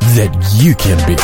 that 0.00 0.30
you 0.56 0.74
can 0.74 0.96
be. 1.06 1.16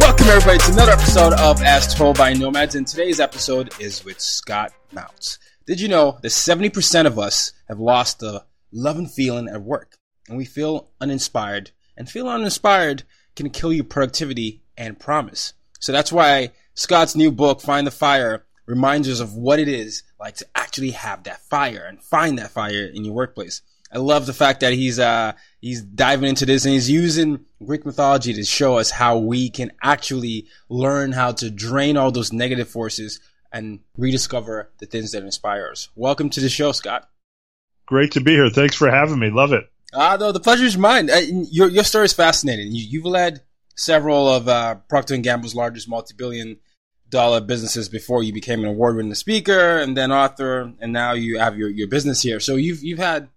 Welcome, 0.00 0.26
everybody, 0.28 0.58
to 0.58 0.72
another 0.72 0.92
episode 0.92 1.32
of 1.34 1.62
As 1.62 1.94
Told 1.94 2.18
by 2.18 2.32
Nomads. 2.32 2.74
And 2.74 2.86
today's 2.86 3.20
episode 3.20 3.72
is 3.80 4.04
with 4.04 4.20
Scott 4.20 4.72
Mautz. 4.94 5.38
Did 5.66 5.80
you 5.80 5.88
know 5.88 6.18
that 6.22 6.28
70% 6.28 7.06
of 7.06 7.18
us 7.18 7.52
have 7.68 7.80
lost 7.80 8.18
the 8.18 8.44
love 8.72 8.98
and 8.98 9.10
feeling 9.10 9.48
at 9.48 9.62
work? 9.62 9.96
And 10.28 10.36
we 10.36 10.44
feel 10.44 10.90
uninspired. 11.00 11.70
And 11.96 12.08
feeling 12.08 12.32
uninspired 12.32 13.04
can 13.36 13.50
kill 13.50 13.72
your 13.72 13.84
productivity 13.84 14.62
and 14.76 14.98
promise. 14.98 15.52
So 15.80 15.92
that's 15.92 16.12
why 16.12 16.52
Scott's 16.74 17.16
new 17.16 17.30
book, 17.30 17.60
Find 17.60 17.86
the 17.86 17.90
Fire, 17.90 18.44
reminds 18.66 19.08
us 19.08 19.20
of 19.20 19.34
what 19.34 19.58
it 19.58 19.68
is 19.68 20.02
like 20.18 20.36
to 20.36 20.46
actually 20.54 20.90
have 20.90 21.24
that 21.24 21.40
fire 21.40 21.84
and 21.88 22.02
find 22.02 22.38
that 22.38 22.50
fire 22.50 22.86
in 22.86 23.04
your 23.04 23.14
workplace. 23.14 23.62
I 23.92 23.98
love 23.98 24.26
the 24.26 24.32
fact 24.32 24.60
that 24.60 24.72
he's 24.72 24.98
uh 24.98 25.34
he's 25.60 25.82
diving 25.82 26.28
into 26.28 26.46
this 26.46 26.64
and 26.64 26.74
he's 26.74 26.90
using 26.90 27.44
Greek 27.64 27.86
mythology 27.86 28.34
to 28.34 28.44
show 28.44 28.78
us 28.78 28.90
how 28.90 29.18
we 29.18 29.50
can 29.50 29.70
actually 29.82 30.48
learn 30.68 31.12
how 31.12 31.32
to 31.32 31.50
drain 31.50 31.96
all 31.96 32.10
those 32.10 32.32
negative 32.32 32.68
forces 32.68 33.20
and 33.52 33.78
rediscover 33.96 34.72
the 34.78 34.86
things 34.86 35.12
that 35.12 35.22
inspire 35.22 35.68
us. 35.70 35.88
Welcome 35.94 36.28
to 36.30 36.40
the 36.40 36.48
show, 36.48 36.72
Scott. 36.72 37.08
Great 37.86 38.10
to 38.12 38.20
be 38.20 38.32
here. 38.32 38.50
Thanks 38.50 38.74
for 38.74 38.90
having 38.90 39.20
me. 39.20 39.30
Love 39.30 39.52
it. 39.52 39.70
Ah, 39.94 40.14
uh, 40.14 40.16
no, 40.16 40.32
the 40.32 40.40
pleasure 40.40 40.64
is 40.64 40.76
mine. 40.76 41.08
Uh, 41.08 41.20
your 41.50 41.68
your 41.68 41.84
story 41.84 42.06
is 42.06 42.12
fascinating. 42.12 42.68
You, 42.72 43.00
have 43.00 43.06
led 43.06 43.42
several 43.76 44.26
of 44.28 44.48
uh, 44.48 44.76
Procter 44.88 45.14
and 45.14 45.22
Gamble's 45.22 45.54
largest 45.54 45.88
multi-billion 45.88 46.56
dollar 47.14 47.40
businesses 47.40 47.88
before 47.88 48.24
you 48.24 48.32
became 48.32 48.60
an 48.64 48.68
award-winning 48.68 49.14
speaker 49.14 49.78
and 49.78 49.96
then 49.96 50.10
author, 50.10 50.72
and 50.80 50.92
now 50.92 51.12
you 51.12 51.38
have 51.38 51.56
your, 51.56 51.70
your 51.70 51.86
business 51.86 52.20
here. 52.20 52.40
So 52.40 52.56
you've 52.56 52.82
you've 52.82 52.98
had 52.98 53.28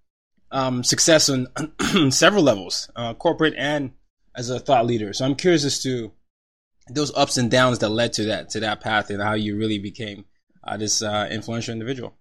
um, 0.52 0.84
success 0.84 1.30
on 1.30 2.12
several 2.12 2.44
levels, 2.44 2.90
uh, 2.96 3.14
corporate 3.14 3.54
and 3.56 3.92
as 4.36 4.50
a 4.50 4.60
thought 4.60 4.88
leader. 4.88 5.14
So 5.14 5.26
I'm 5.26 5.36
curious 5.36 5.64
as 5.64 5.82
to 5.84 6.12
those 6.90 7.16
ups 7.16 7.38
and 7.38 7.52
downs 7.52 7.80
that 7.80 7.90
led 7.90 8.14
to 8.14 8.26
that 8.26 8.50
to 8.50 8.60
that 8.62 8.82
path 8.82 9.10
and 9.12 9.22
how 9.22 9.34
you 9.34 9.56
really 9.56 9.80
became 9.80 10.26
uh, 10.64 10.78
this 10.78 11.02
uh, 11.02 11.28
influential 11.32 11.74
individual. 11.74 12.14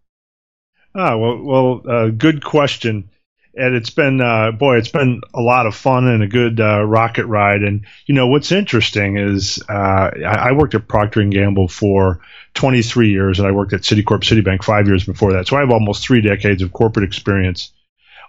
Ah, 0.94 1.16
well, 1.16 1.42
well, 1.42 1.82
uh, 1.88 2.08
good 2.08 2.44
question 2.44 3.10
and 3.56 3.74
it's 3.74 3.90
been 3.90 4.20
uh, 4.20 4.52
boy, 4.52 4.76
it's 4.76 4.90
been 4.90 5.22
a 5.32 5.40
lot 5.40 5.66
of 5.66 5.74
fun 5.74 6.06
and 6.06 6.22
a 6.22 6.28
good 6.28 6.60
uh, 6.60 6.84
rocket 6.84 7.26
ride. 7.26 7.62
And 7.62 7.86
you 8.06 8.14
know 8.14 8.26
what's 8.26 8.52
interesting 8.52 9.16
is 9.16 9.62
uh, 9.68 9.72
I, 9.72 10.48
I, 10.48 10.52
worked 10.52 10.74
at 10.74 10.86
Procter 10.86 11.20
and 11.20 11.32
Gamble 11.32 11.68
for 11.68 12.20
23 12.54 13.10
years, 13.10 13.38
and 13.38 13.48
I 13.48 13.52
worked 13.52 13.72
at 13.72 13.80
Citicorp 13.80 14.20
Citibank 14.20 14.62
five 14.62 14.86
years 14.86 15.04
before 15.04 15.32
that. 15.32 15.48
So 15.48 15.56
I 15.56 15.60
have 15.60 15.70
almost 15.70 16.06
three 16.06 16.20
decades 16.20 16.62
of 16.62 16.72
corporate 16.72 17.06
experience 17.06 17.72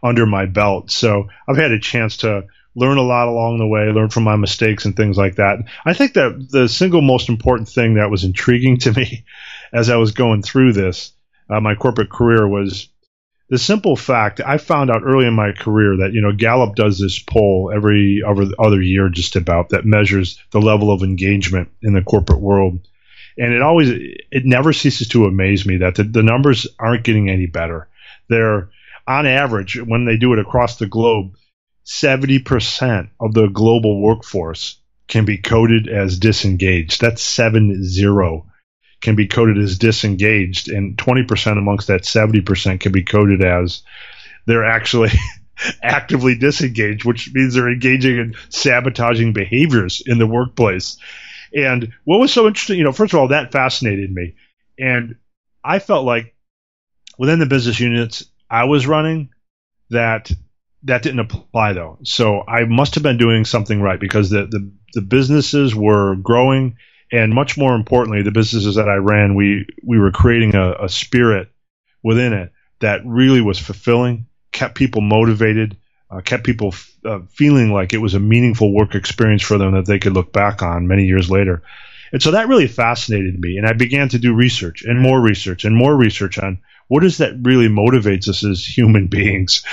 under 0.01 0.25
my 0.25 0.45
belt. 0.45 0.91
So 0.91 1.27
I've 1.47 1.57
had 1.57 1.71
a 1.71 1.79
chance 1.79 2.17
to 2.17 2.45
learn 2.75 2.97
a 2.97 3.03
lot 3.03 3.27
along 3.27 3.57
the 3.57 3.67
way, 3.67 3.91
learn 3.91 4.09
from 4.09 4.23
my 4.23 4.35
mistakes 4.35 4.85
and 4.85 4.95
things 4.95 5.17
like 5.17 5.35
that. 5.35 5.57
I 5.83 5.93
think 5.93 6.13
that 6.13 6.47
the 6.51 6.69
single 6.69 7.01
most 7.01 7.27
important 7.27 7.67
thing 7.67 7.95
that 7.95 8.11
was 8.11 8.23
intriguing 8.23 8.77
to 8.79 8.93
me 8.93 9.25
as 9.73 9.89
I 9.89 9.97
was 9.97 10.11
going 10.11 10.41
through 10.41 10.73
this, 10.73 11.11
uh, 11.49 11.59
my 11.59 11.75
corporate 11.75 12.11
career 12.11 12.47
was 12.47 12.87
the 13.49 13.57
simple 13.57 13.95
fact 13.95 14.41
I 14.45 14.57
found 14.57 14.91
out 14.91 15.03
early 15.03 15.25
in 15.25 15.33
my 15.33 15.51
career 15.53 15.97
that 15.97 16.13
you 16.13 16.21
know 16.21 16.33
Gallup 16.33 16.75
does 16.75 16.99
this 16.99 17.19
poll 17.19 17.71
every 17.73 18.21
other 18.25 18.81
year 18.81 19.09
just 19.09 19.35
about 19.35 19.69
that 19.69 19.85
measures 19.85 20.41
the 20.51 20.61
level 20.61 20.91
of 20.91 21.03
engagement 21.03 21.69
in 21.81 21.93
the 21.93 22.01
corporate 22.01 22.41
world, 22.41 22.79
and 23.37 23.53
it 23.53 23.61
always 23.61 23.89
it 23.89 24.45
never 24.45 24.73
ceases 24.73 25.07
to 25.09 25.25
amaze 25.25 25.65
me 25.65 25.77
that 25.77 25.95
the, 25.95 26.03
the 26.03 26.23
numbers 26.23 26.67
aren't 26.77 27.03
getting 27.03 27.29
any 27.29 27.45
better. 27.45 27.87
They're 28.29 28.69
on 29.07 29.25
average 29.25 29.79
when 29.81 30.05
they 30.05 30.17
do 30.17 30.33
it 30.33 30.39
across 30.39 30.77
the 30.77 30.87
globe, 30.87 31.35
seventy 31.83 32.39
percent 32.39 33.09
of 33.19 33.33
the 33.33 33.47
global 33.47 34.01
workforce 34.01 34.77
can 35.07 35.23
be 35.23 35.37
coded 35.37 35.87
as 35.87 36.19
disengaged. 36.19 36.99
That's 36.99 37.21
seven 37.21 37.81
zero 37.85 38.47
can 39.01 39.15
be 39.15 39.27
coded 39.27 39.57
as 39.57 39.77
disengaged, 39.77 40.69
and 40.69 40.97
20% 40.97 41.57
amongst 41.57 41.87
that 41.87 42.01
70% 42.01 42.79
can 42.79 42.91
be 42.91 43.03
coded 43.03 43.43
as 43.43 43.83
they're 44.45 44.65
actually 44.65 45.11
actively 45.83 46.35
disengaged, 46.35 47.05
which 47.05 47.31
means 47.33 47.53
they're 47.53 47.71
engaging 47.71 48.17
in 48.17 48.35
sabotaging 48.49 49.33
behaviors 49.33 50.01
in 50.05 50.17
the 50.17 50.27
workplace. 50.27 50.97
And 51.55 51.93
what 52.03 52.19
was 52.19 52.33
so 52.33 52.47
interesting, 52.47 52.77
you 52.77 52.83
know, 52.83 52.91
first 52.91 53.13
of 53.13 53.19
all, 53.19 53.29
that 53.29 53.51
fascinated 53.51 54.11
me. 54.11 54.35
And 54.79 55.15
I 55.63 55.79
felt 55.79 56.05
like 56.05 56.35
within 57.17 57.39
the 57.39 57.45
business 57.45 57.79
units 57.79 58.25
I 58.49 58.65
was 58.65 58.87
running, 58.87 59.29
that 59.89 60.31
that 60.83 61.01
didn't 61.01 61.19
apply 61.19 61.73
though. 61.73 61.97
So 62.03 62.43
I 62.47 62.65
must 62.65 62.95
have 62.95 63.03
been 63.03 63.17
doing 63.17 63.45
something 63.45 63.81
right 63.81 63.99
because 63.99 64.29
the, 64.29 64.45
the, 64.45 64.71
the 64.93 65.01
businesses 65.01 65.73
were 65.73 66.15
growing 66.15 66.77
and 67.11 67.33
much 67.33 67.57
more 67.57 67.75
importantly, 67.75 68.21
the 68.21 68.31
businesses 68.31 68.75
that 68.75 68.89
I 68.89 68.95
ran, 68.95 69.35
we 69.35 69.65
we 69.83 69.99
were 69.99 70.11
creating 70.11 70.55
a, 70.55 70.85
a 70.85 70.89
spirit 70.89 71.49
within 72.03 72.33
it 72.33 72.51
that 72.79 73.01
really 73.05 73.41
was 73.41 73.59
fulfilling, 73.59 74.27
kept 74.51 74.75
people 74.75 75.01
motivated, 75.01 75.77
uh, 76.11 76.21
kept 76.21 76.43
people 76.43 76.69
f- 76.69 76.95
uh, 77.05 77.19
feeling 77.29 77.71
like 77.71 77.93
it 77.93 77.97
was 77.97 78.13
a 78.13 78.19
meaningful 78.19 78.73
work 78.73 78.95
experience 78.95 79.43
for 79.43 79.57
them 79.57 79.73
that 79.73 79.85
they 79.85 79.99
could 79.99 80.13
look 80.13 80.31
back 80.31 80.61
on 80.61 80.87
many 80.87 81.05
years 81.05 81.29
later. 81.29 81.63
And 82.11 82.21
so 82.21 82.31
that 82.31 82.47
really 82.47 82.67
fascinated 82.67 83.39
me, 83.39 83.57
and 83.57 83.67
I 83.67 83.73
began 83.73 84.09
to 84.09 84.19
do 84.19 84.33
research 84.33 84.83
and 84.83 84.99
more 85.01 85.19
research 85.19 85.65
and 85.65 85.75
more 85.75 85.95
research 85.95 86.37
on 86.37 86.59
what 86.87 87.03
is 87.03 87.17
that 87.17 87.33
really 87.41 87.67
motivates 87.67 88.29
us 88.29 88.45
as 88.45 88.65
human 88.65 89.07
beings 89.17 89.63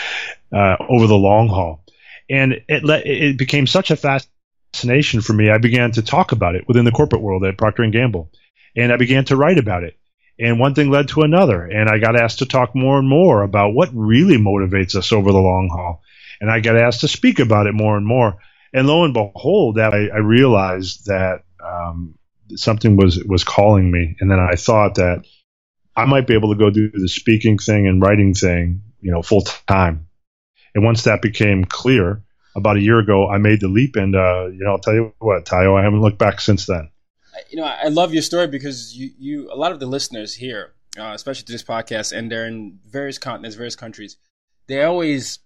uh, 0.53 0.77
over 0.89 1.07
the 1.07 1.17
long 1.17 1.49
haul. 1.49 1.85
And 2.29 2.63
it 2.69 2.85
le- 2.85 3.03
it 3.05 3.39
became 3.39 3.67
such 3.67 3.91
a 3.91 3.97
fast 3.97 4.29
fascination 4.75 5.21
for 5.21 5.33
me, 5.33 5.51
I 5.51 5.59
began 5.59 5.93
to 5.93 6.03
talk 6.03 6.33
about 6.33 6.57
it 6.57 6.67
within 6.67 6.85
the 6.85 6.91
corporate 6.91 7.23
world 7.23 7.45
at 7.45 7.57
Procter 7.57 7.85
and 7.85 7.93
Gamble, 7.93 8.33
and 8.77 8.93
I 8.93 8.97
began 8.97 9.25
to 9.27 9.37
write 9.37 9.59
about 9.59 9.85
it. 9.85 9.97
And 10.37 10.59
one 10.59 10.75
thing 10.75 10.91
led 10.91 11.09
to 11.09 11.21
another, 11.23 11.65
and 11.65 11.89
I 11.89 11.99
got 11.99 12.21
asked 12.21 12.41
to 12.41 12.47
talk 12.47 12.75
more 12.75 12.99
and 12.99 13.09
more 13.09 13.45
about 13.45 13.73
what 13.73 13.91
really 13.93 14.37
motivates 14.37 14.97
us 14.97 15.13
over 15.13 15.31
the 15.31 15.39
long 15.39 15.71
haul. 15.73 16.03
And 16.41 16.51
I 16.51 16.59
got 16.59 16.77
asked 16.77 17.03
to 17.03 17.09
speak 17.09 17.39
about 17.39 17.69
it 17.69 17.73
more 17.73 17.97
and 17.97 18.05
more. 18.05 18.39
And 18.73 18.89
lo 18.89 19.05
and 19.05 19.15
behold, 19.15 19.77
that 19.77 19.95
I, 19.95 20.09
I 20.09 20.19
realized 20.19 21.07
that 21.07 21.45
um, 21.65 22.19
something 22.57 22.97
was 22.97 23.23
was 23.23 23.45
calling 23.45 23.89
me, 23.89 24.17
and 24.19 24.29
then 24.29 24.41
I 24.41 24.57
thought 24.57 24.97
that 24.97 25.25
I 25.95 26.07
might 26.07 26.27
be 26.27 26.35
able 26.35 26.53
to 26.53 26.59
go 26.59 26.71
do 26.71 26.91
the 26.91 27.09
speaking 27.09 27.59
thing 27.59 27.87
and 27.87 28.03
writing 28.03 28.35
thing, 28.35 28.83
you 29.01 29.13
know, 29.13 29.23
full 29.23 29.43
time. 29.43 30.09
And 30.75 30.83
once 30.83 31.05
that 31.05 31.23
became 31.23 31.65
clear, 31.65 32.24
about 32.55 32.77
a 32.77 32.81
year 32.81 32.99
ago, 32.99 33.29
I 33.29 33.39
made 33.39 33.61
the 33.61 33.69
leap, 33.69 33.97
and 33.97 34.15
uh, 34.15 34.47
you 34.47 34.65
know, 34.65 34.73
I'll 34.73 34.79
tell 34.79 34.95
you 34.95 35.13
what, 35.19 35.45
Tayo, 35.45 35.79
I 35.79 35.83
haven't 35.83 36.01
looked 36.01 36.19
back 36.19 36.41
since 36.41 36.67
then. 36.67 36.91
You 37.51 37.59
know, 37.59 37.65
I 37.65 37.89
love 37.89 38.13
your 38.13 38.23
story 38.23 38.47
because 38.47 38.97
you, 38.97 39.11
you, 39.19 39.53
a 39.53 39.57
lot 39.57 39.73
of 39.73 39.81
the 39.81 39.87
listeners 39.87 40.35
here, 40.35 40.75
uh, 40.99 41.13
especially 41.15 41.45
to 41.47 41.53
this 41.53 41.65
podcast, 41.65 42.17
and 42.17 42.31
they're 42.31 42.47
in 42.47 42.79
various 42.87 43.19
continents, 43.19 43.57
various 43.57 43.75
countries. 43.75 44.17
They 44.69 44.83
always, 44.85 45.41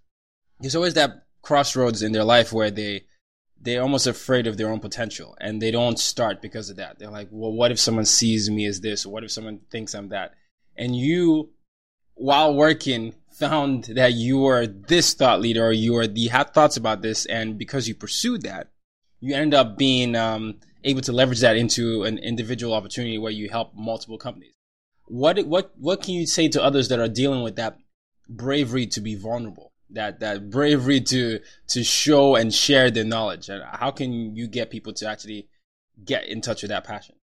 there's 0.60 0.76
always 0.76 0.94
that 0.94 1.26
crossroads 1.40 2.02
in 2.02 2.12
their 2.12 2.25
life 2.25 2.52
where 2.52 2.70
they, 2.70 3.06
they're 3.61 3.82
almost 3.82 4.06
afraid 4.06 4.46
of 4.46 4.58
their 4.58 4.70
own 4.70 4.81
potential, 4.81 5.34
and 5.40 5.62
they 5.62 5.70
don't 5.70 5.99
start 5.99 6.43
because 6.43 6.69
of 6.69 6.76
that. 6.76 6.99
They're 6.99 7.11
like, 7.11 7.28
well, 7.31 7.52
what 7.52 7.72
if 7.72 7.81
someone 7.81 8.04
sees 8.04 8.50
me 8.50 8.66
as 8.66 8.82
this? 8.82 9.06
Or 9.06 9.12
what 9.12 9.25
if 9.25 9.31
someone 9.31 9.61
thinks 9.70 9.94
I'm 9.94 10.11
that? 10.11 10.34
And 10.76 10.94
you, 10.94 11.50
while 12.18 12.54
working 12.54 13.14
found 13.32 13.84
that 13.84 14.14
you 14.14 14.38
were 14.38 14.66
this 14.66 15.14
thought 15.14 15.40
leader 15.40 15.64
or 15.64 15.72
you 15.72 15.94
were 15.94 16.02
you 16.02 16.28
had 16.28 16.52
thoughts 16.52 16.76
about 16.76 17.02
this 17.02 17.24
and 17.26 17.56
because 17.56 17.86
you 17.86 17.94
pursued 17.94 18.42
that 18.42 18.68
you 19.20 19.34
end 19.34 19.54
up 19.54 19.76
being 19.76 20.14
um, 20.14 20.56
able 20.84 21.00
to 21.02 21.12
leverage 21.12 21.40
that 21.40 21.56
into 21.56 22.04
an 22.04 22.18
individual 22.18 22.74
opportunity 22.74 23.18
where 23.18 23.32
you 23.32 23.48
help 23.48 23.74
multiple 23.74 24.18
companies. 24.18 24.52
What 25.06 25.38
what 25.46 25.72
what 25.78 26.02
can 26.02 26.14
you 26.14 26.26
say 26.26 26.48
to 26.48 26.62
others 26.62 26.88
that 26.88 26.98
are 26.98 27.08
dealing 27.08 27.42
with 27.42 27.56
that 27.56 27.78
bravery 28.28 28.86
to 28.88 29.00
be 29.00 29.14
vulnerable 29.14 29.72
that 29.90 30.20
that 30.20 30.50
bravery 30.50 31.00
to 31.00 31.40
to 31.68 31.82
show 31.82 32.36
and 32.36 32.52
share 32.52 32.90
their 32.90 33.04
knowledge? 33.04 33.48
And 33.48 33.62
how 33.64 33.90
can 33.90 34.36
you 34.36 34.46
get 34.46 34.70
people 34.70 34.92
to 34.94 35.08
actually 35.08 35.48
get 36.04 36.28
in 36.28 36.40
touch 36.40 36.62
with 36.62 36.70
that 36.70 36.84
passion? 36.84 37.16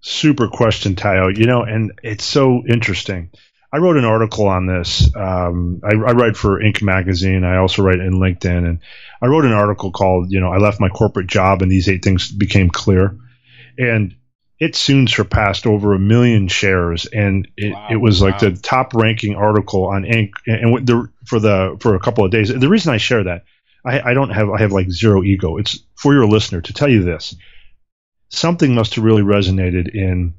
Super 0.00 0.48
question 0.48 0.94
tayo. 0.94 1.36
You 1.36 1.46
know 1.46 1.62
and 1.62 1.92
it's 2.02 2.24
so 2.24 2.62
interesting 2.66 3.30
I 3.72 3.78
wrote 3.78 3.96
an 3.96 4.04
article 4.04 4.48
on 4.48 4.66
this. 4.66 5.14
Um, 5.16 5.80
I, 5.82 5.94
I, 5.94 6.12
write 6.12 6.36
for 6.36 6.60
Inc. 6.60 6.82
magazine. 6.82 7.42
I 7.42 7.56
also 7.56 7.82
write 7.82 8.00
in 8.00 8.14
LinkedIn, 8.14 8.68
and 8.68 8.80
I 9.22 9.26
wrote 9.26 9.46
an 9.46 9.52
article 9.52 9.90
called, 9.90 10.30
you 10.30 10.40
know, 10.40 10.52
I 10.52 10.58
left 10.58 10.78
my 10.78 10.90
corporate 10.90 11.26
job 11.26 11.62
and 11.62 11.70
these 11.72 11.88
eight 11.88 12.04
things 12.04 12.30
became 12.30 12.68
clear, 12.68 13.16
and 13.78 14.14
it 14.58 14.76
soon 14.76 15.06
surpassed 15.06 15.66
over 15.66 15.94
a 15.94 15.98
million 15.98 16.48
shares, 16.48 17.06
and 17.06 17.48
it, 17.56 17.72
wow, 17.72 17.88
it 17.90 17.96
was 17.96 18.20
wow. 18.20 18.28
like 18.28 18.40
the 18.40 18.52
top 18.52 18.94
ranking 18.94 19.36
article 19.36 19.86
on 19.86 20.02
Inc. 20.02 20.32
And 20.46 20.86
the, 20.86 21.08
for 21.26 21.40
the 21.40 21.78
for 21.80 21.94
a 21.94 22.00
couple 22.00 22.26
of 22.26 22.30
days. 22.30 22.48
The 22.48 22.68
reason 22.68 22.92
I 22.92 22.98
share 22.98 23.24
that, 23.24 23.44
I, 23.86 24.10
I 24.10 24.14
don't 24.14 24.30
have 24.30 24.50
I 24.50 24.60
have 24.60 24.72
like 24.72 24.90
zero 24.90 25.22
ego. 25.22 25.56
It's 25.56 25.78
for 25.94 26.12
your 26.12 26.26
listener 26.26 26.60
to 26.60 26.74
tell 26.74 26.88
you 26.88 27.04
this. 27.04 27.34
Something 28.28 28.74
must 28.74 28.96
have 28.96 29.04
really 29.04 29.22
resonated 29.22 29.94
in 29.94 30.34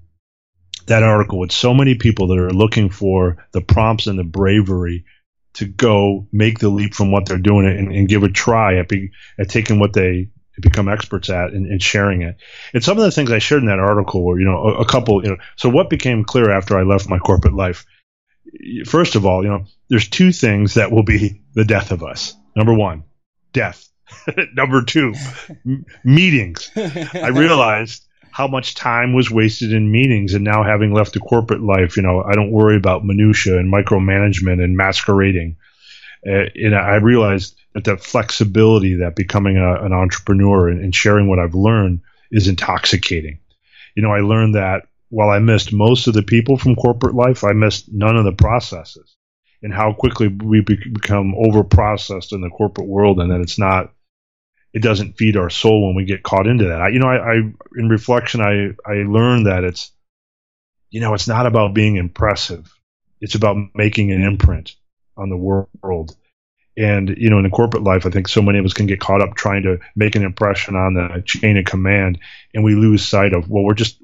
that 0.87 1.03
article 1.03 1.39
with 1.39 1.51
so 1.51 1.73
many 1.73 1.95
people 1.95 2.27
that 2.27 2.37
are 2.37 2.51
looking 2.51 2.89
for 2.89 3.45
the 3.51 3.61
prompts 3.61 4.07
and 4.07 4.17
the 4.17 4.23
bravery 4.23 5.05
to 5.53 5.65
go 5.65 6.27
make 6.31 6.59
the 6.59 6.69
leap 6.69 6.93
from 6.93 7.11
what 7.11 7.25
they're 7.25 7.37
doing 7.37 7.67
and, 7.67 7.91
and 7.91 8.09
give 8.09 8.23
a 8.23 8.29
try 8.29 8.77
at, 8.77 8.89
be, 8.89 9.11
at 9.37 9.49
taking 9.49 9.79
what 9.79 9.93
they 9.93 10.29
become 10.59 10.87
experts 10.87 11.29
at 11.29 11.51
and, 11.51 11.65
and, 11.65 11.81
sharing 11.81 12.21
it. 12.21 12.37
And 12.73 12.83
some 12.83 12.97
of 12.97 13.03
the 13.03 13.11
things 13.11 13.31
I 13.31 13.39
shared 13.39 13.61
in 13.61 13.69
that 13.69 13.79
article 13.79 14.23
were, 14.23 14.39
you 14.39 14.45
know, 14.45 14.63
a, 14.63 14.81
a, 14.81 14.85
couple, 14.85 15.23
you 15.23 15.31
know, 15.31 15.37
so 15.55 15.69
what 15.69 15.89
became 15.89 16.23
clear 16.23 16.51
after 16.51 16.77
I 16.77 16.83
left 16.83 17.09
my 17.09 17.17
corporate 17.17 17.55
life? 17.55 17.85
First 18.85 19.15
of 19.15 19.25
all, 19.25 19.43
you 19.43 19.49
know, 19.49 19.65
there's 19.89 20.09
two 20.09 20.31
things 20.31 20.75
that 20.75 20.91
will 20.91 21.03
be 21.03 21.41
the 21.53 21.65
death 21.65 21.91
of 21.91 22.03
us. 22.03 22.35
Number 22.55 22.73
one, 22.73 23.03
death. 23.51 23.89
Number 24.53 24.83
two, 24.83 25.13
m- 25.65 25.85
meetings. 26.03 26.69
I 26.75 27.29
realized 27.29 28.05
how 28.33 28.47
much 28.47 28.73
time 28.73 29.13
was 29.13 29.29
wasted 29.29 29.71
in 29.71 29.91
meetings 29.91 30.33
and 30.33 30.43
now 30.43 30.63
having 30.63 30.91
left 30.91 31.13
the 31.13 31.19
corporate 31.19 31.61
life 31.61 31.95
you 31.95 32.03
know 32.03 32.21
i 32.23 32.33
don't 32.33 32.51
worry 32.51 32.75
about 32.75 33.05
minutia 33.05 33.57
and 33.57 33.71
micromanagement 33.71 34.61
and 34.61 34.75
masquerading. 34.75 35.55
Uh, 36.27 36.45
and 36.55 36.75
i 36.75 36.95
realized 36.95 37.55
that 37.73 37.83
the 37.83 37.95
flexibility 37.95 38.95
that 38.95 39.15
becoming 39.15 39.57
a, 39.57 39.75
an 39.83 39.93
entrepreneur 39.93 40.67
and, 40.67 40.83
and 40.83 40.95
sharing 40.95 41.27
what 41.27 41.39
i've 41.39 41.55
learned 41.55 42.01
is 42.31 42.47
intoxicating. 42.47 43.39
You 43.95 44.01
know 44.03 44.11
i 44.11 44.21
learned 44.21 44.55
that 44.55 44.87
while 45.09 45.29
i 45.29 45.39
missed 45.39 45.71
most 45.71 46.07
of 46.07 46.15
the 46.15 46.23
people 46.23 46.57
from 46.57 46.75
corporate 46.75 47.15
life 47.15 47.43
i 47.43 47.53
missed 47.53 47.91
none 47.91 48.17
of 48.17 48.25
the 48.25 48.31
processes 48.31 49.15
and 49.61 49.73
how 49.73 49.93
quickly 49.93 50.27
we 50.27 50.61
become 50.61 51.35
over 51.35 51.63
processed 51.63 52.33
in 52.33 52.41
the 52.41 52.49
corporate 52.49 52.87
world 52.87 53.19
and 53.19 53.31
that 53.31 53.41
it's 53.41 53.59
not 53.59 53.93
it 54.73 54.81
doesn't 54.81 55.17
feed 55.17 55.37
our 55.37 55.49
soul 55.49 55.87
when 55.87 55.95
we 55.95 56.05
get 56.05 56.23
caught 56.23 56.47
into 56.47 56.65
that. 56.65 56.81
I, 56.81 56.89
you 56.89 56.99
know, 56.99 57.07
I, 57.07 57.33
I 57.33 57.35
in 57.77 57.89
reflection, 57.89 58.41
I 58.41 58.73
I 58.89 59.03
learned 59.03 59.47
that 59.47 59.63
it's, 59.63 59.91
you 60.89 60.99
know, 61.01 61.13
it's 61.13 61.27
not 61.27 61.45
about 61.45 61.73
being 61.73 61.95
impressive. 61.95 62.73
It's 63.21 63.35
about 63.35 63.57
making 63.73 64.11
an 64.11 64.23
imprint 64.23 64.75
on 65.15 65.29
the 65.29 65.37
world. 65.37 66.15
And 66.75 67.09
you 67.17 67.29
know, 67.29 67.37
in 67.37 67.43
the 67.43 67.49
corporate 67.49 67.83
life, 67.83 68.05
I 68.05 68.09
think 68.09 68.27
so 68.27 68.41
many 68.41 68.57
of 68.57 68.65
us 68.65 68.73
can 68.73 68.87
get 68.87 68.99
caught 68.99 69.21
up 69.21 69.35
trying 69.35 69.63
to 69.63 69.79
make 69.95 70.15
an 70.15 70.23
impression 70.23 70.75
on 70.75 70.95
the 70.95 71.21
chain 71.23 71.57
of 71.57 71.65
command, 71.65 72.19
and 72.53 72.63
we 72.63 72.73
lose 72.73 73.05
sight 73.05 73.33
of 73.33 73.47
well, 73.47 73.63
we're 73.63 73.75
just 73.75 74.01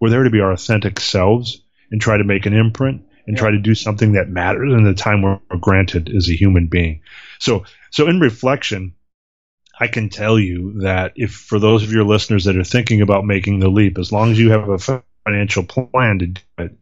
we're 0.00 0.10
there 0.10 0.22
to 0.22 0.30
be 0.30 0.40
our 0.40 0.52
authentic 0.52 1.00
selves 1.00 1.60
and 1.90 2.00
try 2.00 2.16
to 2.16 2.24
make 2.24 2.46
an 2.46 2.54
imprint 2.54 3.02
and 3.26 3.36
try 3.36 3.50
to 3.50 3.58
do 3.58 3.74
something 3.74 4.12
that 4.12 4.28
matters 4.28 4.72
in 4.72 4.84
the 4.84 4.94
time 4.94 5.22
we're 5.22 5.38
granted 5.60 6.14
as 6.14 6.28
a 6.28 6.36
human 6.36 6.66
being. 6.66 7.00
So, 7.38 7.64
so 7.90 8.06
in 8.06 8.20
reflection, 8.20 8.94
I 9.78 9.88
can 9.88 10.08
tell 10.08 10.38
you 10.38 10.80
that 10.82 11.12
if 11.16 11.32
for 11.32 11.58
those 11.58 11.82
of 11.82 11.92
your 11.92 12.04
listeners 12.04 12.44
that 12.44 12.56
are 12.56 12.64
thinking 12.64 13.00
about 13.00 13.24
making 13.24 13.58
the 13.58 13.68
leap, 13.68 13.98
as 13.98 14.12
long 14.12 14.30
as 14.30 14.38
you 14.38 14.50
have 14.50 14.68
a 14.68 15.02
financial 15.26 15.64
plan 15.64 16.18
to 16.20 16.26
do 16.26 16.40
it, 16.58 16.76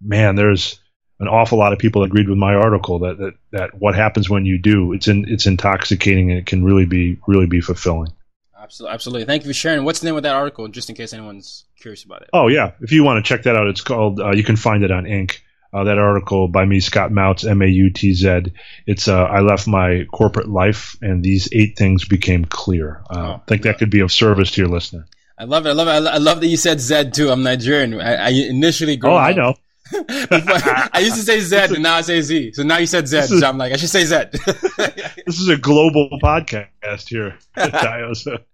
man, 0.00 0.36
there's 0.36 0.80
an 1.18 1.28
awful 1.28 1.58
lot 1.58 1.72
of 1.74 1.78
people 1.78 2.02
agreed 2.02 2.28
with 2.28 2.38
my 2.38 2.54
article 2.54 3.00
that, 3.00 3.18
that, 3.18 3.34
that 3.52 3.74
what 3.74 3.94
happens 3.94 4.30
when 4.30 4.46
you 4.46 4.58
do, 4.58 4.92
it's 4.94 5.08
in, 5.08 5.26
it's 5.28 5.46
intoxicating 5.46 6.30
and 6.30 6.38
it 6.38 6.46
can 6.46 6.64
really 6.64 6.86
be 6.86 7.18
really 7.26 7.46
be 7.46 7.60
fulfilling. 7.60 8.12
Absolutely, 8.58 8.94
absolutely. 8.94 9.24
Thank 9.26 9.42
you 9.44 9.50
for 9.50 9.54
sharing. 9.54 9.84
What's 9.84 10.00
the 10.00 10.06
name 10.06 10.16
of 10.16 10.22
that 10.22 10.34
article, 10.34 10.68
just 10.68 10.88
in 10.88 10.96
case 10.96 11.12
anyone's 11.12 11.64
curious 11.78 12.04
about 12.04 12.22
it? 12.22 12.30
Oh 12.32 12.48
yeah, 12.48 12.72
if 12.80 12.92
you 12.92 13.04
want 13.04 13.24
to 13.24 13.28
check 13.28 13.44
that 13.44 13.56
out, 13.56 13.68
it's 13.68 13.80
called. 13.80 14.20
Uh, 14.20 14.32
you 14.32 14.44
can 14.44 14.56
find 14.56 14.84
it 14.84 14.90
on 14.90 15.04
Inc 15.04 15.38
uh, 15.72 15.84
that 15.84 15.98
article 15.98 16.48
by 16.48 16.64
me, 16.64 16.80
Scott 16.80 17.10
Mautz, 17.10 17.48
M 17.48 17.62
A 17.62 17.66
U 17.66 17.90
T 17.90 18.12
Z. 18.12 18.52
It's 18.86 19.08
uh, 19.08 19.22
I 19.24 19.40
left 19.40 19.66
my 19.66 20.06
corporate 20.12 20.48
life, 20.48 20.96
and 21.00 21.22
these 21.22 21.48
eight 21.52 21.76
things 21.76 22.04
became 22.04 22.44
clear. 22.44 23.02
Uh, 23.10 23.18
oh, 23.18 23.32
I 23.34 23.40
think 23.46 23.62
that 23.62 23.78
could 23.78 23.90
be 23.90 24.00
of 24.00 24.10
service 24.10 24.50
to 24.52 24.62
your 24.62 24.70
listener. 24.70 25.06
I 25.38 25.44
love 25.44 25.66
it. 25.66 25.70
I 25.70 25.72
love 25.72 25.88
it. 25.88 26.08
I 26.08 26.18
love 26.18 26.40
that 26.40 26.48
you 26.48 26.56
said 26.56 26.80
Z 26.80 27.10
too. 27.12 27.30
I'm 27.30 27.42
Nigerian. 27.42 28.00
I, 28.00 28.14
I 28.14 28.28
initially. 28.30 28.96
Grew. 28.96 29.10
Oh, 29.10 29.16
I 29.16 29.32
know. 29.32 29.54
I 29.92 31.00
used 31.00 31.16
to 31.16 31.22
say 31.22 31.40
Z, 31.40 31.74
and 31.74 31.82
now 31.82 31.94
I 31.94 32.00
say 32.02 32.20
Z. 32.20 32.52
So 32.52 32.62
now 32.62 32.78
you 32.78 32.86
said 32.86 33.08
Z. 33.08 33.16
Is, 33.18 33.40
so 33.40 33.46
I'm 33.46 33.58
like, 33.58 33.72
I 33.72 33.76
should 33.76 33.88
say 33.88 34.04
Z. 34.04 34.24
this 35.26 35.40
is 35.40 35.48
a 35.48 35.56
global 35.56 36.08
podcast 36.22 37.08
here. 37.08 37.38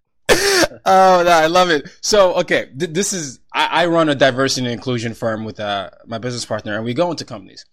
oh, 0.87 1.23
no, 1.25 1.31
I 1.31 1.47
love 1.47 1.71
it. 1.71 1.89
So, 2.01 2.35
okay, 2.37 2.71
th- 2.79 2.93
this 2.93 3.13
is 3.13 3.41
I, 3.53 3.67
I, 3.83 3.87
run 3.87 4.09
a 4.09 4.15
diversity 4.15 4.67
and 4.67 4.73
inclusion 4.73 5.15
firm 5.15 5.45
with 5.45 5.61
uh, 5.61 5.91
my 6.07 6.19
business 6.19 6.45
partner, 6.45 6.77
and 6.77 6.85
we 6.85 6.95
go 6.95 7.11
into 7.11 7.25
companies, 7.25 7.65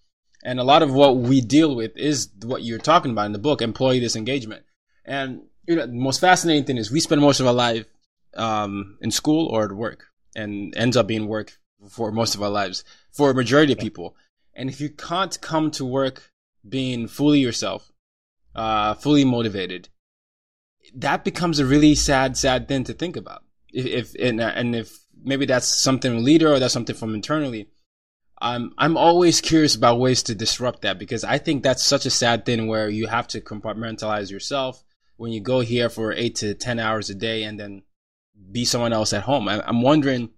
and 0.44 0.60
a 0.60 0.63
lot 0.63 0.82
of 0.82 0.94
what 0.94 1.18
we 1.18 1.42
deal 1.42 1.75
with 1.75 1.96
is 1.98 2.30
what 2.44 2.63
you're 2.63 2.80
talking 2.80 3.12
about 3.12 3.25
in 3.25 3.34
the 3.34 3.40
book, 3.40 3.62
employee 3.62 4.00
disengagement. 4.00 4.63
And 5.06 5.44
you 5.68 5.75
know, 5.75 5.86
the 5.86 5.94
most 5.94 6.20
fascinating 6.20 6.66
thing 6.66 6.78
is 6.78 6.92
we 6.92 7.00
spend 7.00 7.22
most 7.22 7.40
of 7.40 7.48
our 7.48 7.54
life 7.54 7.86
um, 8.36 8.98
in 9.02 9.12
school 9.12 9.48
or 9.48 9.66
at 9.66 9.72
work, 9.72 10.06
and 10.36 10.75
ends 10.75 10.98
up 10.98 11.08
being 11.08 11.28
work 11.28 11.58
for 11.90 12.12
most 12.12 12.36
of 12.36 12.42
our 12.42 12.50
lives 12.50 12.84
for 13.12 13.30
a 13.30 13.36
majority 13.36 13.74
of 13.74 13.80
people. 13.80 14.16
And 14.54 14.70
if 14.70 14.80
you 14.80 14.90
can't 14.90 15.40
come 15.42 15.72
to 15.72 15.86
work 15.86 16.32
being 16.68 17.08
fully 17.08 17.40
yourself, 17.40 17.92
uh, 18.56 18.94
fully 18.94 19.25
motivated, 19.25 19.90
that 20.96 21.24
becomes 21.24 21.60
a 21.60 21.66
really 21.66 21.96
sad, 21.96 22.38
sad 22.38 22.68
thing 22.68 22.84
to 22.86 22.94
think 22.94 23.16
about. 23.16 23.44
If, 23.72 23.86
if 23.86 24.16
and, 24.20 24.40
and 24.40 24.76
if 24.76 24.98
maybe 25.24 25.46
that's 25.46 25.68
something 25.68 26.24
leader 26.24 26.52
or 26.52 26.60
that's 26.60 26.74
something 26.74 26.96
from 26.96 27.16
internally, 27.16 27.70
I'm 28.40 28.74
I'm 28.78 28.98
always 28.98 29.42
curious 29.42 29.76
about 29.76 30.00
ways 30.00 30.24
to 30.24 30.36
disrupt 30.36 30.82
that 30.82 31.00
because 31.00 31.24
I 31.24 31.38
think 31.38 31.64
that's 31.64 31.84
such 31.84 32.06
a 32.06 32.12
sad 32.12 32.46
thing 32.46 32.68
where 32.68 32.90
you 32.90 33.08
have 33.08 33.28
to 33.30 33.42
compartmentalize 33.42 34.30
yourself 34.30 34.84
when 35.18 35.32
you 35.32 35.40
go 35.40 35.62
here 35.62 35.90
for 35.90 36.12
eight 36.14 36.36
to 36.36 36.54
ten 36.54 36.80
hours 36.80 37.10
a 37.10 37.16
day 37.16 37.44
and 37.44 37.60
then 37.60 37.84
be 38.52 38.66
someone 38.66 38.94
else 38.94 39.14
at 39.14 39.24
home. 39.24 39.48
I'm 39.48 39.82
wondering 39.82 40.30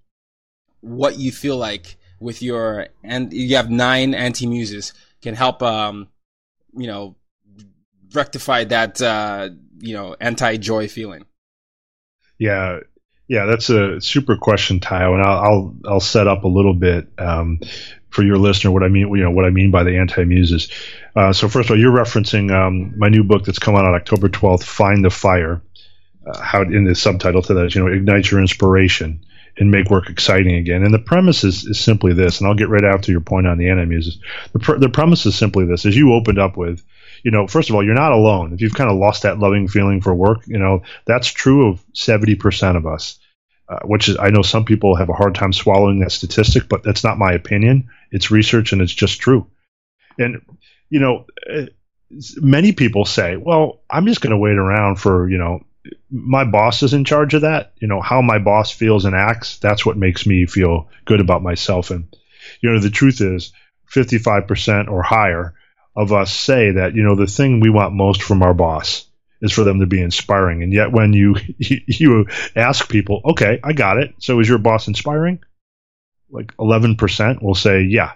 what 0.82 1.18
you 1.18 1.32
feel 1.32 1.58
like 1.58 1.98
with 2.20 2.42
your 2.42 2.88
and 3.04 3.34
you 3.34 3.56
have 3.56 3.70
nine 3.70 4.14
anti 4.14 4.46
muses 4.46 4.94
can 5.22 5.36
help 5.36 5.62
um 5.62 6.08
you 6.78 6.88
know 6.88 7.16
rectify 8.16 8.64
that 8.66 9.02
uh 9.02 9.50
you 9.80 9.94
know 9.94 10.16
anti 10.20 10.58
joy 10.58 10.88
feeling? 10.88 11.26
Yeah, 12.38 12.80
yeah, 13.28 13.46
that's 13.46 13.70
a 13.70 14.00
super 14.02 14.38
question, 14.38 14.80
Tayo, 14.80 15.14
and 15.14 15.24
I'll 15.24 15.40
I'll, 15.40 15.76
I'll 15.86 16.00
set 16.00 16.28
up 16.28 16.44
a 16.44 16.48
little 16.48 16.74
bit 16.74 17.08
um, 17.18 17.60
for 18.10 18.24
your 18.24 18.38
listener 18.38 18.72
what 18.72 18.84
I 18.84 18.88
mean. 18.88 19.10
You 19.16 19.24
know 19.24 19.32
what 19.32 19.46
I 19.46 19.50
mean 19.50 19.72
by 19.72 19.84
the 19.84 19.98
anti 19.98 20.24
muses. 20.26 20.70
Uh, 21.16 21.34
so 21.34 21.48
first 21.48 21.70
of 21.70 21.72
all, 21.72 21.80
you're 21.80 21.96
referencing 21.96 22.52
um, 22.52 22.94
my 22.98 23.10
new 23.10 23.24
book 23.24 23.46
that's 23.46 23.60
come 23.60 23.76
out 23.76 23.86
on 23.86 23.96
October 23.96 24.30
12th, 24.30 24.64
"Find 24.64 25.04
the 25.04 25.10
Fire." 25.10 25.62
Uh, 26.26 26.42
how 26.42 26.62
in 26.62 26.86
the 26.86 26.96
subtitle 26.96 27.44
to 27.44 27.54
that 27.54 27.76
you 27.76 27.82
know, 27.84 27.92
ignite 27.92 28.32
your 28.32 28.42
inspiration. 28.42 29.24
and 29.58 29.72
make 29.72 29.90
work 29.90 30.10
exciting 30.10 30.56
again. 30.56 30.84
And 30.84 30.94
the 30.94 31.00
premise 31.00 31.44
is, 31.44 31.64
is 31.66 31.80
simply 31.80 32.14
this, 32.14 32.40
and 32.40 32.48
I'll 32.48 32.56
get 32.56 32.68
right 32.68 32.84
after 32.84 33.12
your 33.12 33.22
point 33.22 33.48
on 33.48 33.58
the 33.58 33.70
anti-muses. 33.70 34.20
The, 34.52 34.60
pr- 34.60 34.78
the 34.80 34.90
premise 34.90 35.26
is 35.26 35.36
simply 35.36 35.66
this, 35.66 35.86
as 35.86 35.96
you 35.96 36.14
opened 36.14 36.40
up 36.40 36.58
with, 36.58 36.84
you 37.26 37.32
know, 37.32 37.48
first 37.48 37.70
of 37.70 37.76
all, 37.76 37.84
you're 37.84 37.96
not 37.96 38.12
alone. 38.12 38.54
If 38.54 38.62
you've 38.62 38.76
kind 38.76 38.90
of 38.90 38.98
lost 38.98 39.24
that 39.24 39.40
loving 39.40 39.68
feeling 39.68 40.00
for 40.00 40.14
work, 40.14 40.44
you 40.46 40.60
know, 40.60 40.84
that's 41.06 41.28
true 41.28 41.70
of 41.70 41.84
70% 41.94 42.78
of 42.78 42.86
us. 42.86 43.18
Uh, 43.68 43.80
which 43.84 44.10
is, 44.10 44.18
I 44.20 44.30
know 44.30 44.44
some 44.44 44.64
people 44.64 44.96
have 44.96 45.10
a 45.10 45.14
hard 45.14 45.34
time 45.34 45.52
swallowing 45.52 46.02
that 46.02 46.12
statistic, 46.12 46.70
but 46.70 46.84
that's 46.84 47.04
not 47.04 47.18
my 47.18 47.34
opinion. 47.34 47.90
It's 48.12 48.30
research 48.30 48.74
and 48.74 48.82
it's 48.82 48.94
just 48.94 49.20
true. 49.20 49.48
And, 50.20 50.46
you 50.92 51.00
know, 51.00 51.26
uh, 51.52 51.66
many 52.36 52.74
people 52.74 53.06
say, 53.06 53.38
well, 53.38 53.82
I'm 53.90 54.06
just 54.06 54.22
going 54.22 54.30
to 54.30 54.38
wait 54.38 54.58
around 54.58 54.98
for, 54.98 55.28
you 55.28 55.40
know, 55.40 55.66
my 56.12 56.44
boss 56.44 56.84
is 56.84 56.94
in 56.94 57.06
charge 57.06 57.34
of 57.34 57.42
that. 57.42 57.74
You 57.82 57.88
know, 57.88 58.02
how 58.02 58.22
my 58.22 58.38
boss 58.38 58.70
feels 58.70 59.04
and 59.04 59.16
acts, 59.16 59.58
that's 59.58 59.84
what 59.84 59.98
makes 59.98 60.28
me 60.28 60.46
feel 60.46 60.90
good 61.06 61.22
about 61.22 61.42
myself. 61.42 61.90
And, 61.90 62.16
you 62.62 62.72
know, 62.72 62.80
the 62.80 62.92
truth 62.92 63.20
is 63.20 63.52
55% 63.92 64.92
or 64.92 65.02
higher 65.02 65.56
of 65.96 66.12
us 66.12 66.32
say 66.32 66.72
that, 66.72 66.96
you 66.96 67.04
know, 67.04 67.16
the 67.16 67.28
thing 67.28 67.60
we 67.60 67.70
want 67.70 67.94
most 67.94 68.22
from 68.22 68.44
our 68.44 68.54
boss 68.54 69.08
is 69.42 69.52
for 69.52 69.64
them 69.64 69.80
to 69.80 69.86
be 69.86 70.02
inspiring. 70.02 70.64
And 70.64 70.74
yet 70.74 70.92
when 70.92 71.14
you, 71.14 71.36
you 71.58 72.28
ask 72.56 72.90
people, 72.90 73.22
okay, 73.26 73.60
I 73.64 73.74
got 73.74 73.98
it. 73.98 74.16
So 74.20 74.40
is 74.40 74.50
your 74.50 74.58
boss 74.58 74.88
inspiring? 74.88 75.40
Like 76.30 76.56
11% 76.58 77.42
will 77.42 77.56
say, 77.56 77.84
yeah. 77.84 78.14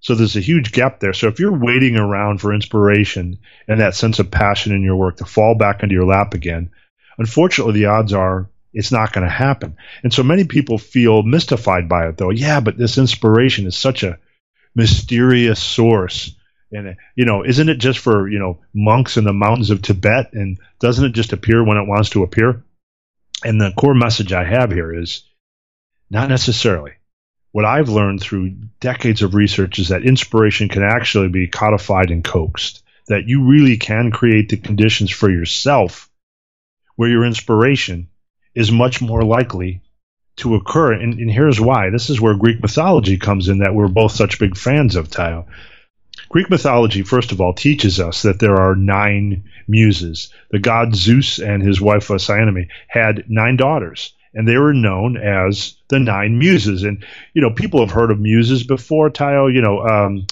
So 0.00 0.14
there's 0.14 0.36
a 0.36 0.40
huge 0.40 0.72
gap 0.72 1.00
there. 1.00 1.12
So 1.12 1.28
if 1.28 1.40
you're 1.40 1.58
waiting 1.58 1.96
around 1.96 2.40
for 2.40 2.54
inspiration 2.54 3.38
and 3.68 3.80
that 3.80 3.94
sense 3.94 4.18
of 4.18 4.30
passion 4.30 4.72
in 4.72 4.82
your 4.82 4.96
work 4.96 5.18
to 5.18 5.26
fall 5.26 5.54
back 5.54 5.82
into 5.82 5.94
your 5.94 6.06
lap 6.06 6.32
again, 6.32 6.70
unfortunately, 7.18 7.74
the 7.74 7.86
odds 7.86 8.14
are 8.14 8.48
it's 8.72 8.92
not 8.92 9.12
going 9.12 9.26
to 9.26 9.32
happen. 9.32 9.76
And 10.02 10.12
so 10.12 10.22
many 10.22 10.44
people 10.44 10.78
feel 10.78 11.22
mystified 11.22 11.88
by 11.88 12.08
it, 12.08 12.16
though. 12.16 12.30
Yeah, 12.30 12.60
but 12.60 12.78
this 12.78 12.98
inspiration 12.98 13.66
is 13.66 13.76
such 13.76 14.02
a 14.02 14.18
mysterious 14.74 15.60
source. 15.60 16.34
And, 16.72 16.96
you 17.16 17.24
know, 17.24 17.44
isn't 17.44 17.68
it 17.68 17.78
just 17.78 17.98
for, 17.98 18.28
you 18.28 18.38
know, 18.38 18.58
monks 18.72 19.16
in 19.16 19.24
the 19.24 19.32
mountains 19.32 19.70
of 19.70 19.82
Tibet? 19.82 20.32
And 20.32 20.58
doesn't 20.78 21.04
it 21.04 21.12
just 21.12 21.32
appear 21.32 21.64
when 21.64 21.78
it 21.78 21.88
wants 21.88 22.10
to 22.10 22.22
appear? 22.22 22.62
And 23.44 23.60
the 23.60 23.72
core 23.76 23.94
message 23.94 24.32
I 24.32 24.44
have 24.44 24.70
here 24.70 24.94
is 24.94 25.22
not 26.10 26.28
necessarily. 26.28 26.92
What 27.52 27.64
I've 27.64 27.88
learned 27.88 28.20
through 28.20 28.50
decades 28.78 29.22
of 29.22 29.34
research 29.34 29.78
is 29.78 29.88
that 29.88 30.04
inspiration 30.04 30.68
can 30.68 30.84
actually 30.84 31.28
be 31.28 31.48
codified 31.48 32.10
and 32.10 32.22
coaxed, 32.22 32.84
that 33.08 33.26
you 33.26 33.48
really 33.48 33.76
can 33.76 34.12
create 34.12 34.48
the 34.48 34.56
conditions 34.56 35.10
for 35.10 35.28
yourself 35.28 36.08
where 37.00 37.08
your 37.08 37.24
inspiration 37.24 38.08
is 38.54 38.70
much 38.70 39.00
more 39.00 39.24
likely 39.24 39.80
to 40.36 40.54
occur. 40.54 40.92
And, 40.92 41.18
and, 41.18 41.30
here's 41.30 41.58
why. 41.58 41.90
This 41.90 42.10
is 42.10 42.20
where 42.20 42.34
Greek 42.34 42.60
mythology 42.60 43.16
comes 43.16 43.48
in 43.48 43.60
that 43.60 43.74
we're 43.74 43.88
both 43.88 44.12
such 44.12 44.38
big 44.38 44.56
fans 44.56 44.96
of, 44.96 45.08
Tayo. 45.08 45.46
Greek 46.30 46.48
mythology, 46.48 47.02
first 47.02 47.32
of 47.32 47.40
all, 47.40 47.52
teaches 47.52 47.98
us 47.98 48.22
that 48.22 48.38
there 48.38 48.54
are 48.54 48.76
nine 48.76 49.44
muses. 49.66 50.32
The 50.52 50.60
god 50.60 50.94
Zeus 50.94 51.40
and 51.40 51.60
his 51.60 51.80
wife 51.80 52.06
Cyanope 52.06 52.68
had 52.86 53.24
nine 53.28 53.56
daughters, 53.56 54.14
and 54.32 54.46
they 54.46 54.56
were 54.56 54.72
known 54.72 55.16
as 55.16 55.74
the 55.88 55.98
nine 55.98 56.38
muses. 56.38 56.84
And, 56.84 57.04
you 57.34 57.42
know, 57.42 57.50
people 57.50 57.80
have 57.80 57.90
heard 57.90 58.12
of 58.12 58.20
muses 58.20 58.62
before, 58.62 59.10
Tayo. 59.10 59.52
You 59.52 59.60
know, 59.60 59.80
um, 59.80 60.26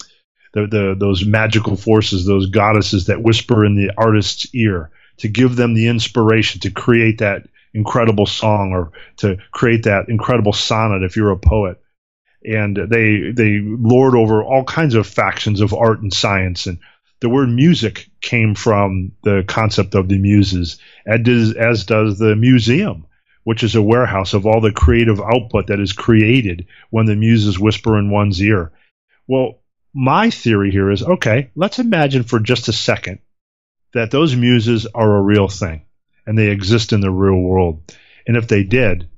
the, 0.54 0.68
the, 0.68 0.96
those 0.96 1.24
magical 1.24 1.76
forces, 1.76 2.24
those 2.24 2.46
goddesses 2.46 3.06
that 3.06 3.20
whisper 3.20 3.64
in 3.64 3.74
the 3.74 3.90
artist's 3.98 4.54
ear 4.54 4.90
to 5.18 5.28
give 5.28 5.56
them 5.56 5.74
the 5.74 5.88
inspiration 5.88 6.60
to 6.60 6.70
create 6.70 7.18
that 7.18 7.48
incredible 7.74 8.26
song 8.26 8.70
or 8.72 8.92
to 9.16 9.36
create 9.50 9.82
that 9.82 10.08
incredible 10.08 10.52
sonnet 10.52 11.02
if 11.02 11.16
you're 11.16 11.32
a 11.32 11.36
poet. 11.36 11.82
And 12.44 12.76
they 12.76 13.32
they 13.32 13.58
lord 13.60 14.14
over 14.14 14.42
all 14.42 14.64
kinds 14.64 14.94
of 14.94 15.06
factions 15.06 15.60
of 15.60 15.74
art 15.74 16.00
and 16.00 16.12
science. 16.12 16.66
And 16.66 16.78
the 17.20 17.28
word 17.28 17.48
music 17.48 18.08
came 18.20 18.54
from 18.54 19.12
the 19.22 19.44
concept 19.46 19.94
of 19.94 20.08
the 20.08 20.18
muses, 20.18 20.78
as 21.06 21.20
does, 21.22 21.54
as 21.54 21.84
does 21.84 22.18
the 22.18 22.36
museum, 22.36 23.06
which 23.42 23.64
is 23.64 23.74
a 23.74 23.82
warehouse 23.82 24.34
of 24.34 24.46
all 24.46 24.60
the 24.60 24.72
creative 24.72 25.20
output 25.20 25.66
that 25.66 25.80
is 25.80 25.92
created 25.92 26.66
when 26.90 27.06
the 27.06 27.16
muses 27.16 27.58
whisper 27.58 27.98
in 27.98 28.10
one's 28.10 28.40
ear. 28.40 28.72
Well, 29.26 29.60
my 29.92 30.30
theory 30.30 30.70
here 30.70 30.90
is 30.90 31.02
okay, 31.02 31.50
let's 31.56 31.80
imagine 31.80 32.22
for 32.22 32.38
just 32.38 32.68
a 32.68 32.72
second 32.72 33.18
that 33.94 34.10
those 34.10 34.36
muses 34.36 34.86
are 34.86 35.16
a 35.16 35.22
real 35.22 35.48
thing 35.48 35.82
and 36.26 36.38
they 36.38 36.48
exist 36.48 36.92
in 36.92 37.00
the 37.00 37.10
real 37.10 37.40
world. 37.40 37.82
And 38.26 38.36
if 38.36 38.46
they 38.46 38.62
did, 38.62 39.08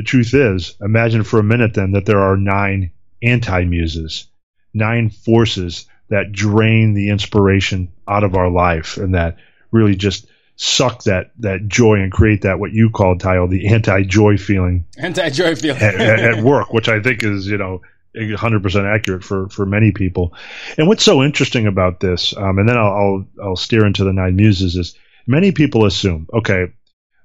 the 0.00 0.04
truth 0.04 0.32
is, 0.32 0.76
imagine 0.80 1.24
for 1.24 1.38
a 1.38 1.42
minute 1.42 1.74
then 1.74 1.92
that 1.92 2.06
there 2.06 2.20
are 2.20 2.34
nine 2.34 2.90
anti 3.22 3.64
muses, 3.66 4.28
nine 4.72 5.10
forces 5.10 5.84
that 6.08 6.32
drain 6.32 6.94
the 6.94 7.10
inspiration 7.10 7.92
out 8.08 8.24
of 8.24 8.34
our 8.34 8.48
life 8.48 8.96
and 8.96 9.14
that 9.14 9.36
really 9.70 9.96
just 9.96 10.26
suck 10.56 11.02
that 11.04 11.32
that 11.40 11.68
joy 11.68 12.00
and 12.00 12.10
create 12.10 12.42
that 12.42 12.58
what 12.58 12.72
you 12.72 12.88
called 12.88 13.20
Tayo 13.20 13.48
the 13.48 13.68
anti 13.68 14.04
joy 14.04 14.38
feeling 14.38 14.86
anti 14.96 15.28
joy 15.28 15.54
feeling 15.54 15.82
at, 15.82 15.94
at, 16.00 16.42
work, 16.42 16.72
which 16.72 16.88
I 16.88 17.02
think 17.02 17.22
is 17.22 17.46
you 17.46 17.58
know 17.58 17.82
100% 18.16 18.94
accurate 18.94 19.22
for, 19.22 19.50
for 19.50 19.66
many 19.66 19.92
people. 19.92 20.32
And 20.78 20.88
what's 20.88 21.04
so 21.04 21.22
interesting 21.22 21.66
about 21.66 22.00
this, 22.00 22.34
um, 22.34 22.58
and 22.58 22.66
then 22.66 22.78
I'll, 22.78 22.92
I'll, 22.92 23.26
I'll 23.42 23.56
steer 23.56 23.84
into 23.84 24.02
the 24.02 24.14
nine 24.14 24.34
muses, 24.34 24.76
is 24.76 24.96
many 25.26 25.52
people 25.52 25.84
assume, 25.84 26.26
okay, 26.32 26.72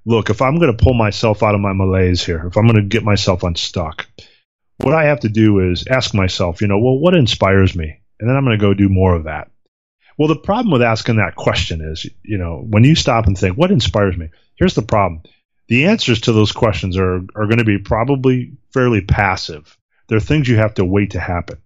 look, 0.05 0.29
if 0.29 0.41
I'm 0.41 0.57
going 0.59 0.75
to 0.75 0.83
pull 0.83 0.93
myself 0.93 1.43
out 1.43 1.55
of 1.55 1.61
my 1.61 1.73
malaise 1.73 2.23
here, 2.23 2.45
if 2.47 2.57
I'm 2.57 2.67
going 2.67 2.81
to 2.81 2.87
get 2.87 3.03
myself 3.03 3.43
unstuck, 3.43 4.07
what 4.77 4.93
I 4.93 5.05
have 5.05 5.21
to 5.21 5.29
do 5.29 5.71
is 5.71 5.87
ask 5.87 6.13
myself, 6.13 6.61
you 6.61 6.67
know, 6.67 6.79
well, 6.79 6.99
what 6.99 7.15
inspires 7.15 7.75
me? 7.75 7.99
And 8.19 8.29
then 8.29 8.35
I'm 8.35 8.45
going 8.45 8.57
to 8.57 8.61
go 8.61 8.73
do 8.73 8.89
more 8.89 9.13
of 9.13 9.25
that. 9.25 9.49
Well, 10.17 10.27
the 10.29 10.35
problem 10.35 10.71
with 10.71 10.81
asking 10.81 11.17
that 11.17 11.35
question 11.35 11.81
is, 11.81 12.07
you 12.23 12.37
know, 12.37 12.63
when 12.65 12.83
you 12.83 12.95
stop 12.95 13.27
and 13.27 13.37
think, 13.37 13.57
what 13.57 13.71
inspires 13.71 14.17
me? 14.17 14.29
Here's 14.55 14.75
the 14.75 14.81
problem. 14.81 15.23
The 15.67 15.87
answers 15.87 16.21
to 16.21 16.31
those 16.31 16.51
questions 16.51 16.97
are, 16.97 17.15
are 17.15 17.47
going 17.47 17.57
to 17.57 17.65
be 17.65 17.79
probably 17.79 18.53
fairly 18.71 19.01
passive 19.01 19.77
there 20.07 20.17
are 20.17 20.21
things 20.21 20.47
you 20.47 20.57
have 20.57 20.75
to 20.75 20.85
wait 20.85 21.11
to 21.11 21.19
happen. 21.19 21.57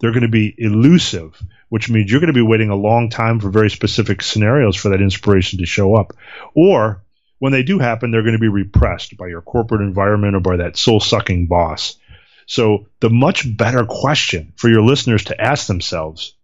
They're 0.00 0.12
going 0.12 0.22
to 0.22 0.28
be 0.28 0.54
elusive, 0.58 1.40
which 1.68 1.88
means 1.88 2.10
you're 2.10 2.20
going 2.20 2.32
to 2.32 2.38
be 2.38 2.42
waiting 2.42 2.70
a 2.70 2.76
long 2.76 3.08
time 3.08 3.40
for 3.40 3.50
very 3.50 3.70
specific 3.70 4.22
scenarios 4.22 4.76
for 4.76 4.90
that 4.90 5.00
inspiration 5.00 5.60
to 5.60 5.66
show 5.66 5.94
up. 5.94 6.12
Or 6.54 7.03
when 7.44 7.52
they 7.52 7.62
do 7.62 7.78
happen, 7.78 8.10
they're 8.10 8.22
going 8.22 8.32
to 8.32 8.38
be 8.38 8.48
repressed 8.48 9.18
by 9.18 9.26
your 9.26 9.42
corporate 9.42 9.82
environment 9.82 10.34
or 10.34 10.40
by 10.40 10.56
that 10.56 10.78
soul 10.78 10.98
sucking 10.98 11.46
boss. 11.46 11.98
So, 12.46 12.86
the 13.00 13.10
much 13.10 13.44
better 13.54 13.84
question 13.84 14.54
for 14.56 14.70
your 14.70 14.80
listeners 14.80 15.24
to 15.24 15.38
ask 15.38 15.66
themselves, 15.66 16.34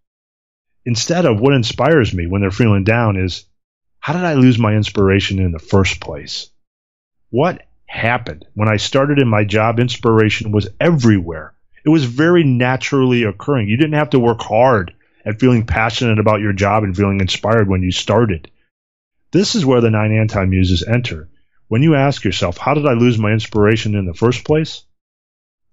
instead 0.85 1.25
of 1.25 1.39
what 1.39 1.55
inspires 1.55 2.13
me 2.13 2.27
when 2.27 2.41
they're 2.41 2.51
feeling 2.51 2.83
down, 2.83 3.17
is 3.17 3.45
how 3.99 4.13
did 4.13 4.21
I 4.21 4.35
lose 4.35 4.59
my 4.59 4.75
inspiration 4.75 5.39
in 5.39 5.51
the 5.51 5.57
first 5.57 6.01
place? 6.01 6.51
What 7.31 7.63
happened. 7.87 8.45
When 8.53 8.69
I 8.69 8.77
started 8.77 9.17
in 9.17 9.27
my 9.27 9.43
job, 9.43 9.79
inspiration 9.79 10.51
was 10.51 10.69
everywhere. 10.79 11.55
It 11.83 11.89
was 11.89 12.05
very 12.05 12.43
naturally 12.43 13.23
occurring. 13.23 13.69
You 13.69 13.77
didn't 13.77 13.93
have 13.93 14.11
to 14.11 14.19
work 14.19 14.43
hard 14.43 14.93
at 15.25 15.39
feeling 15.39 15.65
passionate 15.65 16.19
about 16.19 16.41
your 16.41 16.53
job 16.53 16.83
and 16.83 16.95
feeling 16.95 17.21
inspired 17.21 17.67
when 17.67 17.81
you 17.81 17.91
started. 17.91 18.51
This 19.31 19.55
is 19.55 19.65
where 19.65 19.81
the 19.81 19.91
nine 19.91 20.11
anti 20.11 20.45
muses 20.45 20.83
enter. 20.83 21.29
When 21.67 21.83
you 21.83 21.95
ask 21.95 22.23
yourself, 22.23 22.57
how 22.57 22.73
did 22.73 22.85
I 22.85 22.93
lose 22.93 23.17
my 23.17 23.31
inspiration 23.31 23.95
in 23.95 24.05
the 24.05 24.13
first 24.13 24.43
place? 24.43 24.83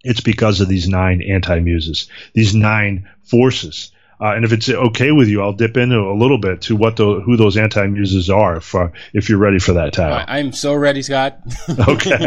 It's 0.04 0.20
because 0.20 0.60
of 0.60 0.68
these 0.68 0.88
nine 0.88 1.22
anti 1.22 1.58
muses, 1.60 2.08
these 2.34 2.54
nine 2.54 3.08
forces 3.24 3.90
uh, 4.20 4.34
and 4.34 4.44
if 4.44 4.52
it's 4.52 4.68
okay 4.68 5.12
with 5.12 5.28
you, 5.28 5.42
I'll 5.42 5.52
dip 5.52 5.76
into 5.76 5.98
a 5.98 6.16
little 6.16 6.38
bit 6.38 6.62
to 6.62 6.76
what 6.76 6.96
the, 6.96 7.20
who 7.20 7.36
those 7.36 7.56
anti 7.56 7.86
muses 7.86 8.30
are, 8.30 8.56
if, 8.56 8.74
uh, 8.74 8.88
if 9.12 9.28
you're 9.28 9.38
ready 9.38 9.60
for 9.60 9.74
that, 9.74 9.92
Tayo. 9.92 10.24
I'm 10.26 10.52
so 10.52 10.74
ready, 10.74 11.02
Scott. 11.02 11.38
okay. 11.88 12.26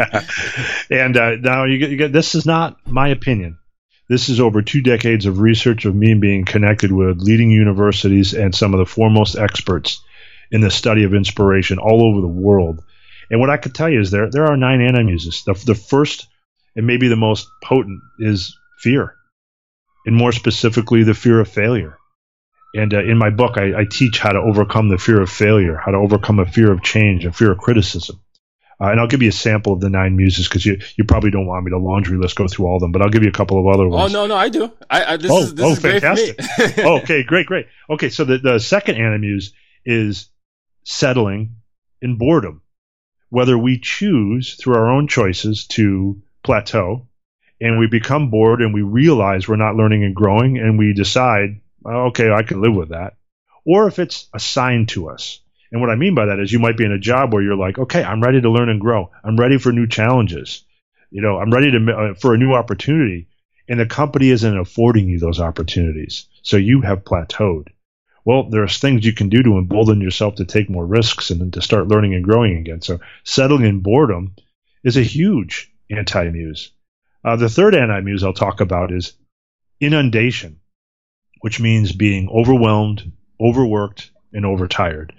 and 0.90 1.16
uh, 1.16 1.36
now 1.36 1.64
you 1.64 1.78
get, 1.78 1.90
you 1.90 1.96
get 1.96 2.12
this 2.12 2.34
is 2.34 2.46
not 2.46 2.78
my 2.86 3.08
opinion. 3.08 3.58
This 4.08 4.30
is 4.30 4.40
over 4.40 4.62
two 4.62 4.80
decades 4.80 5.26
of 5.26 5.38
research 5.38 5.84
of 5.84 5.94
me 5.94 6.14
being 6.14 6.44
connected 6.44 6.92
with 6.92 7.20
leading 7.20 7.50
universities 7.50 8.34
and 8.34 8.54
some 8.54 8.74
of 8.74 8.78
the 8.78 8.86
foremost 8.86 9.36
experts 9.36 10.02
in 10.52 10.60
the 10.60 10.70
study 10.70 11.02
of 11.02 11.14
inspiration 11.14 11.78
all 11.78 12.04
over 12.04 12.20
the 12.20 12.28
world. 12.28 12.84
And 13.30 13.40
what 13.40 13.50
I 13.50 13.56
could 13.56 13.74
tell 13.74 13.88
you 13.88 14.00
is 14.00 14.10
there 14.10 14.30
there 14.30 14.46
are 14.46 14.56
nine 14.56 14.80
anti 14.80 15.02
muses. 15.02 15.42
The, 15.44 15.54
the 15.54 15.74
first 15.74 16.28
and 16.76 16.86
maybe 16.86 17.08
the 17.08 17.16
most 17.16 17.48
potent 17.64 18.00
is 18.20 18.56
fear 18.78 19.16
and 20.06 20.16
more 20.16 20.32
specifically, 20.32 21.02
the 21.02 21.14
fear 21.14 21.40
of 21.40 21.48
failure. 21.48 21.98
And 22.74 22.94
uh, 22.94 23.02
in 23.02 23.18
my 23.18 23.30
book, 23.30 23.58
I, 23.58 23.80
I, 23.80 23.84
teach 23.84 24.18
how 24.18 24.32
to 24.32 24.38
overcome 24.38 24.88
the 24.88 24.96
fear 24.96 25.20
of 25.20 25.30
failure, 25.30 25.76
how 25.76 25.92
to 25.92 25.98
overcome 25.98 26.38
a 26.38 26.46
fear 26.46 26.72
of 26.72 26.82
change, 26.82 27.26
a 27.26 27.32
fear 27.32 27.52
of 27.52 27.58
criticism. 27.58 28.20
Uh, 28.80 28.86
and 28.86 28.98
I'll 28.98 29.06
give 29.06 29.22
you 29.22 29.28
a 29.28 29.32
sample 29.32 29.74
of 29.74 29.80
the 29.80 29.90
nine 29.90 30.16
muses 30.16 30.48
because 30.48 30.64
you, 30.64 30.80
you 30.96 31.04
probably 31.04 31.30
don't 31.30 31.46
want 31.46 31.64
me 31.64 31.70
to 31.70 31.78
laundry 31.78 32.16
list 32.16 32.34
go 32.34 32.48
through 32.48 32.66
all 32.66 32.76
of 32.76 32.80
them, 32.80 32.90
but 32.90 33.02
I'll 33.02 33.10
give 33.10 33.22
you 33.22 33.28
a 33.28 33.32
couple 33.32 33.60
of 33.60 33.72
other 33.72 33.86
ones. 33.86 34.14
Oh 34.14 34.20
no, 34.20 34.26
no, 34.26 34.36
I 34.36 34.48
do. 34.48 34.72
I, 34.88 35.04
I 35.04 35.16
this 35.18 35.30
oh, 35.30 35.42
is 35.42 35.54
this 35.54 35.66
oh, 35.66 35.72
is 35.72 35.78
fantastic. 35.80 36.38
great 36.56 36.78
oh, 36.86 36.98
okay, 37.00 37.22
great, 37.22 37.46
great. 37.46 37.66
Okay, 37.90 38.08
so 38.08 38.24
the, 38.24 38.38
the 38.38 38.58
second 38.58 38.96
anti-muse 38.96 39.52
is 39.84 40.28
settling 40.84 41.56
in 42.00 42.18
boredom. 42.18 42.62
Whether 43.30 43.56
we 43.56 43.78
choose 43.78 44.54
through 44.54 44.74
our 44.74 44.90
own 44.90 45.08
choices 45.08 45.66
to 45.68 46.20
plateau 46.42 47.08
and 47.60 47.78
we 47.78 47.86
become 47.86 48.30
bored 48.30 48.60
and 48.60 48.74
we 48.74 48.82
realize 48.82 49.48
we're 49.48 49.56
not 49.56 49.76
learning 49.76 50.04
and 50.04 50.14
growing 50.14 50.58
and 50.58 50.78
we 50.78 50.92
decide, 50.92 51.60
oh, 51.86 52.06
okay, 52.08 52.30
I 52.30 52.42
can 52.42 52.60
live 52.60 52.74
with 52.74 52.90
that. 52.90 53.14
Or 53.64 53.86
if 53.86 53.98
it's 53.98 54.28
assigned 54.34 54.88
to 54.90 55.08
us. 55.08 55.40
And 55.70 55.80
what 55.80 55.88
I 55.88 55.94
mean 55.94 56.14
by 56.14 56.26
that 56.26 56.38
is 56.38 56.52
you 56.52 56.58
might 56.58 56.76
be 56.76 56.84
in 56.84 56.92
a 56.92 56.98
job 56.98 57.32
where 57.32 57.42
you're 57.42 57.56
like, 57.56 57.78
okay, 57.78 58.04
I'm 58.04 58.22
ready 58.22 58.40
to 58.40 58.50
learn 58.50 58.68
and 58.68 58.80
grow. 58.80 59.10
I'm 59.24 59.36
ready 59.36 59.56
for 59.56 59.72
new 59.72 59.86
challenges. 59.86 60.64
You 61.10 61.22
know, 61.22 61.38
I'm 61.38 61.50
ready 61.50 61.70
to 61.70 61.92
uh, 61.92 62.14
for 62.14 62.34
a 62.34 62.38
new 62.38 62.52
opportunity, 62.52 63.28
and 63.68 63.80
the 63.80 63.86
company 63.86 64.30
isn't 64.30 64.58
affording 64.58 65.08
you 65.08 65.18
those 65.18 65.40
opportunities. 65.40 66.26
So 66.42 66.56
you 66.56 66.82
have 66.82 67.04
plateaued. 67.04 67.68
Well, 68.24 68.48
there's 68.50 68.78
things 68.78 69.04
you 69.04 69.12
can 69.12 69.28
do 69.28 69.42
to 69.42 69.58
embolden 69.58 70.00
yourself 70.00 70.36
to 70.36 70.44
take 70.44 70.70
more 70.70 70.86
risks 70.86 71.30
and 71.30 71.52
to 71.54 71.62
start 71.62 71.88
learning 71.88 72.14
and 72.14 72.24
growing 72.24 72.56
again. 72.56 72.80
So 72.80 73.00
settling 73.24 73.64
in 73.64 73.80
boredom 73.80 74.34
is 74.84 74.96
a 74.96 75.02
huge 75.02 75.72
anti-muse. 75.90 76.70
Uh, 77.24 77.36
the 77.36 77.48
third 77.48 77.74
anti-muse 77.74 78.22
I'll 78.24 78.32
talk 78.32 78.60
about 78.60 78.92
is 78.92 79.14
inundation, 79.80 80.60
which 81.40 81.60
means 81.60 81.92
being 81.92 82.28
overwhelmed, 82.28 83.12
overworked, 83.40 84.10
and 84.32 84.46
overtired. 84.46 85.12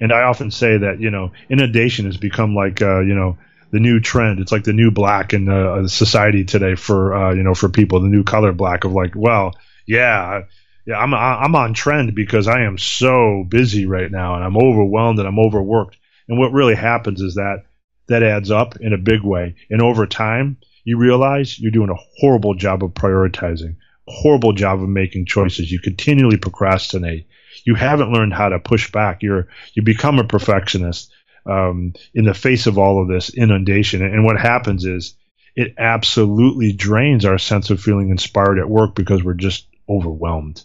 And 0.00 0.12
I 0.12 0.22
often 0.22 0.50
say 0.50 0.78
that 0.78 1.00
you 1.00 1.10
know 1.10 1.32
inundation 1.48 2.06
has 2.06 2.16
become 2.16 2.54
like 2.54 2.82
uh, 2.82 3.00
you 3.00 3.14
know 3.14 3.38
the 3.70 3.80
new 3.80 4.00
trend. 4.00 4.40
It's 4.40 4.52
like 4.52 4.64
the 4.64 4.72
new 4.72 4.90
black 4.90 5.34
in 5.34 5.48
uh, 5.48 5.88
society 5.88 6.44
today 6.44 6.74
for 6.74 7.14
uh, 7.14 7.34
you 7.34 7.42
know 7.42 7.54
for 7.54 7.68
people, 7.68 8.00
the 8.00 8.08
new 8.08 8.24
color 8.24 8.52
black 8.52 8.84
of 8.84 8.92
like, 8.92 9.14
well, 9.16 9.54
yeah, 9.86 10.42
yeah, 10.88 10.98
I'm 10.98 11.12
I'm 11.12 11.54
on 11.54 11.74
trend 11.74 12.14
because 12.14 12.48
I 12.48 12.62
am 12.62 12.78
so 12.78 13.44
busy 13.46 13.84
right 13.84 14.10
now 14.10 14.36
and 14.36 14.42
I'm 14.42 14.56
overwhelmed 14.56 15.18
and 15.18 15.28
I'm 15.28 15.38
overworked. 15.38 15.98
And 16.28 16.38
what 16.38 16.54
really 16.54 16.74
happens 16.74 17.20
is 17.20 17.34
that 17.34 17.64
that 18.06 18.22
adds 18.22 18.50
up 18.50 18.76
in 18.80 18.94
a 18.94 18.98
big 18.98 19.22
way. 19.22 19.56
And 19.68 19.82
over 19.82 20.06
time, 20.06 20.56
you 20.84 20.96
realize 20.96 21.60
you're 21.60 21.72
doing 21.72 21.90
a 21.90 22.20
horrible 22.20 22.54
job 22.54 22.82
of 22.82 22.92
prioritizing, 22.92 23.76
horrible 24.06 24.54
job 24.54 24.82
of 24.82 24.88
making 24.88 25.26
choices. 25.26 25.70
You 25.70 25.78
continually 25.78 26.38
procrastinate. 26.38 27.26
You 27.64 27.74
haven't 27.74 28.12
learned 28.12 28.32
how 28.32 28.48
to 28.48 28.58
push 28.58 28.90
back. 28.90 29.22
You're 29.22 29.48
you 29.74 29.82
become 29.82 30.18
a 30.18 30.24
perfectionist 30.24 31.12
um, 31.44 31.92
in 32.14 32.24
the 32.24 32.32
face 32.32 32.66
of 32.66 32.78
all 32.78 33.02
of 33.02 33.08
this 33.08 33.28
inundation. 33.28 34.02
And 34.02 34.24
what 34.24 34.40
happens 34.40 34.86
is 34.86 35.16
it 35.54 35.74
absolutely 35.76 36.72
drains 36.72 37.26
our 37.26 37.36
sense 37.36 37.68
of 37.68 37.78
feeling 37.78 38.08
inspired 38.08 38.58
at 38.58 38.70
work 38.70 38.94
because 38.94 39.22
we're 39.22 39.34
just 39.34 39.66
overwhelmed. 39.86 40.64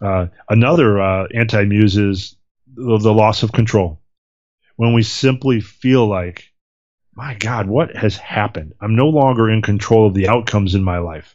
Uh, 0.00 0.26
another 0.48 1.00
uh, 1.00 1.26
anti-muse 1.34 1.96
is 1.96 2.36
the, 2.74 2.98
the 2.98 3.12
loss 3.12 3.42
of 3.42 3.52
control. 3.52 4.00
When 4.76 4.92
we 4.92 5.02
simply 5.02 5.60
feel 5.60 6.06
like 6.06 6.52
my 7.14 7.34
God, 7.34 7.66
what 7.66 7.96
has 7.96 8.16
happened? 8.16 8.74
I'm 8.80 8.94
no 8.94 9.08
longer 9.08 9.50
in 9.50 9.60
control 9.60 10.06
of 10.06 10.14
the 10.14 10.28
outcomes 10.28 10.76
in 10.76 10.84
my 10.84 10.98
life. 10.98 11.34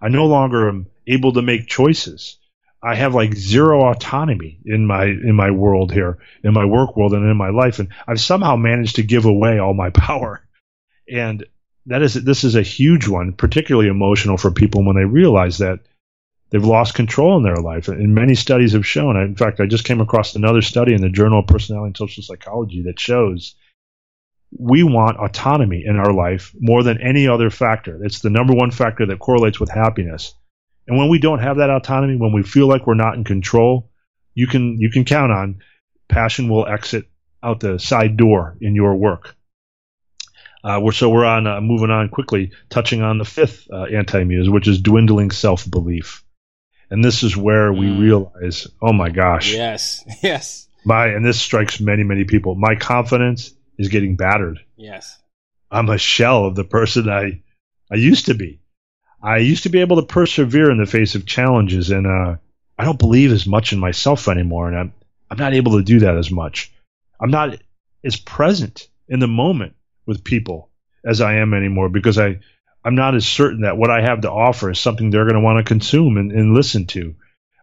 I 0.00 0.08
no 0.08 0.26
longer 0.26 0.68
am 0.68 0.86
able 1.08 1.32
to 1.32 1.42
make 1.42 1.66
choices. 1.66 2.38
I 2.80 2.94
have 2.94 3.14
like 3.14 3.34
zero 3.34 3.90
autonomy 3.90 4.60
in 4.64 4.86
my 4.86 5.06
in 5.06 5.34
my 5.34 5.50
world 5.50 5.90
here, 5.90 6.18
in 6.44 6.52
my 6.52 6.66
work 6.66 6.96
world, 6.96 7.14
and 7.14 7.28
in 7.28 7.36
my 7.36 7.48
life, 7.48 7.78
and 7.78 7.88
I've 8.06 8.20
somehow 8.20 8.56
managed 8.56 8.96
to 8.96 9.02
give 9.02 9.24
away 9.24 9.58
all 9.58 9.74
my 9.74 9.90
power. 10.06 10.46
And 11.10 11.44
that 11.86 12.02
is 12.02 12.14
this 12.14 12.44
is 12.44 12.54
a 12.54 12.62
huge 12.62 13.08
one, 13.08 13.32
particularly 13.32 13.88
emotional 13.88 14.36
for 14.36 14.50
people 14.50 14.84
when 14.84 14.96
they 14.96 15.04
realize 15.04 15.58
that 15.58 15.80
they've 16.50 16.64
lost 16.64 16.94
control 16.94 17.36
in 17.36 17.42
their 17.42 17.56
life. 17.56 17.88
And 17.88 18.14
many 18.14 18.34
studies 18.34 18.72
have 18.72 18.86
shown. 18.86 19.16
In 19.16 19.36
fact, 19.36 19.60
I 19.60 19.66
just 19.66 19.84
came 19.84 20.00
across 20.00 20.34
another 20.34 20.62
study 20.62 20.94
in 20.94 21.00
the 21.00 21.08
Journal 21.08 21.40
of 21.40 21.46
Personality 21.46 21.88
and 21.88 21.96
Social 21.96 22.22
Psychology 22.22 22.82
that 22.82 23.00
shows 23.00 23.54
we 24.56 24.82
want 24.82 25.18
autonomy 25.18 25.84
in 25.84 25.96
our 25.96 26.12
life 26.12 26.52
more 26.58 26.82
than 26.82 27.00
any 27.00 27.26
other 27.26 27.50
factor. 27.50 28.04
It's 28.04 28.20
the 28.20 28.30
number 28.30 28.54
one 28.54 28.70
factor 28.70 29.06
that 29.06 29.18
correlates 29.18 29.58
with 29.58 29.70
happiness. 29.70 30.34
And 30.86 30.98
when 30.98 31.08
we 31.08 31.18
don't 31.18 31.40
have 31.40 31.56
that 31.56 31.70
autonomy, 31.70 32.16
when 32.16 32.32
we 32.32 32.42
feel 32.42 32.68
like 32.68 32.86
we're 32.86 32.94
not 32.94 33.14
in 33.14 33.24
control, 33.24 33.90
you 34.34 34.46
can 34.46 34.78
you 34.78 34.90
can 34.90 35.04
count 35.04 35.32
on 35.32 35.60
passion 36.08 36.48
will 36.48 36.66
exit 36.66 37.08
out 37.42 37.60
the 37.60 37.78
side 37.78 38.16
door 38.16 38.56
in 38.60 38.74
your 38.74 38.94
work. 38.94 39.36
Uh, 40.62 40.80
we're, 40.82 40.92
so 40.92 41.10
we're 41.10 41.26
on 41.26 41.46
uh, 41.46 41.60
moving 41.60 41.90
on 41.90 42.08
quickly, 42.08 42.52
touching 42.70 43.02
on 43.02 43.18
the 43.18 43.24
fifth 43.24 43.68
uh, 43.70 43.84
anti-muse, 43.84 44.48
which 44.48 44.66
is 44.66 44.80
dwindling 44.80 45.30
self-belief, 45.30 46.23
and 46.90 47.04
this 47.04 47.22
is 47.22 47.36
where 47.36 47.72
we 47.72 47.86
mm. 47.86 48.00
realize, 48.00 48.68
oh 48.80 48.92
my 48.92 49.10
gosh, 49.10 49.52
yes, 49.52 50.04
yes, 50.22 50.68
my 50.84 51.06
and 51.06 51.24
this 51.24 51.40
strikes 51.40 51.80
many 51.80 52.04
many 52.04 52.24
people. 52.24 52.54
My 52.54 52.74
confidence 52.74 53.52
is 53.78 53.88
getting 53.88 54.16
battered. 54.16 54.60
Yes. 54.76 55.18
I'm 55.70 55.88
a 55.88 55.98
shell 55.98 56.44
of 56.46 56.54
the 56.54 56.64
person 56.64 57.08
I 57.08 57.42
I 57.90 57.96
used 57.96 58.26
to 58.26 58.34
be. 58.34 58.60
I 59.22 59.38
used 59.38 59.62
to 59.62 59.70
be 59.70 59.80
able 59.80 59.96
to 59.96 60.06
persevere 60.06 60.70
in 60.70 60.78
the 60.78 60.86
face 60.86 61.14
of 61.14 61.26
challenges, 61.26 61.90
and 61.90 62.06
uh, 62.06 62.36
I 62.78 62.84
don't 62.84 62.98
believe 62.98 63.32
as 63.32 63.46
much 63.46 63.72
in 63.72 63.78
myself 63.78 64.28
anymore, 64.28 64.68
and 64.68 64.76
I'm 64.76 64.94
I'm 65.30 65.38
not 65.38 65.54
able 65.54 65.78
to 65.78 65.82
do 65.82 66.00
that 66.00 66.16
as 66.16 66.30
much. 66.30 66.72
I'm 67.20 67.30
not 67.30 67.58
as 68.04 68.16
present 68.16 68.88
in 69.08 69.20
the 69.20 69.26
moment 69.26 69.74
with 70.06 70.24
people 70.24 70.70
as 71.04 71.20
I 71.20 71.36
am 71.36 71.54
anymore 71.54 71.88
because 71.88 72.18
I 72.18 72.40
I'm 72.84 72.94
not 72.94 73.14
as 73.14 73.26
certain 73.26 73.62
that 73.62 73.78
what 73.78 73.90
I 73.90 74.02
have 74.02 74.20
to 74.22 74.30
offer 74.30 74.70
is 74.70 74.78
something 74.78 75.10
they're 75.10 75.24
going 75.24 75.34
to 75.34 75.40
want 75.40 75.58
to 75.58 75.68
consume 75.68 76.18
and, 76.18 76.30
and 76.30 76.54
listen 76.54 76.86
to. 76.88 77.14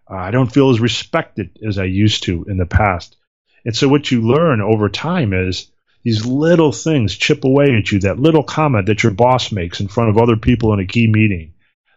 Uh, 0.09 0.15
I 0.15 0.31
don't 0.31 0.51
feel 0.51 0.71
as 0.71 0.79
respected 0.79 1.59
as 1.65 1.77
I 1.77 1.83
used 1.83 2.23
to 2.23 2.45
in 2.45 2.57
the 2.57 2.65
past. 2.65 3.17
And 3.63 3.75
so 3.75 3.87
what 3.87 4.09
you 4.09 4.21
learn 4.21 4.61
over 4.61 4.89
time 4.89 5.33
is 5.33 5.71
these 6.03 6.25
little 6.25 6.71
things 6.71 7.15
chip 7.15 7.43
away 7.43 7.75
at 7.75 7.91
you. 7.91 7.99
That 7.99 8.19
little 8.19 8.43
comment 8.43 8.87
that 8.87 9.03
your 9.03 9.11
boss 9.11 9.51
makes 9.51 9.79
in 9.79 9.87
front 9.87 10.09
of 10.09 10.17
other 10.17 10.35
people 10.35 10.73
in 10.73 10.79
a 10.79 10.87
key 10.87 11.07
meeting, 11.07 11.53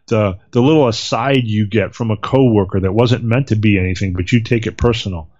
the 0.09 0.39
the 0.51 0.61
little 0.61 0.89
aside 0.89 1.45
you 1.45 1.67
get 1.67 1.95
from 1.95 2.11
a 2.11 2.17
coworker 2.19 2.81
that 2.81 2.93
wasn't 2.93 3.25
meant 3.25 3.49
to 3.49 3.57
be 3.57 3.79
anything, 3.79 4.13
but 4.13 4.31
you 4.31 4.41
take 4.41 4.67
it 4.67 4.77
personal. 4.77 5.31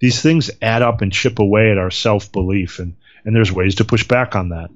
These 0.00 0.22
things 0.22 0.50
add 0.62 0.82
up 0.82 1.02
and 1.02 1.12
chip 1.12 1.38
away 1.38 1.70
at 1.70 1.78
our 1.78 1.90
self 1.90 2.32
belief, 2.32 2.78
and 2.78 2.96
and 3.24 3.36
there's 3.36 3.52
ways 3.52 3.76
to 3.76 3.84
push 3.84 4.08
back 4.08 4.34
on 4.34 4.50
that. 4.50 4.70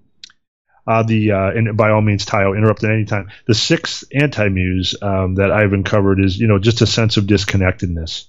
Uh, 0.89 1.03
the 1.03 1.33
uh, 1.33 1.51
and 1.51 1.77
by 1.77 1.91
all 1.91 2.01
means, 2.01 2.25
Tayo, 2.25 2.57
interrupt 2.57 2.83
at 2.83 2.91
any 2.91 3.05
time. 3.05 3.29
The 3.47 3.55
sixth 3.55 4.05
anti-muse 4.11 4.95
um, 5.03 5.35
that 5.35 5.53
I've 5.53 5.75
uncovered 5.75 6.19
is 6.19 6.39
you 6.39 6.47
know 6.47 6.59
just 6.59 6.81
a 6.81 6.87
sense 6.87 7.19
of 7.19 7.27
disconnectedness, 7.27 8.25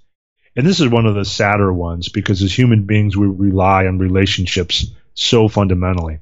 and 0.57 0.67
this 0.67 0.81
is 0.81 0.89
one 0.89 1.05
of 1.05 1.15
the 1.15 1.23
sadder 1.23 1.71
ones 1.71 2.09
because 2.09 2.41
as 2.41 2.51
human 2.51 2.83
beings 2.83 3.15
we 3.15 3.27
rely 3.27 3.85
on 3.85 3.97
relationships 3.97 4.87
so 5.13 5.47
fundamentally. 5.47 6.19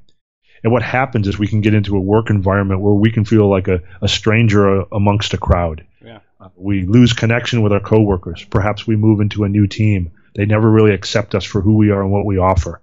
And 0.62 0.72
what 0.72 0.82
happens 0.82 1.26
is 1.26 1.38
we 1.38 1.48
can 1.48 1.60
get 1.60 1.74
into 1.74 1.96
a 1.96 2.00
work 2.00 2.30
environment 2.30 2.80
where 2.80 2.94
we 2.94 3.10
can 3.10 3.24
feel 3.24 3.48
like 3.48 3.66
a, 3.66 3.80
a 4.00 4.08
stranger 4.08 4.82
amongst 4.92 5.34
a 5.34 5.38
crowd. 5.38 5.86
Yeah. 6.04 6.20
Uh, 6.40 6.48
we 6.54 6.82
lose 6.82 7.12
connection 7.14 7.62
with 7.62 7.72
our 7.72 7.80
coworkers. 7.80 8.44
Perhaps 8.44 8.86
we 8.86 8.94
move 8.94 9.20
into 9.20 9.42
a 9.42 9.48
new 9.48 9.66
team. 9.66 10.12
They 10.36 10.46
never 10.46 10.70
really 10.70 10.94
accept 10.94 11.34
us 11.34 11.44
for 11.44 11.60
who 11.60 11.76
we 11.76 11.90
are 11.90 12.02
and 12.02 12.12
what 12.12 12.26
we 12.26 12.38
offer. 12.38 12.80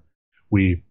We 0.49 0.83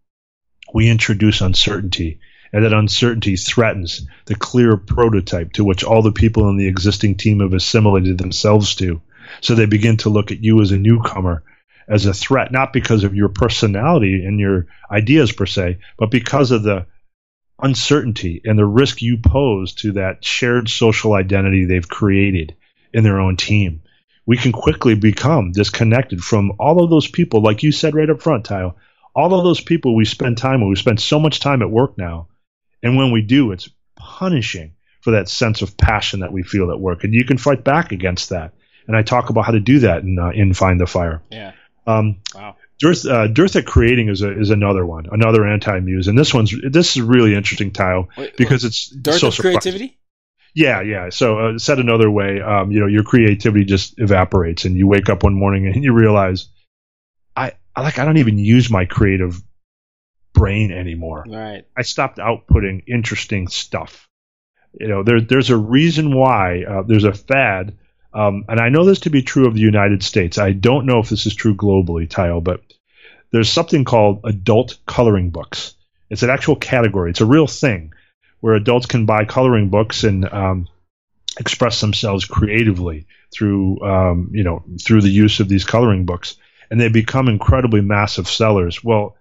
we 0.73 0.89
introduce 0.89 1.43
uncertainty, 1.43 2.21
and 2.55 2.65
that 2.65 2.73
uncertainty 2.73 3.37
threatens 3.37 4.07
the 4.27 4.37
clear 4.37 4.77
prototype 4.77 5.55
to 5.55 5.65
which 5.65 5.83
all 5.83 6.03
the 6.03 6.13
people 6.13 6.49
in 6.49 6.57
the 6.57 6.69
existing 6.69 7.17
team 7.17 7.41
have 7.41 7.53
assimilated 7.53 8.17
themselves 8.17 8.77
to. 8.77 9.03
So 9.41 9.57
they 9.57 9.67
begin 9.67 9.97
to 9.99 10.09
look 10.09 10.31
at 10.31 10.45
you 10.45 10.63
as 10.63 10.71
a 10.71 10.79
newcomer 10.79 11.43
as 11.89 12.07
a 12.07 12.15
threat, 12.15 12.53
not 12.53 12.73
because 12.73 13.03
of 13.03 13.17
your 13.17 13.29
personality 13.29 14.25
and 14.25 14.39
your 14.39 14.67
ideas 14.89 15.33
per 15.33 15.47
se, 15.47 15.79
but 15.99 16.13
because 16.13 16.53
of 16.53 16.63
the 16.63 16.87
uncertainty 17.61 18.41
and 18.45 18.57
the 18.57 18.65
risk 18.65 19.03
you 19.03 19.19
pose 19.19 19.75
to 19.75 19.93
that 19.93 20.25
shared 20.25 20.69
social 20.69 21.13
identity 21.13 21.65
they've 21.65 21.89
created 21.89 22.55
in 22.93 23.03
their 23.03 23.19
own 23.21 23.37
team. 23.37 23.83
We 24.27 24.37
can 24.37 24.53
quickly 24.53 24.95
become 24.95 25.51
disconnected 25.51 26.23
from 26.23 26.53
all 26.61 26.83
of 26.83 26.89
those 26.89 27.09
people, 27.09 27.43
like 27.43 27.65
you 27.65 27.73
said 27.73 27.97
right 27.97 28.09
up 28.09 28.23
front, 28.23 28.47
Tayo. 28.47 28.77
All 29.13 29.35
of 29.35 29.45
those 29.45 29.61
people 29.61 29.95
we 29.97 30.05
spend 30.05 30.39
time 30.39 30.61
with. 30.61 30.69
We 30.69 30.77
spend 30.77 31.01
so 31.01 31.19
much 31.19 31.41
time 31.41 31.63
at 31.63 31.71
work 31.71 31.99
now. 31.99 32.29
And 32.85 32.97
when 32.97 33.11
we 33.11 33.23
do, 33.23 33.51
it's 33.51 33.69
punishing 33.97 34.75
for 35.01 35.13
that 35.13 35.29
sense 35.29 35.63
of 35.63 35.77
passion 35.77 36.21
that 36.21 36.33
we 36.33 36.43
feel 36.43 36.71
at 36.71 36.79
work. 36.79 37.03
And 37.03 37.13
you 37.13 37.25
can 37.25 37.39
fight 37.39 37.65
back 37.65 37.91
against 37.91 38.29
that. 38.29 38.53
And 38.87 38.97
I 38.97 39.03
talk 39.03 39.31
about 39.31 39.47
how 39.47 39.53
to 39.53 39.61
do 39.61 39.81
that 39.81 40.03
in, 40.03 40.19
uh, 40.19 40.31
in 40.31 40.55
Find 40.55 40.79
the 40.79 40.87
Fire. 40.87 41.23
Yeah. 41.31 41.53
Um, 41.87 42.21
wow. 42.35 42.57
Dearth, 42.79 43.07
uh, 43.07 43.27
dearth 43.29 43.57
at 43.57 43.67
creating 43.67 44.09
is 44.09 44.23
a, 44.23 44.39
is 44.39 44.51
another 44.51 44.85
one, 44.85 45.07
another 45.11 45.47
anti-muse, 45.47 46.09
and 46.09 46.19
this 46.19 46.35
one's 46.35 46.53
this 46.69 46.97
is 46.97 47.03
really 47.03 47.35
interesting, 47.35 47.71
Tayo, 47.71 48.09
because 48.37 48.65
it's 48.65 48.89
dearth 48.89 49.21
so 49.21 49.29
of 49.29 49.37
creativity. 49.37 49.97
Yeah, 50.55 50.83
yeah. 50.83 51.11
So 51.11 51.39
uh, 51.39 51.59
said 51.59 51.79
another 51.79 52.11
way, 52.11 52.41
um, 52.41 52.73
you 52.73 52.81
know, 52.81 52.87
your 52.87 53.05
creativity 53.05 53.65
just 53.65 53.99
evaporates, 53.99 54.65
and 54.65 54.77
you 54.77 54.89
wake 54.89 55.09
up 55.09 55.23
one 55.23 55.35
morning 55.35 55.67
and 55.67 55.85
you 55.85 55.93
realize, 55.93 56.49
I, 57.37 57.53
I 57.77 57.83
like 57.83 57.99
I 57.99 58.05
don't 58.05 58.19
even 58.19 58.39
use 58.39 58.71
my 58.71 58.87
creative 58.87 59.41
brain 60.35 60.71
anymore. 60.73 61.25
Right. 61.27 61.65
I 61.77 61.83
stopped 61.83 62.19
outputting 62.19 62.85
interesting 62.87 63.49
stuff. 63.49 64.09
You 64.79 64.89
know, 64.89 65.03
there, 65.03 65.21
there's 65.21 65.51
a 65.51 65.57
reason 65.57 66.15
why 66.15 66.65
uh, 66.65 66.83
there's 66.83 67.05
a 67.05 67.15
fad 67.15 67.79
um, 68.15 68.45
and 68.49 68.61
I 68.61 68.69
know 68.69 68.85
this 68.85 69.01
to 69.01 69.11
be 69.11 69.23
true 69.23 69.47
of 69.47 69.55
the 69.55 69.61
United 69.61 70.03
States. 70.03 70.39
I 70.39 70.53
don't 70.53 70.87
know 70.87 71.01
if 71.01 71.09
this 71.09 71.27
is 71.27 71.35
true 71.35 71.57
globally, 71.57 72.09
Tayo, 72.09 72.43
but 72.43 72.63
there's 73.33 73.51
something 73.51 73.85
called 73.85 74.21
adult 74.25 74.79
coloring 74.87 75.31
books. 75.31 75.75
It's 76.11 76.23
an 76.23 76.31
actual 76.31 76.55
category. 76.55 77.11
It's 77.11 77.21
a 77.21 77.27
real 77.27 77.49
thing 77.49 77.93
where 78.41 78.55
adults 78.55 78.87
can 78.87 79.05
buy 79.05 79.25
coloring 79.25 79.69
books 79.69 80.05
and 80.05 80.33
um, 80.33 80.69
express 81.41 81.81
themselves 81.81 82.25
creatively 82.25 83.09
through 83.35 83.83
um, 83.83 84.31
you 84.33 84.45
know 84.45 84.63
through 84.81 85.01
the 85.01 85.09
use 85.09 85.41
of 85.41 85.49
these 85.49 85.65
coloring 85.65 86.07
books, 86.07 86.37
and 86.71 86.81
they 86.81 86.89
become 86.89 87.27
incredibly 87.27 87.81
massive 87.81 88.29
sellers. 88.29 88.85
Well, 88.85 89.17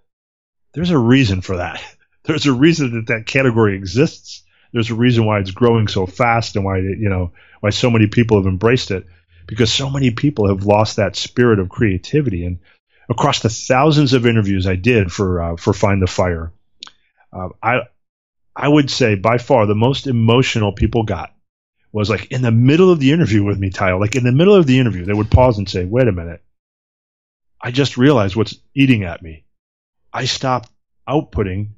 there's 0.73 0.91
a 0.91 0.97
reason 0.97 1.41
for 1.41 1.57
that. 1.57 1.83
There's 2.25 2.45
a 2.45 2.53
reason 2.53 2.93
that 2.93 3.07
that 3.07 3.25
category 3.25 3.75
exists. 3.75 4.43
There's 4.71 4.89
a 4.89 4.95
reason 4.95 5.25
why 5.25 5.39
it's 5.39 5.51
growing 5.51 5.89
so 5.89 6.05
fast 6.05 6.55
and 6.55 6.63
why 6.63 6.77
you 6.77 7.09
know 7.09 7.33
why 7.59 7.71
so 7.71 7.91
many 7.91 8.07
people 8.07 8.38
have 8.38 8.47
embraced 8.47 8.91
it 8.91 9.05
because 9.45 9.73
so 9.73 9.89
many 9.89 10.12
people 10.12 10.47
have 10.47 10.65
lost 10.65 10.95
that 10.95 11.17
spirit 11.17 11.59
of 11.59 11.67
creativity 11.67 12.45
and 12.45 12.59
across 13.09 13.41
the 13.41 13.49
thousands 13.49 14.13
of 14.13 14.25
interviews 14.25 14.67
I 14.67 14.75
did 14.75 15.12
for 15.12 15.41
uh, 15.41 15.55
for 15.57 15.73
Find 15.73 16.01
the 16.01 16.07
Fire, 16.07 16.53
uh, 17.33 17.49
I 17.62 17.81
I 18.55 18.67
would 18.67 18.89
say 18.89 19.15
by 19.15 19.38
far 19.38 19.65
the 19.65 19.75
most 19.75 20.07
emotional 20.07 20.71
people 20.71 21.03
got 21.03 21.33
was 21.91 22.09
like 22.09 22.31
in 22.31 22.41
the 22.41 22.51
middle 22.51 22.91
of 22.91 22.99
the 22.99 23.12
interview 23.12 23.43
with 23.43 23.59
me, 23.59 23.69
Tayo. 23.69 23.99
Like 23.99 24.15
in 24.15 24.23
the 24.23 24.31
middle 24.31 24.55
of 24.55 24.65
the 24.65 24.79
interview, 24.79 25.05
they 25.05 25.13
would 25.13 25.29
pause 25.29 25.57
and 25.57 25.69
say, 25.69 25.86
"Wait 25.86 26.07
a 26.07 26.12
minute, 26.12 26.41
I 27.62 27.71
just 27.71 27.97
realized 27.97 28.36
what's 28.36 28.55
eating 28.73 29.03
at 29.03 29.21
me. 29.21 29.43
I 30.13 30.26
stopped 30.26 30.69
outputting 31.10 31.69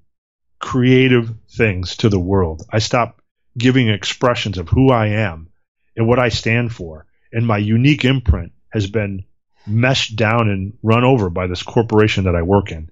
creative 0.59 1.33
things 1.49 1.95
to 1.97 2.09
the 2.09 2.19
world. 2.19 2.63
I 2.69 2.79
stopped 2.79 3.21
giving 3.57 3.87
expressions 3.87 4.57
of 4.57 4.67
who 4.69 4.91
I 4.91 5.07
am 5.07 5.49
and 5.95 6.07
what 6.07 6.19
I 6.19 6.29
stand 6.29 6.73
for, 6.73 7.05
and 7.31 7.47
my 7.47 7.57
unique 7.57 8.03
imprint 8.03 8.51
has 8.69 8.87
been 8.87 9.23
meshed 9.65 10.15
down 10.15 10.49
and 10.49 10.77
run 10.83 11.03
over 11.03 11.29
by 11.29 11.47
this 11.47 11.63
corporation 11.63 12.25
that 12.25 12.35
I 12.35 12.41
work 12.41 12.71
in. 12.71 12.89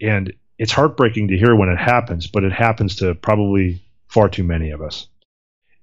And 0.00 0.32
it's 0.58 0.72
heartbreaking 0.72 1.28
to 1.28 1.36
hear 1.36 1.54
when 1.54 1.68
it 1.68 1.78
happens, 1.78 2.28
but 2.28 2.44
it 2.44 2.52
happens 2.52 2.96
to 2.96 3.14
probably 3.14 3.82
far 4.06 4.28
too 4.28 4.44
many 4.44 4.70
of 4.70 4.80
us. 4.80 5.08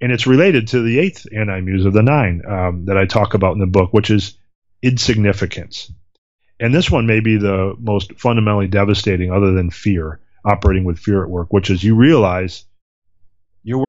And 0.01 0.11
it's 0.11 0.27
related 0.27 0.69
to 0.69 0.81
the 0.81 0.99
eighth 0.99 1.25
anti 1.33 1.61
muse 1.61 1.85
of 1.85 1.93
the 1.93 2.03
nine 2.03 2.41
um, 2.47 2.85
that 2.85 2.97
I 2.97 3.05
talk 3.05 3.33
about 3.33 3.53
in 3.53 3.59
the 3.59 3.65
book, 3.65 3.93
which 3.93 4.09
is 4.09 4.37
insignificance. 4.81 5.91
And 6.59 6.73
this 6.73 6.89
one 6.89 7.05
may 7.05 7.19
be 7.19 7.37
the 7.37 7.75
most 7.79 8.17
fundamentally 8.17 8.67
devastating, 8.67 9.31
other 9.31 9.51
than 9.51 9.69
fear, 9.69 10.19
operating 10.45 10.85
with 10.85 10.97
fear 10.97 11.23
at 11.23 11.29
work, 11.29 11.51
which 11.51 11.69
is 11.69 11.83
you 11.83 11.95
realize 11.95 12.63
you're. 13.63 13.83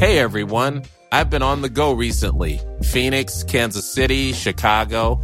Hey 0.00 0.18
everyone. 0.18 0.82
I've 1.12 1.30
been 1.30 1.42
on 1.42 1.62
the 1.62 1.68
go 1.68 1.92
recently 1.92 2.60
Phoenix, 2.82 3.44
Kansas 3.44 3.88
City, 3.88 4.32
Chicago. 4.32 5.20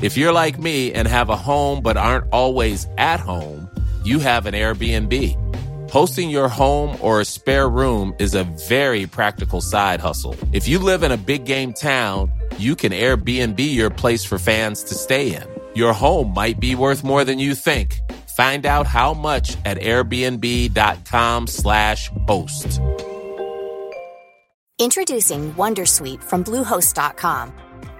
If 0.00 0.16
you're 0.16 0.32
like 0.32 0.60
me 0.60 0.92
and 0.92 1.08
have 1.08 1.28
a 1.30 1.36
home 1.36 1.82
but 1.82 1.96
aren't 1.96 2.32
always 2.32 2.86
at 2.96 3.18
home, 3.18 3.68
you 4.04 4.20
have 4.20 4.46
an 4.46 4.54
Airbnb. 4.54 5.90
Hosting 5.90 6.30
your 6.30 6.48
home 6.48 6.96
or 7.00 7.20
a 7.20 7.24
spare 7.24 7.68
room 7.68 8.14
is 8.20 8.34
a 8.34 8.44
very 8.68 9.06
practical 9.06 9.60
side 9.60 10.00
hustle. 10.00 10.36
If 10.52 10.68
you 10.68 10.78
live 10.78 11.02
in 11.02 11.10
a 11.10 11.16
big 11.16 11.44
game 11.44 11.72
town, 11.72 12.32
you 12.58 12.76
can 12.76 12.92
Airbnb 12.92 13.58
your 13.58 13.90
place 13.90 14.24
for 14.24 14.38
fans 14.38 14.84
to 14.84 14.94
stay 14.94 15.34
in. 15.34 15.42
Your 15.74 15.92
home 15.92 16.32
might 16.34 16.60
be 16.60 16.74
worth 16.74 17.04
more 17.04 17.24
than 17.24 17.38
you 17.38 17.54
think. 17.54 18.00
Find 18.36 18.66
out 18.66 18.86
how 18.86 19.14
much 19.14 19.56
at 19.64 19.78
airbnb.com/slash 19.78 22.10
host. 22.28 22.80
Introducing 24.80 25.54
Wondersuite 25.54 26.22
from 26.22 26.42
Bluehost.com. 26.42 27.52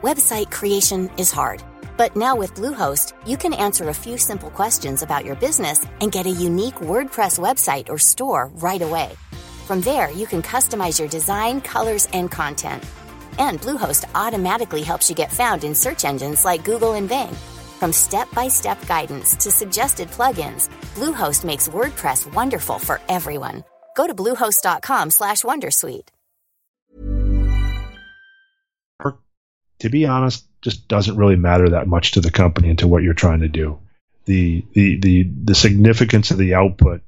Website 0.02 0.50
creation 0.50 1.08
is 1.16 1.30
hard, 1.30 1.62
but 1.96 2.16
now 2.16 2.34
with 2.34 2.54
Bluehost, 2.54 3.12
you 3.24 3.36
can 3.36 3.54
answer 3.54 3.88
a 3.88 3.94
few 3.94 4.18
simple 4.18 4.50
questions 4.50 5.02
about 5.02 5.24
your 5.24 5.36
business 5.36 5.86
and 6.00 6.10
get 6.10 6.26
a 6.26 6.30
unique 6.30 6.74
WordPress 6.74 7.38
website 7.38 7.88
or 7.88 7.96
store 7.96 8.50
right 8.54 8.82
away. 8.82 9.12
From 9.66 9.82
there, 9.82 10.10
you 10.10 10.26
can 10.26 10.42
customize 10.42 10.98
your 10.98 11.08
design, 11.08 11.60
colors, 11.60 12.08
and 12.12 12.28
content. 12.28 12.84
And 13.38 13.60
Bluehost 13.60 14.04
automatically 14.14 14.82
helps 14.82 15.08
you 15.08 15.16
get 15.16 15.32
found 15.32 15.64
in 15.64 15.74
search 15.74 16.04
engines 16.04 16.44
like 16.44 16.64
Google 16.64 16.94
and 16.94 17.08
Bing. 17.08 17.34
From 17.80 17.92
step-by-step 17.92 18.86
guidance 18.86 19.36
to 19.36 19.50
suggested 19.50 20.08
plugins, 20.10 20.68
Bluehost 20.94 21.44
makes 21.44 21.68
WordPress 21.68 22.32
wonderful 22.32 22.78
for 22.78 23.00
everyone. 23.08 23.64
Go 23.96 24.06
to 24.06 24.14
bluehost.com/wondersuite. 24.14 26.08
to 29.84 29.90
be 29.90 30.06
honest, 30.06 30.46
just 30.62 30.88
doesn't 30.88 31.16
really 31.16 31.36
matter 31.36 31.68
that 31.70 31.86
much 31.86 32.12
to 32.12 32.20
the 32.22 32.30
company 32.30 32.70
and 32.70 32.78
to 32.78 32.88
what 32.88 33.02
you're 33.02 33.12
trying 33.12 33.40
to 33.40 33.48
do. 33.48 33.78
The 34.24 34.64
the 34.72 34.98
the 34.98 35.30
the 35.44 35.54
significance 35.54 36.30
of 36.30 36.38
the 36.38 36.54
output 36.54 37.02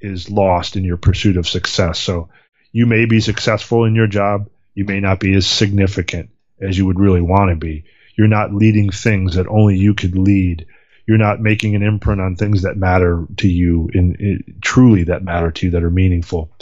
is 0.00 0.30
lost 0.30 0.76
in 0.76 0.84
your 0.84 0.96
pursuit 0.96 1.36
of 1.36 1.48
success. 1.48 1.98
So 1.98 2.28
you 2.70 2.86
may 2.86 3.06
be 3.06 3.20
successful 3.20 3.84
in 3.84 3.96
your 3.96 4.06
job, 4.06 4.48
you 4.74 4.84
may 4.84 5.00
not 5.00 5.20
be 5.20 5.34
as 5.34 5.46
significant 5.46 6.30
as 6.60 6.76
you 6.76 6.86
would 6.86 7.00
really 7.00 7.20
want 7.20 7.50
to 7.50 7.56
be. 7.56 7.84
You're 8.16 8.28
not 8.28 8.54
leading 8.54 8.90
things 8.90 9.34
that 9.34 9.48
only 9.48 9.76
you 9.76 9.94
could 9.94 10.16
lead. 10.16 10.66
You're 11.06 11.18
not 11.18 11.40
making 11.40 11.74
an 11.74 11.82
imprint 11.82 12.20
on 12.20 12.36
things 12.36 12.62
that 12.62 12.76
matter 12.76 13.26
to 13.38 13.48
you 13.48 13.90
in, 13.92 14.14
in 14.16 14.58
truly 14.60 15.04
that 15.04 15.24
matter 15.24 15.50
to 15.50 15.66
you 15.66 15.72
that 15.72 15.82
are 15.82 15.90
meaningful. 15.90 16.52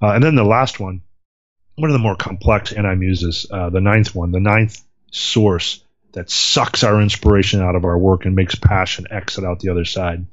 Uh, 0.00 0.12
and 0.12 0.24
then 0.24 0.34
the 0.34 0.44
last 0.44 0.80
one 0.80 1.02
one 1.76 1.90
of 1.90 1.94
the 1.94 1.98
more 1.98 2.16
complex 2.16 2.72
anti-muses, 2.72 3.46
uh, 3.50 3.70
the 3.70 3.80
ninth 3.80 4.14
one, 4.14 4.30
the 4.30 4.40
ninth 4.40 4.82
source 5.10 5.82
that 6.12 6.30
sucks 6.30 6.84
our 6.84 7.00
inspiration 7.00 7.60
out 7.60 7.74
of 7.74 7.84
our 7.84 7.96
work 7.96 8.26
and 8.26 8.36
makes 8.36 8.54
passion 8.54 9.06
exit 9.10 9.44
out 9.44 9.60
the 9.60 9.70
other 9.70 9.84
side, 9.84 10.26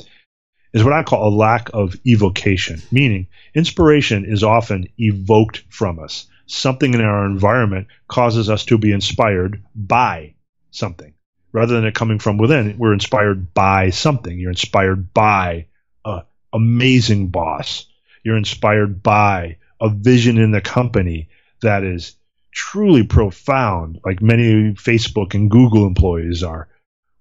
is 0.73 0.83
what 0.83 0.93
I 0.93 1.03
call 1.03 1.27
a 1.27 1.35
lack 1.35 1.69
of 1.73 1.95
evocation. 2.05 2.81
Meaning, 2.91 3.27
inspiration 3.55 4.25
is 4.25 4.43
often 4.43 4.89
evoked 4.97 5.63
from 5.69 5.99
us. 5.99 6.27
Something 6.51 6.95
in 6.95 7.01
our 7.01 7.27
environment 7.27 7.87
causes 8.07 8.49
us 8.49 8.65
to 8.65 8.79
be 8.79 8.91
inspired 8.91 9.63
by 9.75 10.33
something. 10.71 11.13
Rather 11.51 11.75
than 11.75 11.85
it 11.85 11.93
coming 11.93 12.17
from 12.17 12.39
within, 12.39 12.75
we're 12.79 12.93
inspired 12.93 13.53
by 13.53 13.91
something. 13.91 14.39
You're 14.39 14.49
inspired 14.49 15.13
by 15.13 15.67
an 16.03 16.23
amazing 16.51 17.27
boss. 17.27 17.85
You're 18.23 18.37
inspired 18.37 19.03
by 19.03 19.57
a 19.79 19.89
vision 19.89 20.39
in 20.39 20.49
the 20.49 20.59
company 20.59 21.29
that 21.61 21.83
is 21.83 22.15
truly 22.51 23.03
profound, 23.03 23.99
like 24.03 24.19
many 24.19 24.73
Facebook 24.73 25.35
and 25.35 25.51
Google 25.51 25.85
employees 25.85 26.41
are. 26.41 26.67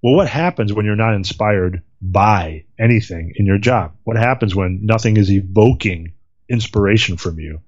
Well, 0.03 0.15
what 0.15 0.29
happens 0.29 0.73
when 0.73 0.87
you're 0.87 0.97
not 0.97 1.15
inspired 1.15 1.83
by 2.01 2.65
anything 2.79 3.35
in 3.37 3.45
your 3.45 3.59
job? 3.59 3.93
What 4.05 4.17
happens 4.17 4.55
when 4.55 4.87
nothing 4.87 5.19
is 5.19 5.31
evoking 5.31 6.15
inspiration 6.49 7.19
from 7.19 7.39
you? 7.39 7.61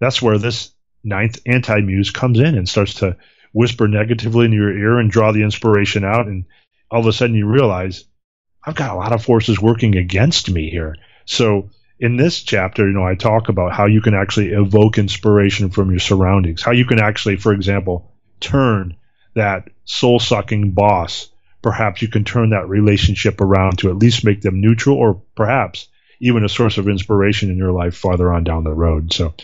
That's 0.00 0.20
where 0.20 0.38
this 0.38 0.72
ninth 1.04 1.40
anti 1.46 1.80
muse 1.80 2.10
comes 2.10 2.38
in 2.38 2.56
and 2.56 2.68
starts 2.68 2.94
to 2.94 3.16
whisper 3.52 3.86
negatively 3.86 4.46
in 4.46 4.52
your 4.52 4.76
ear 4.76 4.98
and 4.98 5.10
draw 5.10 5.32
the 5.32 5.42
inspiration 5.42 6.04
out. 6.04 6.26
And 6.26 6.44
all 6.90 7.00
of 7.00 7.06
a 7.06 7.12
sudden 7.12 7.36
you 7.36 7.46
realize, 7.46 8.04
I've 8.64 8.74
got 8.74 8.94
a 8.94 8.98
lot 8.98 9.12
of 9.12 9.24
forces 9.24 9.60
working 9.60 9.96
against 9.96 10.50
me 10.50 10.70
here. 10.70 10.96
So 11.26 11.70
in 11.98 12.16
this 12.16 12.42
chapter, 12.42 12.86
you 12.86 12.92
know, 12.92 13.06
I 13.06 13.14
talk 13.14 13.48
about 13.48 13.72
how 13.72 13.86
you 13.86 14.00
can 14.00 14.14
actually 14.14 14.48
evoke 14.48 14.98
inspiration 14.98 15.70
from 15.70 15.90
your 15.90 16.00
surroundings, 16.00 16.62
how 16.62 16.72
you 16.72 16.84
can 16.84 17.00
actually, 17.00 17.36
for 17.36 17.52
example, 17.52 18.12
turn 18.40 18.96
that 19.34 19.68
soul 19.84 20.18
sucking 20.18 20.72
boss. 20.72 21.30
Perhaps 21.62 22.02
you 22.02 22.08
can 22.08 22.24
turn 22.24 22.50
that 22.50 22.68
relationship 22.68 23.40
around 23.40 23.78
to 23.78 23.90
at 23.90 23.96
least 23.96 24.24
make 24.24 24.42
them 24.42 24.60
neutral 24.60 24.96
or 24.96 25.22
perhaps 25.34 25.88
even 26.20 26.44
a 26.44 26.48
source 26.48 26.78
of 26.78 26.88
inspiration 26.88 27.50
in 27.50 27.56
your 27.56 27.72
life 27.72 27.96
farther 27.96 28.32
on 28.32 28.44
down 28.44 28.64
the 28.64 28.72
road. 28.72 29.12
So, 29.12 29.34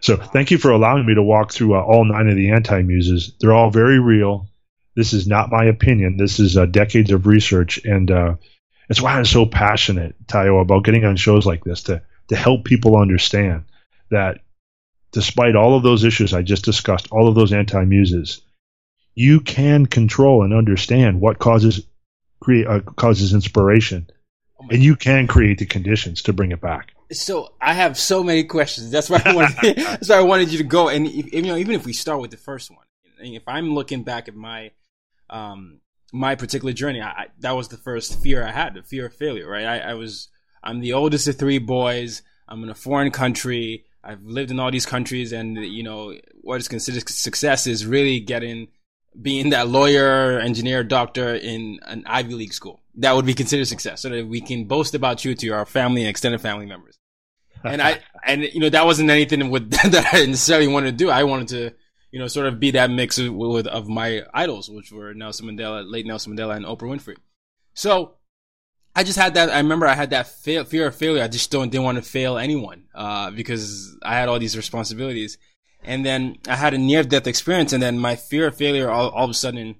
so 0.00 0.16
thank 0.16 0.50
you 0.50 0.58
for 0.58 0.70
allowing 0.70 1.06
me 1.06 1.14
to 1.14 1.22
walk 1.22 1.52
through 1.52 1.74
uh, 1.76 1.82
all 1.82 2.04
nine 2.04 2.28
of 2.28 2.36
the 2.36 2.50
anti 2.50 2.82
muses. 2.82 3.34
They're 3.40 3.52
all 3.52 3.70
very 3.70 3.98
real. 3.98 4.48
This 4.94 5.12
is 5.12 5.26
not 5.26 5.50
my 5.50 5.64
opinion. 5.64 6.16
This 6.16 6.40
is 6.40 6.56
uh, 6.56 6.66
decades 6.66 7.10
of 7.10 7.26
research 7.26 7.84
and, 7.84 8.10
uh, 8.10 8.36
it's 8.88 9.02
why 9.02 9.14
I'm 9.14 9.24
so 9.24 9.46
passionate, 9.46 10.14
Tayo, 10.26 10.60
about 10.60 10.84
getting 10.84 11.04
on 11.04 11.16
shows 11.16 11.46
like 11.46 11.64
this 11.64 11.84
to 11.84 12.02
to 12.28 12.36
help 12.36 12.64
people 12.64 12.96
understand 12.96 13.64
that 14.10 14.40
despite 15.12 15.56
all 15.56 15.76
of 15.76 15.82
those 15.82 16.04
issues 16.04 16.34
I 16.34 16.42
just 16.42 16.64
discussed, 16.64 17.08
all 17.10 17.28
of 17.28 17.34
those 17.34 17.52
anti 17.52 17.84
muses, 17.84 18.42
you 19.14 19.40
can 19.40 19.86
control 19.86 20.42
and 20.42 20.52
understand 20.52 21.20
what 21.20 21.38
causes 21.38 21.86
create 22.40 22.66
uh, 22.66 22.80
causes 22.80 23.32
inspiration, 23.32 24.08
oh 24.60 24.66
and 24.70 24.82
you 24.82 24.96
can 24.96 25.26
create 25.26 25.58
the 25.58 25.66
conditions 25.66 26.22
to 26.22 26.32
bring 26.32 26.52
it 26.52 26.60
back. 26.60 26.92
So 27.12 27.54
I 27.60 27.74
have 27.74 27.98
so 27.98 28.22
many 28.22 28.44
questions. 28.44 28.90
That's 28.90 29.08
why 29.08 29.22
I 29.24 29.34
wanted. 29.34 29.76
that's 29.76 30.08
why 30.08 30.16
I 30.16 30.22
wanted 30.22 30.50
you 30.50 30.58
to 30.58 30.64
go. 30.64 30.88
And 30.88 31.06
if, 31.06 31.32
you 31.32 31.42
know, 31.42 31.56
even 31.56 31.74
if 31.74 31.86
we 31.86 31.92
start 31.92 32.20
with 32.20 32.30
the 32.30 32.36
first 32.36 32.70
one, 32.70 32.84
if 33.18 33.42
I'm 33.46 33.74
looking 33.74 34.02
back 34.02 34.28
at 34.28 34.34
my 34.34 34.72
um, 35.30 35.80
my 36.12 36.34
particular 36.34 36.72
journey, 36.72 37.00
I, 37.00 37.26
that 37.40 37.52
was 37.52 37.68
the 37.68 37.76
first 37.76 38.20
fear 38.20 38.46
I 38.46 38.52
had, 38.52 38.74
the 38.74 38.82
fear 38.82 39.06
of 39.06 39.14
failure. 39.14 39.48
Right? 39.48 39.64
I, 39.64 39.78
I 39.78 39.94
was 39.94 40.28
I'm 40.62 40.80
the 40.80 40.94
oldest 40.94 41.28
of 41.28 41.36
three 41.36 41.58
boys. 41.58 42.22
I'm 42.48 42.62
in 42.62 42.70
a 42.70 42.74
foreign 42.74 43.10
country. 43.10 43.84
I've 44.02 44.22
lived 44.22 44.50
in 44.50 44.60
all 44.60 44.70
these 44.70 44.86
countries, 44.86 45.32
and 45.32 45.56
you 45.56 45.82
know 45.82 46.14
what 46.42 46.60
is 46.60 46.68
considered 46.68 47.08
success 47.08 47.66
is 47.66 47.86
really 47.86 48.20
getting 48.20 48.68
being 49.20 49.50
that 49.50 49.68
lawyer, 49.68 50.38
engineer, 50.38 50.84
doctor 50.84 51.34
in 51.34 51.80
an 51.82 52.04
Ivy 52.06 52.34
League 52.34 52.52
school. 52.52 52.82
That 52.96 53.14
would 53.14 53.26
be 53.26 53.34
considered 53.34 53.66
success 53.66 54.02
so 54.02 54.08
that 54.08 54.26
we 54.26 54.40
can 54.40 54.64
boast 54.64 54.94
about 54.94 55.24
you 55.24 55.34
to 55.34 55.48
our 55.50 55.66
family 55.66 56.02
and 56.02 56.10
extended 56.10 56.40
family 56.40 56.66
members. 56.66 56.98
And 57.64 57.82
I, 57.82 58.00
and 58.24 58.42
you 58.42 58.60
know, 58.60 58.70
that 58.70 58.86
wasn't 58.86 59.10
anything 59.10 59.50
with, 59.50 59.70
that 59.90 60.14
I 60.14 60.26
necessarily 60.26 60.68
wanted 60.68 60.92
to 60.92 60.96
do. 60.96 61.10
I 61.10 61.24
wanted 61.24 61.48
to, 61.48 61.74
you 62.10 62.18
know, 62.18 62.28
sort 62.28 62.46
of 62.46 62.60
be 62.60 62.72
that 62.72 62.90
mix 62.90 63.18
of, 63.18 63.32
with, 63.34 63.66
of 63.66 63.88
my 63.88 64.22
idols, 64.32 64.70
which 64.70 64.92
were 64.92 65.14
Nelson 65.14 65.46
Mandela, 65.46 65.84
late 65.90 66.06
Nelson 66.06 66.36
Mandela 66.36 66.56
and 66.56 66.64
Oprah 66.64 66.82
Winfrey. 66.82 67.16
So 67.74 68.16
I 68.94 69.02
just 69.02 69.18
had 69.18 69.34
that. 69.34 69.50
I 69.50 69.58
remember 69.58 69.86
I 69.86 69.94
had 69.94 70.10
that 70.10 70.26
fear 70.26 70.60
of 70.86 70.94
failure. 70.94 71.22
I 71.22 71.28
just 71.28 71.50
don't, 71.50 71.70
didn't 71.70 71.84
want 71.84 71.96
to 71.96 72.02
fail 72.02 72.38
anyone, 72.38 72.84
uh, 72.94 73.30
because 73.30 73.96
I 74.02 74.14
had 74.14 74.28
all 74.28 74.38
these 74.38 74.56
responsibilities. 74.56 75.36
And 75.82 76.04
then 76.04 76.38
I 76.48 76.56
had 76.56 76.74
a 76.74 76.78
near 76.78 77.02
death 77.04 77.26
experience 77.26 77.72
and 77.72 77.82
then 77.82 77.98
my 77.98 78.16
fear 78.16 78.48
of 78.48 78.56
failure 78.56 78.90
all, 78.90 79.10
all 79.10 79.24
of 79.24 79.30
a 79.30 79.34
sudden 79.34 79.76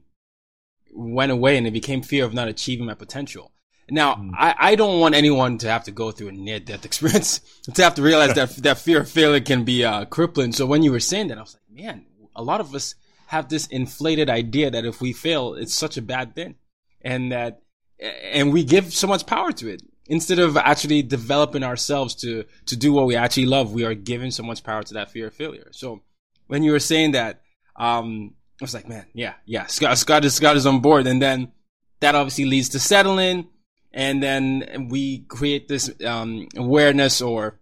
went 0.95 1.33
away 1.33 1.57
and 1.57 1.67
it 1.67 1.73
became 1.73 2.03
fear 2.03 2.25
of 2.25 2.33
not 2.33 2.49
achieving 2.49 2.87
my 2.87 2.95
potential. 2.95 3.53
Now, 3.89 4.15
mm. 4.15 4.31
I, 4.37 4.55
I 4.59 4.75
don't 4.75 5.01
want 5.01 5.15
anyone 5.15 5.59
to 5.59 5.69
have 5.69 5.85
to 5.85 5.91
go 5.91 6.11
through 6.11 6.29
a 6.29 6.33
near 6.33 6.61
death 6.61 6.85
experience 6.85 7.41
to 7.75 7.83
have 7.83 7.95
to 7.97 8.03
realize 8.03 8.35
that 8.35 8.57
that 8.63 8.79
fear 8.79 9.01
of 9.01 9.11
failure 9.11 9.41
can 9.41 9.65
be 9.65 9.85
uh, 9.85 10.05
crippling. 10.07 10.53
So 10.53 10.67
when 10.67 10.83
you 10.83 10.93
were 10.93 11.01
saying 11.01 11.29
that, 11.29 11.39
I 11.39 11.43
was 11.43 11.55
like, 11.55 11.85
man, 11.85 12.07
a 12.35 12.43
lot 12.43 12.61
of 12.61 12.75
us 12.75 12.95
have 13.29 13.49
this 13.49 13.67
inflated 13.67 14.31
idea 14.31 14.71
that 14.71 14.85
if 14.85 15.01
we 15.01 15.13
fail, 15.13 15.55
it's 15.55 15.75
such 15.75 15.97
a 15.97 16.03
bad 16.03 16.35
thing, 16.35 16.57
and 17.01 17.33
that 17.33 17.61
and 17.99 18.53
we 18.53 18.63
give 18.63 18.93
so 18.93 19.07
much 19.07 19.27
power 19.27 19.53
to 19.53 19.69
it 19.69 19.83
instead 20.09 20.39
of 20.39 20.57
actually 20.57 21.03
developing 21.03 21.63
ourselves 21.63 22.15
to 22.17 22.45
to 22.67 22.77
do 22.77 22.93
what 22.93 23.07
we 23.07 23.17
actually 23.17 23.47
love, 23.47 23.73
we 23.73 23.85
are 23.85 23.95
giving 23.95 24.31
so 24.31 24.43
much 24.43 24.63
power 24.63 24.83
to 24.83 24.95
that 24.95 25.11
fear 25.11 25.29
of 25.29 25.35
failure. 25.35 25.69
So 25.73 26.03
when 26.47 26.63
you 26.63 26.73
were 26.73 26.81
saying 26.81 27.13
that, 27.13 27.43
um, 27.77 28.35
I 28.61 28.65
was 28.65 28.75
like, 28.75 28.89
man, 28.89 29.07
yeah, 29.13 29.35
yeah, 29.45 29.67
Scott, 29.67 29.99
Scott 29.99 30.25
is 30.25 30.35
Scott 30.35 30.57
is 30.57 30.67
on 30.67 30.81
board, 30.81 31.07
and 31.07 31.21
then 31.21 31.53
that 32.01 32.15
obviously 32.15 32.45
leads 32.45 32.71
to 32.71 32.79
settling, 32.79 33.49
and 33.93 34.23
then 34.23 34.89
we 34.91 35.21
create 35.21 35.69
this 35.69 35.91
um, 36.05 36.49
awareness 36.57 37.21
or 37.21 37.59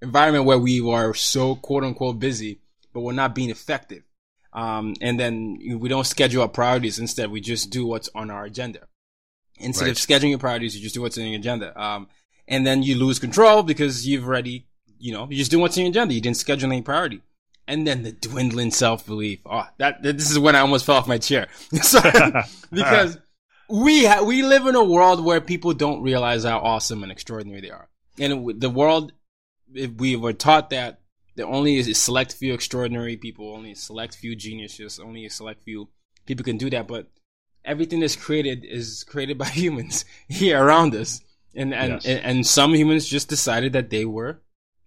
environment 0.00 0.44
where 0.44 0.58
we 0.58 0.80
are 0.88 1.14
so 1.14 1.54
quote 1.56 1.84
unquote 1.84 2.18
busy, 2.18 2.60
but 2.92 3.00
we're 3.00 3.12
not 3.12 3.34
being 3.34 3.50
effective. 3.50 4.02
Um, 4.52 4.94
and 5.00 5.18
then 5.18 5.58
we 5.78 5.88
don't 5.88 6.06
schedule 6.06 6.42
our 6.42 6.48
priorities. 6.48 6.98
Instead, 6.98 7.30
we 7.30 7.40
just 7.40 7.70
do 7.70 7.86
what's 7.86 8.10
on 8.14 8.30
our 8.30 8.44
agenda. 8.44 8.86
Instead 9.62 9.86
right. 9.86 9.90
of 9.90 9.96
scheduling 9.96 10.30
your 10.30 10.38
priorities, 10.38 10.76
you 10.76 10.82
just 10.82 10.94
do 10.94 11.02
what's 11.02 11.16
in 11.16 11.26
your 11.26 11.38
agenda. 11.38 11.80
Um, 11.80 12.08
and 12.48 12.66
then 12.66 12.82
you 12.82 12.96
lose 12.96 13.18
control 13.18 13.62
because 13.62 14.06
you've 14.06 14.26
already, 14.26 14.66
you 14.98 15.12
know, 15.12 15.28
you 15.30 15.36
just 15.36 15.50
do 15.50 15.58
what's 15.58 15.76
in 15.76 15.84
your 15.84 15.90
agenda. 15.90 16.14
You 16.14 16.20
didn't 16.20 16.36
schedule 16.36 16.70
any 16.72 16.82
priority. 16.82 17.22
And 17.68 17.86
then 17.86 18.02
the 18.02 18.12
dwindling 18.12 18.72
self 18.72 19.06
belief. 19.06 19.40
Oh, 19.46 19.66
that, 19.78 20.02
that, 20.02 20.18
this 20.18 20.30
is 20.30 20.38
when 20.38 20.56
I 20.56 20.60
almost 20.60 20.84
fell 20.84 20.96
off 20.96 21.06
my 21.06 21.18
chair. 21.18 21.46
because 21.70 23.18
we 23.68 24.04
ha- 24.04 24.22
we 24.22 24.42
live 24.42 24.66
in 24.66 24.74
a 24.74 24.84
world 24.84 25.24
where 25.24 25.40
people 25.40 25.72
don't 25.72 26.02
realize 26.02 26.44
how 26.44 26.58
awesome 26.58 27.02
and 27.02 27.12
extraordinary 27.12 27.60
they 27.60 27.70
are. 27.70 27.88
And 28.18 28.60
the 28.60 28.68
world, 28.68 29.12
if 29.72 29.92
we 29.92 30.16
were 30.16 30.34
taught 30.34 30.70
that 30.70 31.00
there 31.36 31.46
only 31.46 31.76
is 31.76 31.88
a 31.88 31.94
select 31.94 32.34
few 32.34 32.52
extraordinary 32.52 33.16
people, 33.16 33.54
only 33.54 33.72
a 33.72 33.76
select 33.76 34.16
few 34.16 34.36
geniuses, 34.36 34.98
only 34.98 35.24
a 35.24 35.30
select 35.30 35.62
few 35.62 35.88
people 36.26 36.44
can 36.44 36.58
do 36.58 36.68
that. 36.70 36.86
But 36.86 37.08
everything 37.64 38.00
that's 38.00 38.16
created 38.16 38.64
is 38.64 39.04
created 39.04 39.38
by 39.38 39.46
humans 39.48 40.04
here 40.28 40.62
around 40.62 40.94
us. 40.94 41.20
And 41.54 41.74
and, 41.74 41.92
yes. 41.94 42.06
and, 42.06 42.24
and 42.24 42.46
some 42.46 42.74
humans 42.74 43.06
just 43.06 43.28
decided 43.28 43.74
that 43.74 43.90
they 43.90 44.04
were 44.04 44.40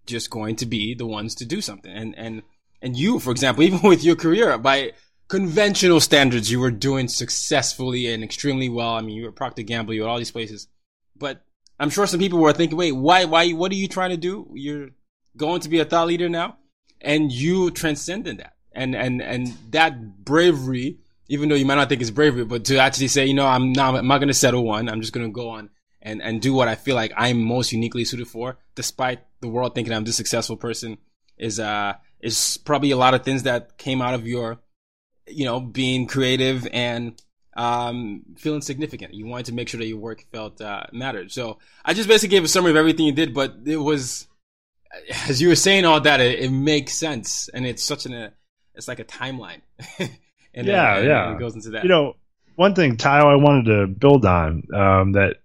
just 0.04 0.30
going 0.30 0.56
to 0.56 0.66
be 0.66 0.94
the 0.94 1.06
ones 1.06 1.34
to 1.36 1.44
do 1.44 1.60
something. 1.60 1.92
And 1.92 2.14
and 2.16 2.42
and 2.82 2.96
you, 2.96 3.18
for 3.18 3.30
example, 3.30 3.62
even 3.64 3.82
with 3.82 4.04
your 4.04 4.16
career, 4.16 4.58
by 4.58 4.92
conventional 5.28 6.00
standards, 6.00 6.50
you 6.50 6.60
were 6.60 6.70
doing 6.70 7.08
successfully 7.08 8.12
and 8.12 8.22
extremely 8.22 8.68
well. 8.68 8.90
I 8.94 9.00
mean, 9.00 9.16
you 9.16 9.24
were 9.24 9.32
Procter 9.32 9.62
Gamble, 9.62 9.94
you 9.94 10.02
were 10.02 10.08
all 10.08 10.18
these 10.18 10.30
places. 10.30 10.68
But 11.16 11.42
I'm 11.78 11.90
sure 11.90 12.06
some 12.06 12.20
people 12.20 12.38
were 12.38 12.52
thinking, 12.52 12.76
wait, 12.76 12.92
why, 12.92 13.24
why, 13.24 13.50
what 13.50 13.72
are 13.72 13.76
you 13.76 13.88
trying 13.88 14.10
to 14.10 14.16
do? 14.16 14.48
You're 14.54 14.90
going 15.36 15.60
to 15.60 15.68
be 15.68 15.80
a 15.80 15.84
thought 15.84 16.06
leader 16.06 16.28
now, 16.28 16.56
and 17.00 17.30
you 17.30 17.70
transcended 17.70 18.38
that, 18.38 18.54
and 18.72 18.94
and 18.94 19.20
and 19.22 19.48
that 19.70 20.24
bravery 20.24 20.98
even 21.28 21.48
though 21.48 21.54
you 21.54 21.66
might 21.66 21.74
not 21.74 21.88
think 21.88 22.00
it's 22.00 22.10
bravery, 22.10 22.44
but 22.44 22.64
to 22.66 22.78
actually 22.78 23.08
say, 23.08 23.26
you 23.26 23.34
know, 23.34 23.46
I'm 23.46 23.72
not, 23.72 23.96
I'm 23.96 24.06
not 24.06 24.18
going 24.18 24.28
to 24.28 24.34
settle 24.34 24.64
one. 24.64 24.88
I'm 24.88 25.00
just 25.00 25.12
going 25.12 25.26
to 25.26 25.32
go 25.32 25.50
on 25.50 25.70
and, 26.00 26.22
and 26.22 26.40
do 26.40 26.54
what 26.54 26.68
I 26.68 26.76
feel 26.76 26.94
like 26.94 27.12
I'm 27.16 27.42
most 27.42 27.72
uniquely 27.72 28.04
suited 28.04 28.28
for, 28.28 28.58
despite 28.74 29.20
the 29.40 29.48
world 29.48 29.74
thinking 29.74 29.92
I'm 29.92 30.04
this 30.04 30.16
successful 30.16 30.56
person 30.56 30.98
is, 31.36 31.58
uh, 31.58 31.94
is 32.20 32.58
probably 32.64 32.92
a 32.92 32.96
lot 32.96 33.14
of 33.14 33.24
things 33.24 33.42
that 33.42 33.76
came 33.76 34.00
out 34.00 34.14
of 34.14 34.26
your, 34.26 34.58
you 35.26 35.44
know, 35.44 35.60
being 35.60 36.06
creative 36.06 36.66
and, 36.72 37.20
um, 37.56 38.22
feeling 38.36 38.60
significant. 38.60 39.14
You 39.14 39.26
wanted 39.26 39.46
to 39.46 39.54
make 39.54 39.68
sure 39.68 39.78
that 39.78 39.86
your 39.86 39.98
work 39.98 40.24
felt, 40.30 40.60
uh, 40.60 40.84
mattered. 40.92 41.32
So 41.32 41.58
I 41.84 41.94
just 41.94 42.08
basically 42.08 42.36
gave 42.36 42.44
a 42.44 42.48
summary 42.48 42.70
of 42.70 42.76
everything 42.76 43.06
you 43.06 43.12
did, 43.12 43.34
but 43.34 43.56
it 43.64 43.78
was, 43.78 44.28
as 45.26 45.42
you 45.42 45.48
were 45.48 45.56
saying 45.56 45.84
all 45.84 46.00
that, 46.00 46.20
it, 46.20 46.38
it 46.38 46.50
makes 46.50 46.92
sense. 46.92 47.48
And 47.52 47.66
it's 47.66 47.82
such 47.82 48.06
an, 48.06 48.14
a, 48.14 48.32
it's 48.74 48.86
like 48.86 49.00
a 49.00 49.04
timeline. 49.04 49.62
And 50.56 50.66
yeah, 50.66 50.96
then, 50.96 51.08
yeah, 51.08 51.34
it 51.34 51.38
goes 51.38 51.54
into 51.54 51.70
that. 51.70 51.82
You 51.84 51.90
know, 51.90 52.16
one 52.56 52.74
thing, 52.74 52.96
Tayo, 52.96 53.24
I 53.24 53.36
wanted 53.36 53.66
to 53.66 53.86
build 53.86 54.24
on 54.24 54.64
um, 54.74 55.12
that 55.12 55.36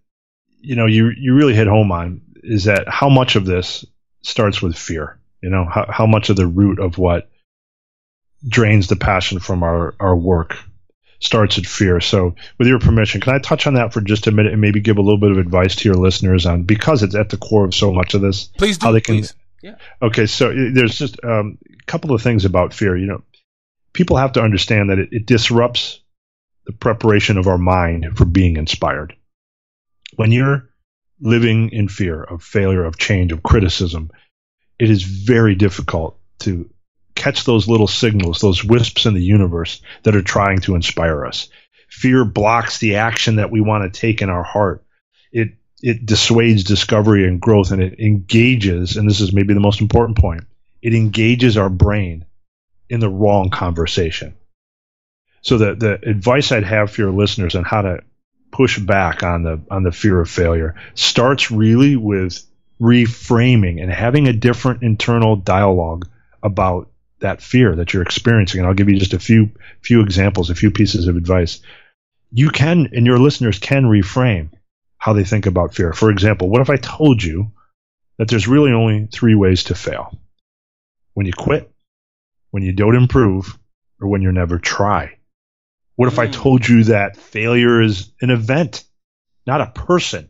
you 0.61 0.75
know 0.75 0.85
you 0.85 1.11
you 1.15 1.35
really 1.35 1.53
hit 1.53 1.67
home 1.67 1.91
on 1.91 2.21
is 2.43 2.63
that 2.63 2.87
how 2.87 3.09
much 3.09 3.35
of 3.35 3.45
this 3.45 3.85
starts 4.21 4.61
with 4.61 4.77
fear. 4.77 5.19
You 5.43 5.49
know, 5.49 5.65
how 5.65 5.85
how 5.89 6.05
much 6.05 6.29
of 6.29 6.37
the 6.37 6.47
root 6.47 6.79
of 6.79 6.97
what 6.97 7.29
drains 8.47 8.87
the 8.87 8.95
passion 8.95 9.39
from 9.39 9.63
our 9.63 9.93
our 9.99 10.15
work 10.15 10.57
starts 11.19 11.57
at 11.57 11.65
fear. 11.65 11.99
So, 11.99 12.35
with 12.57 12.67
your 12.67 12.79
permission, 12.79 13.21
can 13.21 13.35
I 13.35 13.39
touch 13.39 13.67
on 13.67 13.75
that 13.75 13.93
for 13.93 14.01
just 14.01 14.27
a 14.27 14.31
minute 14.31 14.53
and 14.53 14.61
maybe 14.61 14.79
give 14.79 14.97
a 14.97 15.01
little 15.01 15.19
bit 15.19 15.31
of 15.31 15.37
advice 15.37 15.75
to 15.77 15.89
your 15.89 15.97
listeners 15.97 16.45
on 16.45 16.63
because 16.63 17.03
it's 17.03 17.15
at 17.15 17.29
the 17.29 17.37
core 17.37 17.65
of 17.65 17.75
so 17.75 17.91
much 17.91 18.13
of 18.13 18.21
this. 18.21 18.45
Please 18.57 18.77
do. 18.77 18.85
How 18.85 18.91
they 18.91 19.01
can. 19.01 19.17
Please. 19.17 19.33
Yeah. 19.61 19.75
Okay, 20.01 20.25
so 20.25 20.51
there's 20.51 20.97
just 20.97 21.23
um, 21.23 21.59
a 21.71 21.85
couple 21.85 22.15
of 22.15 22.21
things 22.21 22.45
about 22.45 22.73
fear. 22.73 22.97
You 22.97 23.05
know, 23.05 23.23
people 23.93 24.17
have 24.17 24.33
to 24.33 24.41
understand 24.41 24.89
that 24.89 24.99
it, 24.99 25.09
it 25.11 25.25
disrupts 25.25 25.99
the 26.65 26.71
preparation 26.71 27.37
of 27.37 27.47
our 27.47 27.57
mind 27.57 28.17
for 28.17 28.25
being 28.25 28.57
inspired. 28.57 29.15
When 30.15 30.31
you're 30.31 30.69
living 31.19 31.69
in 31.71 31.87
fear 31.87 32.21
of 32.21 32.43
failure, 32.43 32.83
of 32.83 32.97
change, 32.97 33.31
of 33.31 33.43
criticism, 33.43 34.11
it 34.79 34.89
is 34.89 35.03
very 35.03 35.55
difficult 35.55 36.19
to 36.39 36.69
catch 37.15 37.43
those 37.43 37.67
little 37.67 37.87
signals, 37.87 38.39
those 38.39 38.63
wisps 38.63 39.05
in 39.05 39.13
the 39.13 39.23
universe 39.23 39.81
that 40.03 40.15
are 40.15 40.23
trying 40.23 40.59
to 40.61 40.75
inspire 40.75 41.25
us. 41.25 41.49
Fear 41.89 42.25
blocks 42.25 42.79
the 42.79 42.95
action 42.95 43.35
that 43.35 43.51
we 43.51 43.61
want 43.61 43.91
to 43.91 43.99
take 43.99 44.21
in 44.21 44.29
our 44.29 44.43
heart. 44.43 44.83
It 45.31 45.55
it 45.83 46.05
dissuades 46.05 46.63
discovery 46.63 47.27
and 47.27 47.41
growth 47.41 47.71
and 47.71 47.81
it 47.81 47.99
engages, 47.99 48.97
and 48.97 49.09
this 49.09 49.19
is 49.19 49.33
maybe 49.33 49.53
the 49.53 49.59
most 49.59 49.81
important 49.81 50.17
point, 50.17 50.45
it 50.81 50.93
engages 50.93 51.57
our 51.57 51.69
brain 51.69 52.25
in 52.91 52.99
the 52.99 53.09
wrong 53.09 53.49
conversation. 53.49 54.35
So 55.41 55.57
the 55.57 55.75
the 55.75 56.09
advice 56.09 56.51
I'd 56.51 56.65
have 56.65 56.91
for 56.91 57.01
your 57.01 57.11
listeners 57.11 57.55
on 57.55 57.63
how 57.63 57.81
to 57.81 58.01
push 58.51 58.77
back 58.77 59.23
on 59.23 59.43
the 59.43 59.61
on 59.71 59.83
the 59.83 59.91
fear 59.91 60.19
of 60.19 60.29
failure 60.29 60.75
starts 60.93 61.49
really 61.49 61.95
with 61.95 62.45
reframing 62.81 63.81
and 63.81 63.91
having 63.91 64.27
a 64.27 64.33
different 64.33 64.83
internal 64.83 65.35
dialogue 65.35 66.07
about 66.43 66.89
that 67.19 67.41
fear 67.41 67.75
that 67.75 67.93
you're 67.93 68.03
experiencing. 68.03 68.59
And 68.59 68.67
I'll 68.67 68.73
give 68.73 68.89
you 68.89 68.99
just 68.99 69.13
a 69.13 69.19
few 69.19 69.51
few 69.81 70.01
examples, 70.01 70.49
a 70.49 70.55
few 70.55 70.69
pieces 70.69 71.07
of 71.07 71.15
advice. 71.15 71.61
You 72.31 72.49
can 72.49 72.89
and 72.93 73.05
your 73.05 73.19
listeners 73.19 73.57
can 73.57 73.85
reframe 73.85 74.49
how 74.97 75.13
they 75.13 75.23
think 75.23 75.45
about 75.45 75.73
fear. 75.73 75.93
For 75.93 76.11
example, 76.11 76.49
what 76.49 76.61
if 76.61 76.69
I 76.69 76.75
told 76.75 77.23
you 77.23 77.51
that 78.17 78.27
there's 78.27 78.47
really 78.47 78.73
only 78.73 79.07
three 79.07 79.35
ways 79.35 79.63
to 79.65 79.75
fail? 79.75 80.19
When 81.13 81.25
you 81.25 81.33
quit, 81.33 81.70
when 82.51 82.63
you 82.63 82.73
don't 82.73 82.95
improve 82.95 83.57
or 83.99 84.07
when 84.07 84.21
you 84.21 84.31
never 84.31 84.59
try? 84.59 85.17
What 85.95 86.07
if 86.07 86.15
mm. 86.15 86.23
I 86.23 86.27
told 86.27 86.67
you 86.67 86.85
that 86.85 87.17
failure 87.17 87.81
is 87.81 88.11
an 88.21 88.29
event, 88.29 88.83
not 89.45 89.61
a 89.61 89.67
person? 89.67 90.29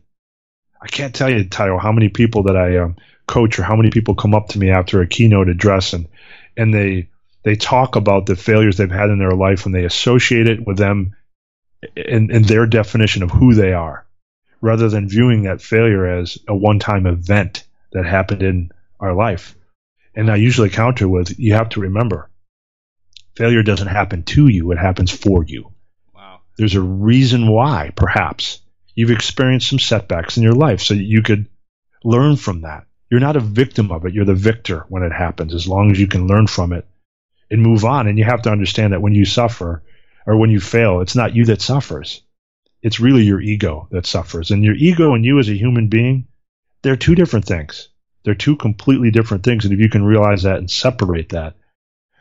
I 0.80 0.88
can't 0.88 1.14
tell 1.14 1.30
you, 1.30 1.44
Tayo, 1.44 1.80
how 1.80 1.92
many 1.92 2.08
people 2.08 2.44
that 2.44 2.56
I 2.56 2.78
um, 2.78 2.96
coach 3.26 3.58
or 3.58 3.62
how 3.62 3.76
many 3.76 3.90
people 3.90 4.14
come 4.14 4.34
up 4.34 4.48
to 4.48 4.58
me 4.58 4.70
after 4.70 5.00
a 5.00 5.06
keynote 5.06 5.48
address 5.48 5.92
and 5.92 6.08
and 6.56 6.74
they 6.74 7.08
they 7.44 7.56
talk 7.56 7.96
about 7.96 8.26
the 8.26 8.36
failures 8.36 8.76
they've 8.76 8.90
had 8.90 9.10
in 9.10 9.18
their 9.18 9.32
life 9.32 9.66
and 9.66 9.74
they 9.74 9.84
associate 9.84 10.48
it 10.48 10.66
with 10.66 10.76
them 10.76 11.16
in, 11.96 12.30
in 12.30 12.42
their 12.42 12.66
definition 12.66 13.22
of 13.22 13.30
who 13.30 13.54
they 13.54 13.72
are, 13.72 14.06
rather 14.60 14.88
than 14.88 15.08
viewing 15.08 15.42
that 15.42 15.60
failure 15.60 16.06
as 16.06 16.38
a 16.48 16.54
one 16.54 16.78
time 16.78 17.06
event 17.06 17.64
that 17.92 18.06
happened 18.06 18.42
in 18.42 18.70
our 19.00 19.14
life. 19.14 19.56
And 20.14 20.30
I 20.30 20.36
usually 20.36 20.70
counter 20.70 21.08
with 21.08 21.38
you 21.38 21.54
have 21.54 21.70
to 21.70 21.80
remember 21.80 22.28
failure 23.36 23.62
doesn't 23.62 23.88
happen 23.88 24.22
to 24.22 24.48
you, 24.48 24.72
it 24.72 24.78
happens 24.78 25.10
for 25.10 25.44
you. 25.44 25.72
Wow. 26.14 26.40
There's 26.56 26.74
a 26.74 26.82
reason 26.82 27.48
why, 27.48 27.90
perhaps, 27.96 28.60
you've 28.94 29.10
experienced 29.10 29.70
some 29.70 29.78
setbacks 29.78 30.36
in 30.36 30.42
your 30.42 30.52
life 30.52 30.82
so 30.82 30.94
you 30.94 31.22
could 31.22 31.48
learn 32.04 32.36
from 32.36 32.62
that. 32.62 32.86
You're 33.10 33.20
not 33.20 33.36
a 33.36 33.40
victim 33.40 33.90
of 33.90 34.04
it, 34.04 34.14
you're 34.14 34.24
the 34.24 34.34
victor 34.34 34.84
when 34.88 35.02
it 35.02 35.12
happens, 35.12 35.54
as 35.54 35.68
long 35.68 35.90
as 35.90 36.00
you 36.00 36.06
can 36.06 36.26
learn 36.26 36.46
from 36.46 36.72
it 36.72 36.86
and 37.50 37.62
move 37.62 37.84
on. 37.84 38.06
And 38.06 38.18
you 38.18 38.24
have 38.24 38.42
to 38.42 38.50
understand 38.50 38.92
that 38.92 39.02
when 39.02 39.14
you 39.14 39.24
suffer, 39.24 39.82
or 40.26 40.36
when 40.36 40.50
you 40.50 40.60
fail, 40.60 41.00
it's 41.00 41.16
not 41.16 41.34
you 41.34 41.46
that 41.46 41.60
suffers. 41.60 42.22
It's 42.80 43.00
really 43.00 43.22
your 43.22 43.40
ego 43.40 43.88
that 43.90 44.06
suffers. 44.06 44.50
And 44.50 44.64
your 44.64 44.74
ego 44.74 45.14
and 45.14 45.24
you 45.24 45.38
as 45.38 45.48
a 45.48 45.56
human 45.56 45.88
being, 45.88 46.26
they're 46.82 46.96
two 46.96 47.14
different 47.14 47.44
things. 47.44 47.88
They're 48.24 48.34
two 48.34 48.56
completely 48.56 49.10
different 49.10 49.44
things. 49.44 49.64
And 49.64 49.74
if 49.74 49.80
you 49.80 49.88
can 49.88 50.04
realize 50.04 50.42
that 50.44 50.58
and 50.58 50.70
separate 50.70 51.30
that, 51.30 51.54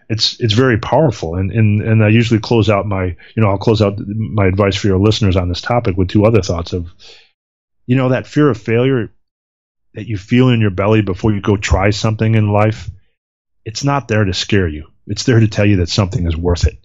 it's 0.09 0.39
it's 0.39 0.53
very 0.53 0.77
powerful. 0.77 1.35
And 1.35 1.51
and 1.51 1.81
and 1.81 2.03
I 2.03 2.09
usually 2.09 2.39
close 2.39 2.69
out 2.69 2.87
my 2.87 3.05
you 3.05 3.41
know 3.41 3.49
I'll 3.49 3.57
close 3.57 3.81
out 3.81 3.99
my 3.99 4.45
advice 4.45 4.75
for 4.75 4.87
your 4.87 4.99
listeners 4.99 5.35
on 5.35 5.49
this 5.49 5.61
topic 5.61 5.95
with 5.97 6.09
two 6.09 6.25
other 6.25 6.41
thoughts 6.41 6.73
of, 6.73 6.91
you 7.85 7.95
know, 7.95 8.09
that 8.09 8.27
fear 8.27 8.49
of 8.49 8.57
failure 8.57 9.11
that 9.93 10.07
you 10.07 10.17
feel 10.17 10.49
in 10.49 10.61
your 10.61 10.69
belly 10.71 11.01
before 11.01 11.33
you 11.33 11.41
go 11.41 11.57
try 11.57 11.89
something 11.89 12.35
in 12.35 12.51
life. 12.51 12.89
It's 13.63 13.83
not 13.83 14.07
there 14.07 14.25
to 14.25 14.33
scare 14.33 14.67
you. 14.67 14.87
It's 15.07 15.23
there 15.23 15.39
to 15.39 15.47
tell 15.47 15.65
you 15.65 15.77
that 15.77 15.89
something 15.89 16.25
is 16.25 16.35
worth 16.35 16.65
it. 16.65 16.77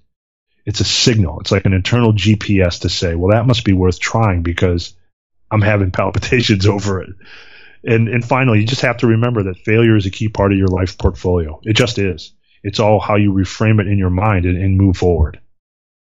It's 0.64 0.80
a 0.80 0.84
signal. 0.84 1.40
It's 1.40 1.52
like 1.52 1.64
an 1.64 1.72
internal 1.72 2.12
GPS 2.12 2.80
to 2.80 2.88
say, 2.88 3.14
well, 3.14 3.30
that 3.30 3.46
must 3.46 3.64
be 3.64 3.72
worth 3.72 4.00
trying 4.00 4.42
because 4.42 4.94
I'm 5.50 5.62
having 5.62 5.90
palpitations 5.92 6.66
over 6.66 7.02
it. 7.02 7.10
And 7.86 8.08
and 8.08 8.24
finally, 8.24 8.60
you 8.60 8.66
just 8.66 8.80
have 8.82 8.96
to 8.98 9.06
remember 9.06 9.44
that 9.44 9.58
failure 9.58 9.96
is 9.96 10.06
a 10.06 10.10
key 10.10 10.28
part 10.28 10.52
of 10.52 10.58
your 10.58 10.66
life 10.66 10.98
portfolio. 10.98 11.60
It 11.62 11.74
just 11.74 11.98
is. 11.98 12.32
It's 12.64 12.80
all 12.80 12.98
how 12.98 13.14
you 13.14 13.32
reframe 13.32 13.80
it 13.80 13.86
in 13.86 13.96
your 13.96 14.10
mind 14.10 14.44
and, 14.44 14.60
and 14.60 14.76
move 14.76 14.96
forward. 14.96 15.40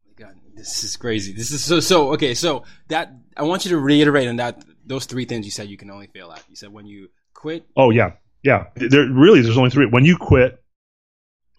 Oh 0.08 0.14
God, 0.16 0.36
this 0.56 0.84
is 0.84 0.98
crazy. 0.98 1.32
This 1.32 1.52
is 1.52 1.64
so 1.64 1.80
so 1.80 2.14
okay. 2.14 2.34
So 2.34 2.64
that 2.88 3.14
I 3.38 3.44
want 3.44 3.66
you 3.66 3.72
to 3.72 3.78
reiterate 3.78 4.28
on 4.28 4.38
that 4.38 4.66
those 4.84 5.06
three 5.06 5.26
things 5.26 5.46
you 5.46 5.52
said 5.52 5.70
you 5.70 5.78
can 5.78 5.92
only 5.92 6.08
fail 6.08 6.32
at. 6.32 6.44
You 6.50 6.56
said 6.56 6.74
when 6.74 6.88
you 6.88 7.10
quit. 7.36 7.68
Oh 7.78 7.92
yeah, 7.92 8.14
yeah. 8.42 8.66
There 8.76 9.08
really 9.08 9.42
there's 9.42 9.58
only 9.58 9.70
three. 9.70 9.86
When 9.86 10.06
you 10.06 10.18
quit, 10.18 10.64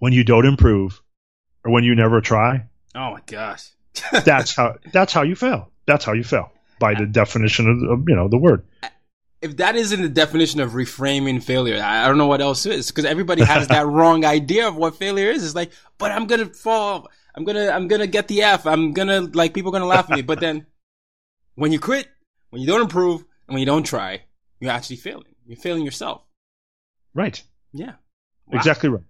when 0.01 0.12
you 0.12 0.25
don't 0.25 0.44
improve, 0.44 1.01
or 1.64 1.70
when 1.70 1.85
you 1.85 1.94
never 1.94 2.20
try. 2.20 2.66
Oh 2.96 3.12
my 3.12 3.20
gosh. 3.27 3.70
that's 4.25 4.57
how 4.57 4.79
that's 4.92 5.12
how 5.12 5.23
you 5.23 5.37
fail. 5.37 5.70
That's 5.87 6.05
how 6.05 6.14
you 6.14 6.25
fail 6.25 6.51
by 6.81 6.94
the 6.94 7.07
definition 7.12 7.68
of, 7.70 8.01
of 8.01 8.09
you 8.09 8.16
know 8.16 8.27
the 8.27 8.38
word 8.38 8.64
if 9.42 9.57
that 9.57 9.76
isn't 9.76 10.03
the 10.03 10.09
definition 10.09 10.61
of 10.61 10.72
reframing 10.72 11.42
failure, 11.42 11.83
I 11.83 12.07
don't 12.07 12.18
know 12.18 12.26
what 12.26 12.40
else 12.40 12.66
is 12.66 12.88
because 12.88 13.05
everybody 13.05 13.42
has 13.42 13.68
that 13.68 13.87
wrong 13.87 14.24
idea 14.24 14.68
of 14.68 14.76
what 14.76 14.96
failure 14.96 15.31
is. 15.31 15.44
It's 15.44 15.55
like, 15.55 15.72
but 15.98 16.12
I'm 16.12 16.26
gonna 16.26 16.46
fall. 16.46 17.09
I'm 17.35 17.44
gonna, 17.44 17.68
I'm 17.68 17.88
gonna 17.88 18.07
get 18.07 18.29
the 18.29 18.42
F. 18.42 18.66
I'm 18.66 18.92
gonna 18.92 19.20
like 19.20 19.55
people 19.55 19.70
are 19.70 19.72
gonna 19.72 19.87
laugh 19.87 20.11
at 20.11 20.16
me. 20.16 20.22
But 20.22 20.40
then 20.40 20.66
when 21.55 21.72
you 21.72 21.79
quit, 21.79 22.09
when 22.50 22.61
you 22.61 22.68
don't 22.68 22.83
improve, 22.83 23.24
and 23.46 23.55
when 23.55 23.61
you 23.61 23.66
don't 23.66 23.85
try, 23.85 24.22
you're 24.61 24.70
actually 24.70 24.96
failing. 24.96 25.35
You're 25.46 25.57
failing 25.57 25.85
yourself. 25.85 26.22
Right. 27.14 27.42
Yeah. 27.72 27.94
Wow. 28.46 28.59
Exactly 28.59 28.88
right. 28.90 29.03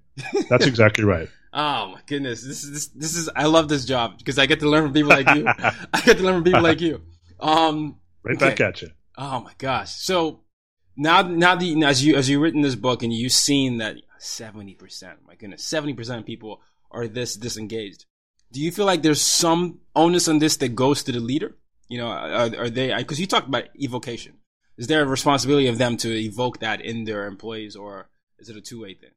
That's 0.49 0.67
exactly 0.67 1.05
right. 1.05 1.29
Oh 1.53 1.89
my 1.89 2.01
goodness. 2.07 2.43
This 2.43 2.63
is, 2.63 2.73
this, 2.73 2.87
this 2.89 3.17
is, 3.17 3.29
I 3.35 3.47
love 3.47 3.69
this 3.69 3.85
job 3.85 4.19
because 4.19 4.39
I 4.39 4.47
get 4.47 4.61
to 4.61 4.69
learn 4.69 4.85
from 4.85 4.93
people 4.93 5.11
like 5.11 5.29
you. 5.35 5.45
I 5.93 6.01
get 6.03 6.19
to 6.19 6.23
learn 6.23 6.37
from 6.37 6.45
people 6.45 6.63
like 6.63 6.81
you. 6.81 7.03
Um, 7.41 7.99
right 8.23 8.37
okay. 8.37 8.51
back 8.51 8.61
at 8.61 8.83
you. 8.83 8.91
Oh 9.23 9.41
my 9.41 9.53
gosh! 9.59 9.91
So 9.97 10.41
now, 10.97 11.21
now 11.21 11.55
that 11.55 11.83
as 11.85 12.03
you 12.03 12.17
as 12.17 12.31
you've 12.31 12.41
written 12.41 12.63
this 12.63 12.75
book 12.75 13.03
and 13.03 13.13
you've 13.13 13.33
seen 13.33 13.77
that 13.77 13.97
seventy 14.19 14.75
percent, 14.75 15.19
my 15.27 15.35
goodness, 15.35 15.63
seventy 15.63 15.93
percent 15.93 16.21
of 16.21 16.27
people 16.27 16.63
are 16.91 17.07
this 17.07 17.37
disengaged. 17.37 18.07
Do 18.51 18.63
you 18.63 18.73
feel 18.73 18.87
like 18.87 19.03
there's 19.03 19.21
some 19.21 19.81
onus 19.95 20.27
on 20.27 20.39
this 20.39 20.57
that 20.57 20.75
goes 20.75 21.03
to 21.03 21.13
the 21.13 21.21
leader? 21.21 21.55
You 21.89 21.99
know, 21.99 22.07
are, 22.07 22.51
are 22.57 22.71
they? 22.71 22.97
Because 22.97 23.21
you 23.21 23.27
talked 23.27 23.47
about 23.47 23.65
evocation. 23.77 24.39
Is 24.79 24.87
there 24.87 25.03
a 25.03 25.07
responsibility 25.07 25.69
of 25.69 25.77
them 25.77 25.99
to 25.99 26.09
evoke 26.09 26.61
that 26.61 26.81
in 26.81 27.05
their 27.05 27.27
employees, 27.27 27.77
or 27.77 28.09
is 28.39 28.49
it 28.49 28.57
a 28.57 28.63
two 28.63 28.81
way 28.81 28.95
thing? 28.95 29.11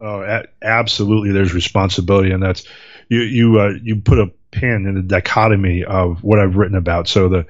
Oh, 0.00 0.22
a- 0.22 0.46
absolutely. 0.62 1.32
There's 1.32 1.52
responsibility, 1.52 2.30
and 2.30 2.42
that's 2.42 2.66
you. 3.10 3.20
You 3.20 3.60
uh, 3.60 3.72
you 3.82 3.96
put 3.96 4.18
a 4.18 4.32
pin 4.50 4.86
in 4.86 4.94
the 4.94 5.02
dichotomy 5.02 5.84
of 5.84 6.24
what 6.24 6.38
I've 6.38 6.56
written 6.56 6.78
about. 6.78 7.06
So 7.06 7.28
the 7.28 7.46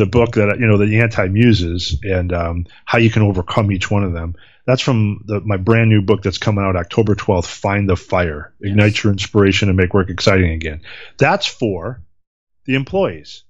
the 0.00 0.06
book 0.06 0.32
that 0.32 0.58
you 0.58 0.66
know 0.66 0.78
the 0.78 1.00
anti 1.00 1.28
muses 1.28 2.00
and 2.02 2.32
um, 2.32 2.66
how 2.86 2.96
you 2.96 3.10
can 3.10 3.22
overcome 3.22 3.70
each 3.70 3.90
one 3.90 4.02
of 4.02 4.14
them. 4.14 4.34
That's 4.66 4.80
from 4.80 5.22
the, 5.26 5.40
my 5.40 5.58
brand 5.58 5.90
new 5.90 6.00
book 6.00 6.22
that's 6.22 6.38
coming 6.38 6.64
out 6.64 6.74
October 6.74 7.14
12th. 7.14 7.46
Find 7.46 7.88
the 7.88 7.96
fire, 7.96 8.54
yes. 8.60 8.70
ignite 8.70 9.04
your 9.04 9.12
inspiration, 9.12 9.68
and 9.68 9.76
make 9.76 9.92
work 9.92 10.08
exciting 10.08 10.52
again. 10.52 10.80
That's 11.18 11.46
for 11.46 12.02
the 12.64 12.76
employees. 12.76 13.44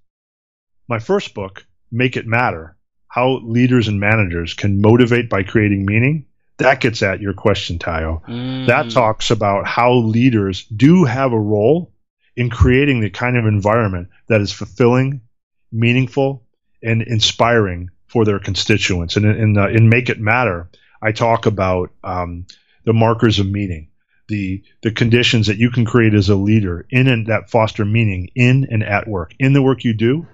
My 0.88 0.98
first 0.98 1.34
book, 1.34 1.64
Make 1.92 2.16
It 2.16 2.26
Matter: 2.26 2.76
How 3.06 3.38
Leaders 3.44 3.86
and 3.86 4.00
Managers 4.00 4.54
Can 4.54 4.80
Motivate 4.80 5.30
by 5.30 5.44
Creating 5.44 5.86
Meaning. 5.86 6.26
That 6.58 6.80
gets 6.80 7.02
at 7.02 7.20
your 7.20 7.32
question, 7.32 7.78
Tayo. 7.78 8.22
Mm. 8.24 8.66
That 8.66 8.90
talks 8.90 9.30
about 9.30 9.66
how 9.66 9.94
leaders 9.94 10.64
do 10.64 11.04
have 11.04 11.32
a 11.32 11.40
role 11.40 11.92
in 12.36 12.50
creating 12.50 13.00
the 13.00 13.10
kind 13.10 13.36
of 13.36 13.46
environment 13.46 14.08
that 14.26 14.40
is 14.40 14.52
fulfilling 14.52 15.20
meaningful 15.72 16.44
and 16.83 17.02
inspiring 17.02 17.90
for 18.06 18.24
their 18.24 18.40
constituents. 18.40 19.16
And 19.16 19.24
in, 19.24 19.37
in, 19.37 19.59
uh, 19.59 19.68
in 19.68 19.88
Make 19.88 20.09
It 20.09 20.20
Matter, 20.20 20.68
I 21.00 21.12
talk 21.12 21.46
about 21.46 21.90
um, 22.02 22.46
the 22.85 22.92
markers 22.92 23.38
of 23.38 23.50
meaning, 23.50 23.88
the 24.28 24.62
the 24.83 24.90
conditions 24.90 25.46
that 25.46 25.59
you 25.59 25.70
can 25.70 25.85
create 25.85 26.14
as 26.14 26.28
a 26.28 26.35
leader 26.37 26.87
in 26.90 27.09
and 27.09 27.26
that 27.26 27.50
foster 27.50 27.85
meaning 27.85 28.30
in 28.35 28.66
and 28.70 28.83
at 28.83 29.09
work, 29.09 29.35
in 29.38 29.52
the 29.52 29.62
work 29.62 29.85
you 29.85 29.94
do, 29.94 30.26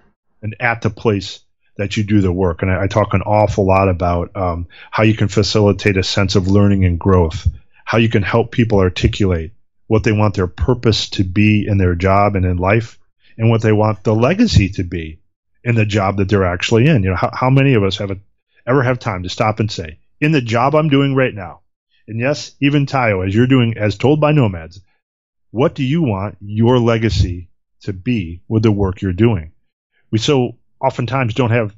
and 0.43 0.57
at 0.61 0.83
the 0.83 0.91
place 0.91 1.41
that 1.77 1.97
you 1.97 2.05
do 2.05 2.21
the 2.21 2.33
work. 2.33 2.63
And 2.63 2.71
I, 2.71 2.85
I 2.85 2.87
talk 2.87 3.15
an 3.15 3.23
awful 3.23 3.67
lot 3.67 3.89
about 3.89 4.35
um, 4.35 4.69
how 4.91 5.03
you 5.03 5.15
can 5.15 5.29
facilitate 5.29 5.97
a 5.97 6.03
sense 6.03 6.35
of 6.35 6.49
learning 6.49 6.85
and 6.85 6.99
growth, 6.99 7.47
how 7.85 7.99
you 7.99 8.09
can 8.09 8.23
help 8.23 8.51
people 8.51 8.79
articulate 8.79 9.53
what 9.87 10.03
they 10.03 10.13
want 10.13 10.35
their 10.35 10.49
purpose 10.49 11.11
to 11.11 11.23
be 11.23 11.67
in 11.69 11.79
their 11.79 11.95
job 11.95 12.35
and 12.35 12.45
in 12.45 12.57
life, 12.57 12.99
and 13.39 13.51
what 13.51 13.63
they 13.63 13.73
want 13.73 14.03
the 14.03 14.15
legacy 14.15 14.71
to 14.71 14.83
be 14.83 15.21
in 15.67 15.75
the 15.75 15.85
job 15.85 16.17
that 16.17 16.29
they're 16.29 16.47
actually 16.47 16.87
in. 16.87 17.03
You 17.03 17.11
know, 17.11 17.17
how, 17.17 17.31
how 17.35 17.51
many 17.51 17.75
of 17.75 17.83
us 17.83 17.99
have 17.99 18.13
a, 18.13 18.19
ever 18.67 18.85
have 18.85 19.01
time 19.01 19.25
to 19.25 19.29
stop 19.29 19.59
and 19.59 19.71
say, 19.71 19.99
in 20.21 20.31
the 20.31 20.41
job 20.41 20.77
I'm 20.77 20.89
doing 20.89 21.15
right 21.15 21.35
now, 21.35 21.61
and 22.07 22.21
yes, 22.21 22.53
even 22.63 22.87
Tayo, 22.87 23.27
as 23.27 23.35
you're 23.35 23.49
doing, 23.49 23.77
as 23.77 23.99
told 23.99 24.21
by 24.21 24.31
nomads, 24.31 24.81
what 25.51 25.75
do 25.75 25.83
you 25.83 26.03
want 26.03 26.39
your 26.41 26.79
legacy 26.79 27.49
to 27.83 27.93
be 27.93 28.43
with 28.49 28.63
the 28.63 28.71
work 28.71 29.03
you're 29.03 29.13
doing? 29.13 29.53
We 30.13 30.19
so 30.19 30.57
oftentimes 30.81 31.35
don't 31.35 31.51
have 31.51 31.75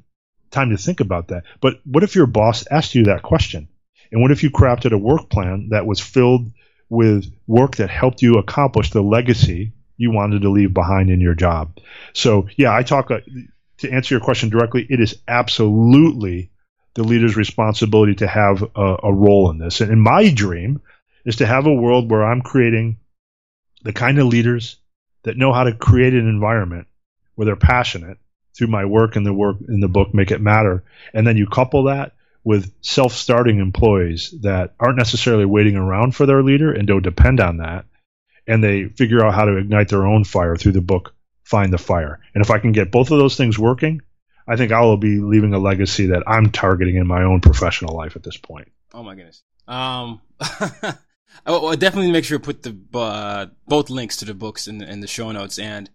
time 0.51 0.69
to 0.69 0.77
think 0.77 0.99
about 0.99 1.29
that. 1.29 1.43
But 1.59 1.79
what 1.83 2.03
if 2.03 2.15
your 2.15 2.27
boss 2.27 2.67
asked 2.69 2.93
you 2.93 3.05
that 3.05 3.23
question? 3.23 3.69
And 4.11 4.21
what 4.21 4.31
if 4.31 4.43
you 4.43 4.51
crafted 4.51 4.91
a 4.91 4.97
work 4.97 5.29
plan 5.29 5.69
that 5.71 5.87
was 5.87 5.99
filled 5.99 6.51
with 6.89 7.31
work 7.47 7.77
that 7.77 7.89
helped 7.89 8.21
you 8.21 8.37
accomplish 8.37 8.91
the 8.91 9.01
legacy 9.01 9.73
you 9.97 10.11
wanted 10.11 10.43
to 10.43 10.49
leave 10.49 10.73
behind 10.73 11.09
in 11.09 11.21
your 11.21 11.35
job? 11.35 11.77
So, 12.13 12.47
yeah, 12.55 12.75
I 12.75 12.83
talk. 12.83 13.09
Uh, 13.09 13.19
To 13.79 13.91
answer 13.91 14.13
your 14.13 14.23
question 14.23 14.49
directly, 14.49 14.85
it 14.89 14.99
is 14.99 15.15
absolutely 15.27 16.51
the 16.95 17.03
leader's 17.03 17.37
responsibility 17.37 18.15
to 18.15 18.27
have 18.27 18.63
a, 18.75 18.95
a 19.03 19.13
role 19.13 19.49
in 19.51 19.57
this. 19.57 19.81
And, 19.81 19.91
and 19.91 20.01
my 20.01 20.29
dream 20.29 20.81
is 21.25 21.37
to 21.37 21.45
have 21.45 21.65
a 21.65 21.73
world 21.73 22.09
where 22.09 22.23
I'm 22.23 22.41
creating 22.41 22.97
the 23.83 23.93
kind 23.93 24.19
of 24.19 24.27
leaders 24.27 24.77
that 25.23 25.37
know 25.37 25.53
how 25.53 25.63
to 25.63 25.73
create 25.73 26.13
an 26.13 26.27
environment 26.27 26.87
where 27.35 27.45
they're 27.45 27.55
passionate 27.55 28.17
through 28.57 28.67
my 28.67 28.85
work 28.85 29.15
and 29.15 29.25
the 29.25 29.33
work 29.33 29.57
in 29.67 29.79
the 29.79 29.87
book 29.87 30.13
make 30.13 30.31
it 30.31 30.41
matter 30.41 30.83
and 31.13 31.25
then 31.25 31.37
you 31.37 31.47
couple 31.47 31.83
that 31.83 32.13
with 32.43 32.73
self-starting 32.81 33.59
employees 33.59 34.33
that 34.41 34.73
aren't 34.79 34.97
necessarily 34.97 35.45
waiting 35.45 35.75
around 35.75 36.15
for 36.15 36.25
their 36.25 36.43
leader 36.43 36.71
and 36.73 36.87
don't 36.87 37.03
depend 37.03 37.39
on 37.39 37.57
that 37.57 37.85
and 38.47 38.63
they 38.63 38.85
figure 38.85 39.23
out 39.23 39.33
how 39.33 39.45
to 39.45 39.57
ignite 39.57 39.87
their 39.87 40.05
own 40.05 40.23
fire 40.23 40.55
through 40.55 40.71
the 40.71 40.81
book 40.81 41.13
find 41.49 41.73
the 41.73 41.77
fire. 41.79 42.19
And 42.35 42.43
if 42.43 42.51
I 42.51 42.59
can 42.59 42.71
get 42.71 42.91
both 42.91 43.09
of 43.09 43.17
those 43.17 43.35
things 43.35 43.57
working, 43.57 44.01
I 44.47 44.55
think 44.55 44.71
I 44.71 44.81
will 44.81 44.97
be 44.97 45.19
leaving 45.19 45.53
a 45.53 45.59
legacy 45.59 46.07
that 46.07 46.23
I'm 46.27 46.51
targeting 46.51 46.95
in 46.95 47.07
my 47.07 47.23
own 47.23 47.41
professional 47.41 47.95
life 47.95 48.15
at 48.15 48.23
this 48.23 48.37
point. 48.37 48.71
Oh 48.93 49.03
my 49.03 49.15
goodness. 49.15 49.43
Um, 49.67 50.21
I 50.39 50.97
will 51.47 51.75
definitely 51.75 52.11
make 52.11 52.25
sure 52.25 52.37
to 52.37 52.43
put 52.43 52.63
the 52.63 52.77
uh, 52.97 53.47
both 53.67 53.89
links 53.89 54.17
to 54.17 54.25
the 54.25 54.33
books 54.33 54.67
in, 54.67 54.81
in 54.83 54.99
the 54.99 55.07
show 55.07 55.31
notes. 55.31 55.57
And 55.57 55.89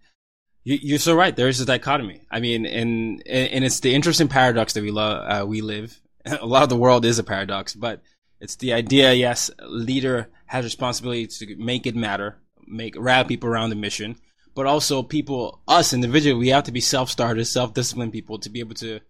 you, 0.63 0.95
are 0.95 0.99
so 0.99 1.15
right. 1.15 1.35
There 1.35 1.47
is 1.47 1.61
a 1.61 1.65
dichotomy. 1.65 2.21
I 2.29 2.39
mean, 2.39 2.65
and 2.65 3.21
and 3.27 3.63
it's 3.63 3.79
the 3.79 3.93
interesting 3.93 4.27
paradox 4.27 4.73
that 4.73 4.83
we 4.83 4.91
love. 4.91 5.41
Uh, 5.43 5.45
we 5.45 5.61
live. 5.61 6.01
A 6.25 6.45
lot 6.45 6.63
of 6.63 6.69
the 6.69 6.77
world 6.77 7.05
is 7.05 7.19
a 7.19 7.23
paradox, 7.23 7.75
but 7.75 8.01
it's 8.39 8.55
the 8.55 8.73
idea. 8.73 9.13
Yes, 9.13 9.51
leader 9.67 10.31
has 10.47 10.65
responsibility 10.65 11.27
to 11.27 11.55
make 11.57 11.85
it 11.85 11.95
matter, 11.95 12.39
make 12.65 12.95
rally 12.97 13.27
people 13.27 13.47
around 13.47 13.69
the 13.69 13.75
mission, 13.75 14.15
but 14.55 14.65
also 14.65 15.03
people, 15.03 15.61
us 15.67 15.93
individually, 15.93 16.39
we 16.39 16.49
have 16.49 16.63
to 16.63 16.71
be 16.71 16.79
self-starters, 16.79 17.49
self-disciplined 17.49 18.13
people 18.13 18.39
to 18.39 18.49
be 18.49 18.61
able 18.61 18.73
to, 18.75 19.01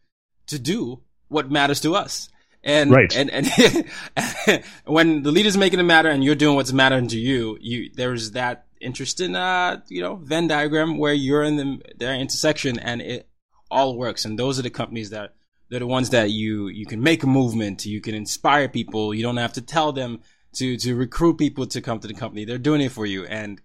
to 0.48 0.60
do 0.60 1.02
what 1.28 1.52
matters 1.52 1.80
to 1.82 1.96
us. 1.96 2.30
And, 2.64 2.90
right. 2.90 3.16
and, 3.16 3.30
and 3.30 4.64
when 4.86 5.22
the 5.22 5.32
leader's 5.32 5.56
making 5.56 5.80
it 5.80 5.84
matter 5.84 6.10
and 6.10 6.24
you're 6.24 6.34
doing 6.34 6.56
what's 6.56 6.74
mattering 6.74 7.08
to 7.10 7.20
you, 7.20 7.60
you, 7.62 7.92
there's 7.94 8.32
that 8.32 8.66
interesting, 8.82 9.36
uh, 9.36 9.82
you 9.88 10.02
know, 10.02 10.16
Venn 10.16 10.48
diagram 10.48 10.98
where 10.98 11.14
you're 11.14 11.44
in 11.44 11.58
the, 11.58 11.80
their 11.96 12.16
intersection 12.16 12.80
and 12.80 13.04
it 13.04 13.30
all 13.70 13.96
works. 13.96 14.26
And 14.26 14.40
those 14.40 14.58
are 14.58 14.64
the 14.64 14.72
companies 14.72 15.12
that, 15.12 15.36
they're 15.70 15.80
the 15.80 15.88
ones 15.88 16.10
that 16.10 16.32
you, 16.32 16.68
you 16.68 16.88
can 16.88 17.04
make 17.04 17.22
a 17.22 17.28
movement, 17.28 17.86
you 17.86 18.02
can 18.02 18.16
inspire 18.16 18.68
people. 18.68 19.14
You 19.14 19.22
don't 19.22 19.38
have 19.38 19.54
to 19.54 19.62
tell 19.62 19.92
them 19.92 20.22
to, 20.54 20.76
to 20.78 20.96
recruit 20.96 21.38
people 21.38 21.68
to 21.68 21.82
come 21.82 22.00
to 22.00 22.08
the 22.08 22.14
company. 22.16 22.46
They're 22.46 22.58
doing 22.58 22.82
it 22.82 22.92
for 22.92 23.06
you. 23.06 23.26
And, 23.26 23.62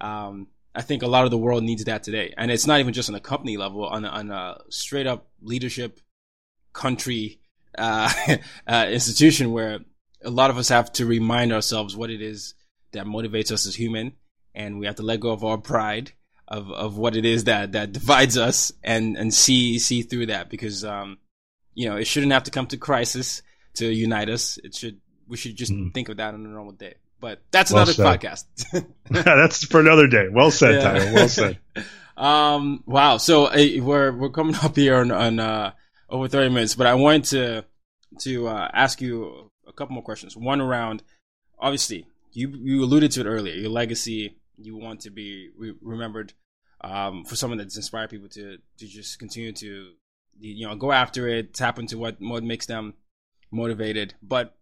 um, 0.00 0.46
I 0.74 0.82
think 0.82 1.02
a 1.02 1.08
lot 1.08 1.24
of 1.24 1.30
the 1.30 1.38
world 1.38 1.64
needs 1.64 1.84
that 1.84 2.02
today, 2.02 2.32
and 2.36 2.50
it's 2.50 2.66
not 2.66 2.80
even 2.80 2.92
just 2.92 3.08
on 3.08 3.14
a 3.14 3.20
company 3.20 3.56
level, 3.56 3.84
on 3.84 4.04
a, 4.04 4.08
on 4.08 4.30
a 4.30 4.58
straight 4.68 5.06
up 5.06 5.28
leadership 5.40 6.00
country 6.72 7.40
uh, 7.76 8.12
uh, 8.66 8.86
institution 8.88 9.52
where 9.52 9.80
a 10.24 10.30
lot 10.30 10.50
of 10.50 10.58
us 10.58 10.68
have 10.68 10.92
to 10.92 11.06
remind 11.06 11.52
ourselves 11.52 11.96
what 11.96 12.10
it 12.10 12.20
is 12.20 12.54
that 12.92 13.06
motivates 13.06 13.50
us 13.50 13.66
as 13.66 13.74
human, 13.74 14.12
and 14.54 14.78
we 14.78 14.86
have 14.86 14.96
to 14.96 15.02
let 15.02 15.20
go 15.20 15.30
of 15.30 15.44
our 15.44 15.58
pride 15.58 16.12
of, 16.46 16.70
of 16.70 16.96
what 16.96 17.16
it 17.16 17.24
is 17.24 17.44
that, 17.44 17.72
that 17.72 17.92
divides 17.92 18.36
us 18.36 18.72
and, 18.82 19.16
and 19.16 19.32
see 19.32 19.78
see 19.78 20.02
through 20.02 20.26
that 20.26 20.48
because 20.48 20.84
um, 20.84 21.18
you 21.74 21.88
know 21.88 21.96
it 21.96 22.06
shouldn't 22.06 22.32
have 22.32 22.44
to 22.44 22.50
come 22.50 22.66
to 22.66 22.76
crisis 22.76 23.42
to 23.74 23.86
unite 23.86 24.28
us. 24.28 24.58
It 24.64 24.74
should 24.74 25.00
we 25.28 25.36
should 25.36 25.56
just 25.56 25.72
mm. 25.72 25.92
think 25.92 26.08
of 26.08 26.16
that 26.16 26.34
on 26.34 26.44
a 26.44 26.48
normal 26.48 26.72
day. 26.72 26.94
But 27.20 27.42
that's 27.50 27.72
well 27.72 27.82
another 27.82 27.94
said. 27.94 28.20
podcast. 28.20 28.86
that's 29.10 29.64
for 29.64 29.80
another 29.80 30.06
day. 30.06 30.28
Well 30.30 30.50
said, 30.50 30.74
yeah. 30.74 30.98
Tayo. 30.98 31.14
Well 31.14 31.28
said. 31.28 31.58
um, 32.16 32.84
wow. 32.86 33.16
So 33.16 33.46
uh, 33.46 33.66
we're 33.80 34.12
we're 34.12 34.30
coming 34.30 34.54
up 34.62 34.76
here 34.76 34.96
on, 34.96 35.10
on 35.10 35.40
uh, 35.40 35.72
over 36.08 36.28
thirty 36.28 36.48
minutes, 36.48 36.74
but 36.74 36.86
I 36.86 36.94
wanted 36.94 37.24
to 37.24 37.64
to 38.20 38.48
uh, 38.48 38.70
ask 38.72 39.00
you 39.00 39.50
a 39.66 39.72
couple 39.72 39.94
more 39.94 40.02
questions. 40.02 40.36
One 40.36 40.60
around, 40.60 41.02
obviously, 41.58 42.06
you 42.32 42.50
you 42.50 42.84
alluded 42.84 43.10
to 43.12 43.22
it 43.22 43.26
earlier. 43.26 43.54
Your 43.54 43.70
legacy, 43.70 44.36
you 44.56 44.76
want 44.76 45.00
to 45.00 45.10
be 45.10 45.50
re- 45.56 45.74
remembered 45.80 46.32
um, 46.82 47.24
for 47.24 47.36
someone 47.36 47.58
that's 47.58 47.76
inspired 47.76 48.10
people 48.10 48.28
to 48.30 48.58
to 48.78 48.86
just 48.86 49.18
continue 49.18 49.52
to 49.52 49.92
you 50.38 50.68
know 50.68 50.76
go 50.76 50.92
after 50.92 51.28
it, 51.28 51.54
tap 51.54 51.78
into 51.78 51.98
what 51.98 52.16
what 52.20 52.44
makes 52.44 52.66
them 52.66 52.94
motivated. 53.50 54.14
But 54.22 54.54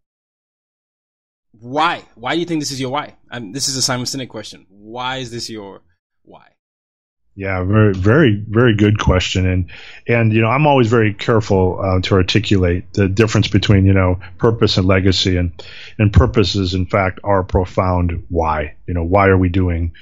why? 1.61 2.03
Why 2.15 2.35
do 2.35 2.41
you 2.41 2.47
think 2.47 2.61
this 2.61 2.71
is 2.71 2.81
your 2.81 2.91
why? 2.91 3.17
Um, 3.31 3.53
this 3.53 3.69
is 3.69 3.77
a 3.77 3.83
Simon 3.83 4.07
Sinek 4.07 4.29
question. 4.29 4.67
Why 4.69 5.19
is 5.19 5.31
this 5.31 5.49
your 5.51 5.83
why? 6.23 6.49
Yeah, 7.35 7.65
very, 7.65 7.93
very, 7.93 8.45
very 8.49 8.75
good 8.75 8.99
question, 8.99 9.47
and 9.47 9.71
and 10.09 10.33
you 10.33 10.41
know 10.41 10.49
I'm 10.49 10.67
always 10.67 10.89
very 10.89 11.13
careful 11.13 11.79
uh, 11.81 12.01
to 12.03 12.15
articulate 12.15 12.93
the 12.95 13.09
difference 13.09 13.49
between 13.49 13.85
you 13.85 13.93
know 13.93 14.21
purpose 14.39 14.79
and 14.79 14.87
legacy, 14.87 15.37
and 15.37 15.53
and 15.99 16.13
purpose 16.13 16.57
is 16.57 16.75
in 16.75 16.87
fact 16.87 17.21
our 17.25 17.43
profound 17.43 18.25
why. 18.29 18.77
You 18.87 18.95
know, 18.95 19.05
why 19.05 19.29
are 19.29 19.37
we 19.37 19.51
doing 19.51 19.93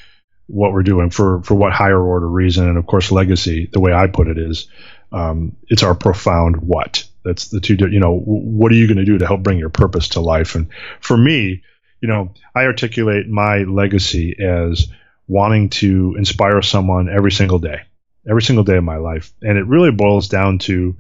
what 0.47 0.73
we're 0.73 0.83
doing 0.83 1.11
for 1.11 1.43
for 1.43 1.55
what 1.55 1.73
higher 1.73 2.01
order 2.01 2.29
reason, 2.29 2.69
and 2.69 2.79
of 2.79 2.87
course 2.87 3.11
legacy. 3.11 3.69
The 3.73 3.81
way 3.81 3.93
I 3.93 4.07
put 4.07 4.29
it 4.29 4.39
is, 4.39 4.69
um, 5.11 5.57
it's 5.69 5.83
our 5.83 5.95
profound 5.95 6.57
what. 6.57 7.05
That's 7.25 7.49
the 7.49 7.61
two. 7.61 7.77
You 7.77 8.01
know, 8.01 8.17
what 8.17 8.71
are 8.71 8.77
you 8.77 8.87
going 8.87 8.99
to 8.99 9.05
do 9.05 9.19
to 9.19 9.27
help 9.27 9.43
bring 9.43 9.59
your 9.59 9.71
purpose 9.71 10.09
to 10.11 10.21
life? 10.21 10.55
And 10.55 10.69
for 11.01 11.17
me, 11.17 11.63
you 12.01 12.09
know, 12.09 12.35
I 12.55 12.65
articulate 12.65 13.29
my 13.29 13.59
legacy 13.65 14.37
as 14.39 14.89
wanting 15.27 15.71
to 15.71 16.15
inspire 16.19 16.61
someone 16.61 17.09
every 17.09 17.33
single 17.33 17.59
day, 17.59 17.81
every 18.29 18.43
single 18.43 18.65
day 18.65 18.77
of 18.77 18.85
my 18.85 18.97
life. 18.97 19.33
And 19.43 19.57
it 19.57 19.67
really 19.67 19.91
boils 19.91 20.29
down 20.29 20.59
to, 20.61 20.97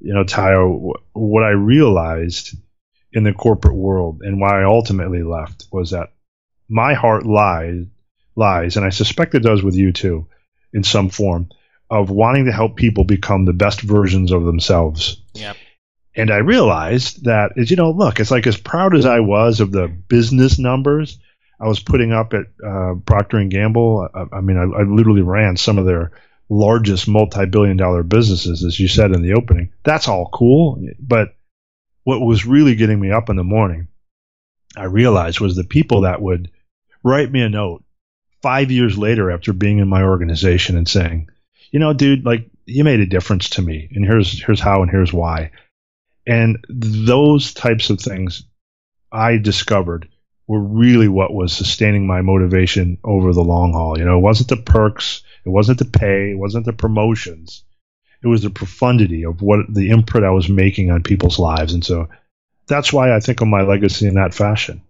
you 0.00 0.14
know, 0.14 0.24
Tayo, 0.24 0.92
what 1.12 1.42
I 1.42 1.50
realized 1.50 2.56
in 3.12 3.24
the 3.24 3.32
corporate 3.32 3.74
world 3.74 4.20
and 4.22 4.40
why 4.40 4.60
I 4.60 4.64
ultimately 4.64 5.22
left 5.22 5.66
was 5.72 5.90
that 5.90 6.12
my 6.68 6.94
heart 6.94 7.26
lies, 7.26 7.86
lies, 8.36 8.76
and 8.76 8.86
I 8.86 8.90
suspect 8.90 9.34
it 9.34 9.42
does 9.42 9.62
with 9.62 9.74
you 9.74 9.92
too, 9.92 10.28
in 10.72 10.84
some 10.84 11.08
form, 11.08 11.48
of 11.90 12.10
wanting 12.10 12.44
to 12.46 12.52
help 12.52 12.76
people 12.76 13.04
become 13.04 13.44
the 13.44 13.52
best 13.52 13.80
versions 13.80 14.32
of 14.32 14.44
themselves. 14.44 15.22
Yep. 15.34 15.56
And 16.14 16.30
I 16.30 16.38
realized 16.38 17.24
that, 17.24 17.52
as 17.56 17.70
you 17.70 17.76
know, 17.76 17.90
look, 17.90 18.20
it's 18.20 18.30
like 18.30 18.46
as 18.46 18.56
proud 18.56 18.94
as 18.94 19.06
I 19.06 19.20
was 19.20 19.60
of 19.60 19.72
the 19.72 19.88
business 19.88 20.58
numbers, 20.58 21.18
I 21.60 21.66
was 21.68 21.80
putting 21.80 22.12
up 22.12 22.34
at 22.34 22.46
uh, 22.64 22.94
Procter 23.06 23.38
and 23.38 23.50
Gamble. 23.50 24.08
I, 24.12 24.36
I 24.36 24.40
mean, 24.40 24.56
I, 24.56 24.80
I, 24.80 24.82
literally 24.82 25.22
ran 25.22 25.56
some 25.56 25.78
of 25.78 25.86
their 25.86 26.12
largest 26.48 27.08
multi-billion-dollar 27.08 28.04
businesses, 28.04 28.64
as 28.64 28.78
you 28.78 28.88
said 28.88 29.12
in 29.12 29.22
the 29.22 29.34
opening. 29.34 29.72
That's 29.84 30.08
all 30.08 30.28
cool, 30.32 30.82
but 30.98 31.34
what 32.04 32.20
was 32.20 32.46
really 32.46 32.74
getting 32.74 32.98
me 32.98 33.10
up 33.10 33.28
in 33.28 33.36
the 33.36 33.44
morning, 33.44 33.88
I 34.76 34.84
realized, 34.84 35.40
was 35.40 35.56
the 35.56 35.64
people 35.64 36.02
that 36.02 36.22
would 36.22 36.50
write 37.02 37.30
me 37.30 37.42
a 37.42 37.48
note 37.48 37.84
five 38.40 38.70
years 38.70 38.96
later 38.96 39.30
after 39.30 39.52
being 39.52 39.78
in 39.78 39.88
my 39.88 40.02
organization 40.02 40.76
and 40.76 40.88
saying, 40.88 41.28
"You 41.70 41.80
know, 41.80 41.92
dude, 41.92 42.24
like 42.24 42.48
you 42.66 42.84
made 42.84 43.00
a 43.00 43.06
difference 43.06 43.50
to 43.50 43.62
me, 43.62 43.88
and 43.92 44.04
here's 44.04 44.42
here's 44.42 44.60
how 44.60 44.82
and 44.82 44.90
here's 44.90 45.12
why." 45.12 45.50
And 46.26 46.58
those 46.68 47.54
types 47.54 47.88
of 47.88 48.00
things 48.00 48.42
I 49.10 49.38
discovered 49.38 50.08
were 50.46 50.60
really 50.60 51.08
what 51.08 51.32
was 51.32 51.52
sustaining 51.52 52.06
my 52.06 52.22
motivation 52.22 52.98
over 53.04 53.32
the 53.32 53.44
long 53.44 53.72
haul. 53.72 53.98
You 53.98 54.04
know, 54.04 54.18
it 54.18 54.22
wasn't 54.22 54.48
the 54.48 54.56
perks, 54.56 55.22
it 55.44 55.50
wasn't 55.50 55.78
the 55.78 55.84
pay, 55.84 56.32
it 56.32 56.38
wasn't 56.38 56.66
the 56.66 56.72
promotions. 56.72 57.64
It 58.22 58.26
was 58.26 58.42
the 58.42 58.50
profundity 58.50 59.24
of 59.24 59.42
what 59.42 59.60
the 59.72 59.90
imprint 59.90 60.26
I 60.26 60.30
was 60.30 60.48
making 60.48 60.90
on 60.90 61.02
people's 61.02 61.38
lives. 61.38 61.72
And 61.72 61.84
so 61.84 62.08
that's 62.66 62.92
why 62.92 63.14
I 63.14 63.20
think 63.20 63.40
of 63.40 63.48
my 63.48 63.62
legacy 63.62 64.06
in 64.08 64.14
that 64.14 64.34
fashion. 64.34 64.82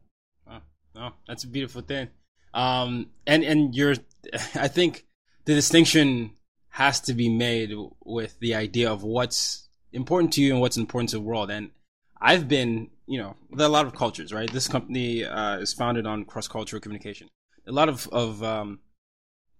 Oh, 0.48 0.60
oh 0.96 1.12
that's 1.26 1.44
a 1.44 1.48
beautiful 1.48 1.82
thing. 1.82 2.08
Um, 2.54 3.10
and, 3.26 3.44
and 3.44 3.74
you're, 3.74 3.96
I 4.54 4.68
think 4.68 5.04
the 5.44 5.54
distinction 5.54 6.30
has 6.70 7.00
to 7.02 7.14
be 7.14 7.28
made 7.28 7.72
with 8.04 8.38
the 8.40 8.54
idea 8.54 8.90
of 8.90 9.02
what's 9.02 9.68
important 9.92 10.32
to 10.34 10.42
you 10.42 10.52
and 10.52 10.60
what's 10.60 10.76
important 10.76 11.10
to 11.10 11.16
the 11.16 11.22
world. 11.22 11.50
And 11.50 11.70
I've 12.20 12.48
been 12.48 12.90
you 13.08 13.18
know, 13.18 13.36
there 13.50 13.66
are 13.66 13.70
a 13.70 13.72
lot 13.72 13.86
of 13.86 13.94
cultures, 13.94 14.32
right? 14.32 14.52
This 14.52 14.68
company 14.68 15.24
uh, 15.24 15.56
is 15.58 15.72
founded 15.72 16.06
on 16.06 16.26
cross-cultural 16.26 16.80
communication. 16.80 17.28
A 17.66 17.72
lot 17.72 17.88
of 17.88 18.06
of 18.08 18.42
um, 18.42 18.80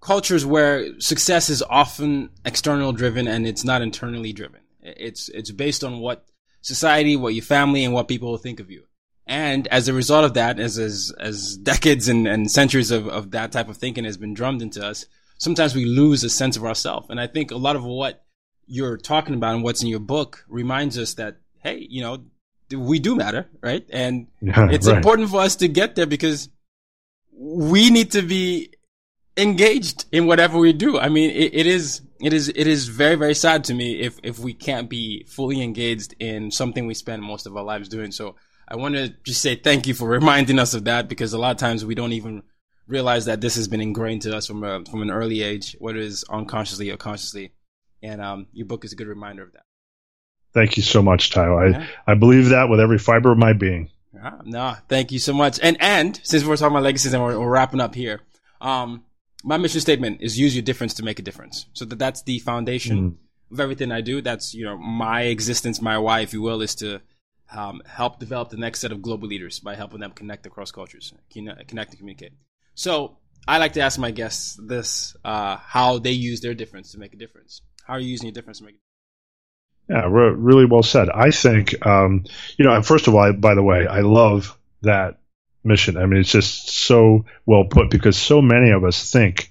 cultures 0.00 0.44
where 0.44 1.00
success 1.00 1.48
is 1.48 1.62
often 1.62 2.30
external 2.44 2.92
driven 2.92 3.26
and 3.26 3.46
it's 3.46 3.64
not 3.64 3.82
internally 3.82 4.32
driven. 4.32 4.60
It's 4.82 5.30
it's 5.30 5.50
based 5.50 5.82
on 5.82 6.00
what 6.00 6.26
society, 6.60 7.16
what 7.16 7.34
your 7.34 7.44
family, 7.44 7.84
and 7.84 7.94
what 7.94 8.06
people 8.06 8.36
think 8.36 8.60
of 8.60 8.70
you. 8.70 8.84
And 9.26 9.66
as 9.68 9.88
a 9.88 9.94
result 9.94 10.24
of 10.24 10.34
that, 10.34 10.60
as 10.60 10.78
as, 10.78 11.12
as 11.18 11.56
decades 11.56 12.06
and, 12.06 12.28
and 12.28 12.50
centuries 12.50 12.90
of, 12.90 13.08
of 13.08 13.30
that 13.30 13.50
type 13.52 13.68
of 13.68 13.78
thinking 13.78 14.04
has 14.04 14.18
been 14.18 14.34
drummed 14.34 14.62
into 14.62 14.86
us, 14.86 15.06
sometimes 15.38 15.74
we 15.74 15.84
lose 15.84 16.22
a 16.24 16.30
sense 16.30 16.56
of 16.56 16.64
ourselves. 16.64 17.06
And 17.08 17.20
I 17.20 17.26
think 17.26 17.50
a 17.50 17.56
lot 17.56 17.76
of 17.76 17.84
what 17.84 18.24
you're 18.66 18.98
talking 18.98 19.34
about 19.34 19.54
and 19.54 19.64
what's 19.64 19.82
in 19.82 19.88
your 19.88 20.00
book 20.00 20.44
reminds 20.48 20.98
us 20.98 21.14
that, 21.14 21.38
hey, 21.62 21.86
you 21.88 22.02
know, 22.02 22.24
we 22.76 22.98
do 22.98 23.16
matter, 23.16 23.48
right? 23.62 23.86
And 23.88 24.26
yeah, 24.42 24.68
it's 24.70 24.86
right. 24.86 24.96
important 24.96 25.30
for 25.30 25.40
us 25.40 25.56
to 25.56 25.68
get 25.68 25.94
there 25.94 26.06
because 26.06 26.50
we 27.32 27.88
need 27.88 28.12
to 28.12 28.22
be 28.22 28.74
engaged 29.36 30.04
in 30.12 30.26
whatever 30.26 30.58
we 30.58 30.72
do. 30.72 30.98
I 30.98 31.08
mean, 31.08 31.30
it, 31.30 31.54
it 31.54 31.66
is, 31.66 32.02
it 32.20 32.32
is, 32.32 32.48
it 32.48 32.66
is 32.66 32.88
very, 32.88 33.14
very 33.14 33.34
sad 33.34 33.64
to 33.64 33.74
me 33.74 34.00
if, 34.00 34.18
if 34.22 34.38
we 34.38 34.52
can't 34.52 34.90
be 34.90 35.24
fully 35.28 35.62
engaged 35.62 36.14
in 36.18 36.50
something 36.50 36.86
we 36.86 36.94
spend 36.94 37.22
most 37.22 37.46
of 37.46 37.56
our 37.56 37.62
lives 37.62 37.88
doing. 37.88 38.10
So 38.10 38.34
I 38.66 38.76
want 38.76 38.96
to 38.96 39.08
just 39.24 39.40
say 39.40 39.54
thank 39.54 39.86
you 39.86 39.94
for 39.94 40.08
reminding 40.18 40.58
us 40.58 40.74
of 40.74 40.84
that 40.84 41.08
because 41.08 41.32
a 41.32 41.38
lot 41.38 41.52
of 41.52 41.56
times 41.56 41.84
we 41.84 41.94
don't 41.94 42.12
even 42.12 42.42
realize 42.88 43.26
that 43.26 43.40
this 43.40 43.54
has 43.54 43.68
been 43.68 43.80
ingrained 43.80 44.22
to 44.22 44.36
us 44.36 44.46
from 44.46 44.64
a, 44.64 44.84
from 44.84 45.02
an 45.02 45.10
early 45.10 45.42
age, 45.42 45.76
whether 45.78 45.98
it's 45.98 46.24
unconsciously 46.24 46.90
or 46.90 46.96
consciously. 46.96 47.52
And, 48.02 48.20
um, 48.20 48.46
your 48.52 48.66
book 48.66 48.84
is 48.84 48.92
a 48.92 48.96
good 48.96 49.08
reminder 49.08 49.42
of 49.42 49.52
that. 49.52 49.62
Thank 50.54 50.76
you 50.76 50.82
so 50.82 51.02
much, 51.02 51.30
Tayo. 51.30 51.72
Yeah. 51.72 51.86
I, 52.06 52.12
I 52.12 52.14
believe 52.14 52.48
that 52.48 52.68
with 52.68 52.80
every 52.80 52.98
fiber 52.98 53.30
of 53.30 53.38
my 53.38 53.52
being. 53.52 53.90
Yeah, 54.14 54.38
no, 54.44 54.74
thank 54.88 55.12
you 55.12 55.18
so 55.18 55.32
much. 55.32 55.60
And 55.62 55.76
and 55.80 56.18
since 56.22 56.44
we're 56.44 56.56
talking 56.56 56.72
about 56.72 56.82
legacies 56.82 57.12
and 57.12 57.22
we're, 57.22 57.38
we're 57.38 57.50
wrapping 57.50 57.80
up 57.80 57.94
here, 57.94 58.22
um, 58.60 59.04
my 59.44 59.56
mission 59.56 59.80
statement 59.80 60.22
is 60.22 60.38
use 60.38 60.56
your 60.56 60.62
difference 60.62 60.94
to 60.94 61.04
make 61.04 61.18
a 61.18 61.22
difference. 61.22 61.66
So 61.74 61.84
that 61.84 61.98
that's 61.98 62.22
the 62.22 62.38
foundation 62.38 63.10
mm. 63.12 63.16
of 63.52 63.60
everything 63.60 63.92
I 63.92 64.00
do. 64.00 64.22
That's 64.22 64.54
you 64.54 64.64
know 64.64 64.78
my 64.78 65.22
existence, 65.22 65.80
my 65.80 65.98
why, 65.98 66.20
if 66.20 66.32
you 66.32 66.40
will, 66.40 66.62
is 66.62 66.74
to 66.76 67.00
um, 67.54 67.82
help 67.86 68.18
develop 68.18 68.48
the 68.48 68.56
next 68.56 68.80
set 68.80 68.92
of 68.92 69.02
global 69.02 69.28
leaders 69.28 69.60
by 69.60 69.74
helping 69.74 70.00
them 70.00 70.12
connect 70.12 70.46
across 70.46 70.70
cultures, 70.70 71.12
connect 71.30 71.70
and 71.70 71.98
communicate. 71.98 72.32
So 72.78 73.16
I 73.48 73.58
like 73.58 73.72
to 73.72 73.80
ask 73.80 73.98
my 73.98 74.12
guests 74.12 74.54
this: 74.54 75.16
uh, 75.24 75.56
how 75.56 75.98
they 75.98 76.12
use 76.12 76.40
their 76.40 76.54
difference 76.54 76.92
to 76.92 76.98
make 77.00 77.12
a 77.12 77.16
difference. 77.16 77.60
How 77.84 77.94
are 77.94 77.98
you 77.98 78.08
using 78.08 78.26
your 78.26 78.34
difference 78.34 78.58
to 78.58 78.64
make 78.66 78.76
a 78.76 78.78
difference? 79.88 80.06
Yeah, 80.06 80.08
re- 80.08 80.36
really 80.36 80.64
well 80.64 80.84
said. 80.84 81.10
I 81.10 81.32
think, 81.32 81.84
um, 81.84 82.24
you 82.56 82.64
know, 82.64 82.80
first 82.82 83.08
of 83.08 83.16
all, 83.16 83.20
I, 83.20 83.32
by 83.32 83.56
the 83.56 83.64
way, 83.64 83.88
I 83.88 84.02
love 84.02 84.56
that 84.82 85.18
mission. 85.64 85.96
I 85.96 86.06
mean, 86.06 86.20
it's 86.20 86.30
just 86.30 86.68
so 86.68 87.24
well 87.46 87.64
put 87.64 87.90
because 87.90 88.16
so 88.16 88.40
many 88.40 88.70
of 88.70 88.84
us 88.84 89.10
think 89.10 89.50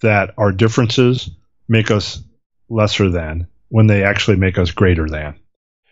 that 0.00 0.34
our 0.36 0.50
differences 0.50 1.30
make 1.68 1.92
us 1.92 2.20
lesser 2.68 3.10
than 3.10 3.46
when 3.68 3.86
they 3.86 4.02
actually 4.02 4.38
make 4.38 4.58
us 4.58 4.72
greater 4.72 5.08
than. 5.08 5.38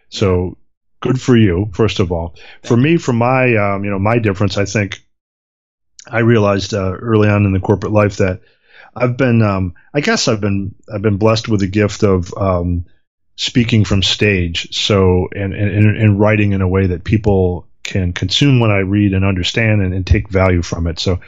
So 0.09 0.59
good 0.99 1.21
for 1.21 1.37
you, 1.37 1.71
first 1.73 2.01
of 2.01 2.11
all. 2.11 2.35
For 2.65 2.77
me, 2.77 2.97
for 2.97 3.13
my, 3.13 3.55
um, 3.55 3.85
you 3.85 3.91
know, 3.91 4.01
my 4.01 4.19
difference, 4.19 4.59
I 4.59 4.65
think 4.65 5.04
I 6.11 6.21
realized 6.21 6.75
uh, 6.75 6.93
early 6.93 7.29
on 7.29 7.47
in 7.47 7.53
the 7.53 7.61
corporate 7.61 7.93
life 7.93 8.19
that 8.19 8.41
I've 8.95 9.17
been, 9.17 9.43
um, 9.43 9.75
I 9.93 10.01
guess 10.01 10.29
I've 10.29 10.41
been, 10.41 10.75
I've 10.93 11.03
been 11.03 11.17
blessed 11.17 11.49
with 11.49 11.61
the 11.61 11.67
gift 11.67 12.03
of, 12.03 12.33
um, 12.37 12.87
speaking 13.37 13.85
from 13.85 14.03
stage. 14.03 14.77
So, 14.77 15.29
and, 15.35 15.53
and, 15.53 15.97
and 15.97 16.21
writing 16.21 16.53
in 16.53 16.63
a 16.63 16.69
way 16.69 16.89
that 16.89 17.05
people 17.05 17.67
can 17.83 18.13
consume 18.13 18.61
what 18.61 18.71
I 18.71 18.79
read 18.79 19.13
and 19.13 19.25
understand 19.25 19.83
and, 19.83 19.93
and 19.93 20.07
take 20.07 20.29
value 20.29 20.63
from 20.63 20.87
it. 20.87 20.99
So, 20.99 21.21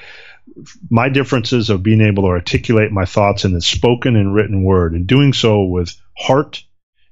my 0.91 1.09
differences 1.09 1.71
of 1.71 1.83
being 1.83 2.01
able 2.01 2.23
to 2.25 2.31
articulate 2.31 2.91
my 2.93 3.05
thoughts 3.05 3.45
in 3.45 3.53
the 3.53 3.61
spoken 3.61 4.17
and 4.17 4.35
written 4.35 4.63
word, 4.63 4.95
and 4.95 5.07
doing 5.07 5.33
so 5.33 5.65
with 5.65 5.95
heart 6.17 6.65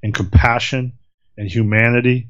and 0.03 0.15
compassion 0.15 0.95
and 1.37 1.49
humanity, 1.49 2.29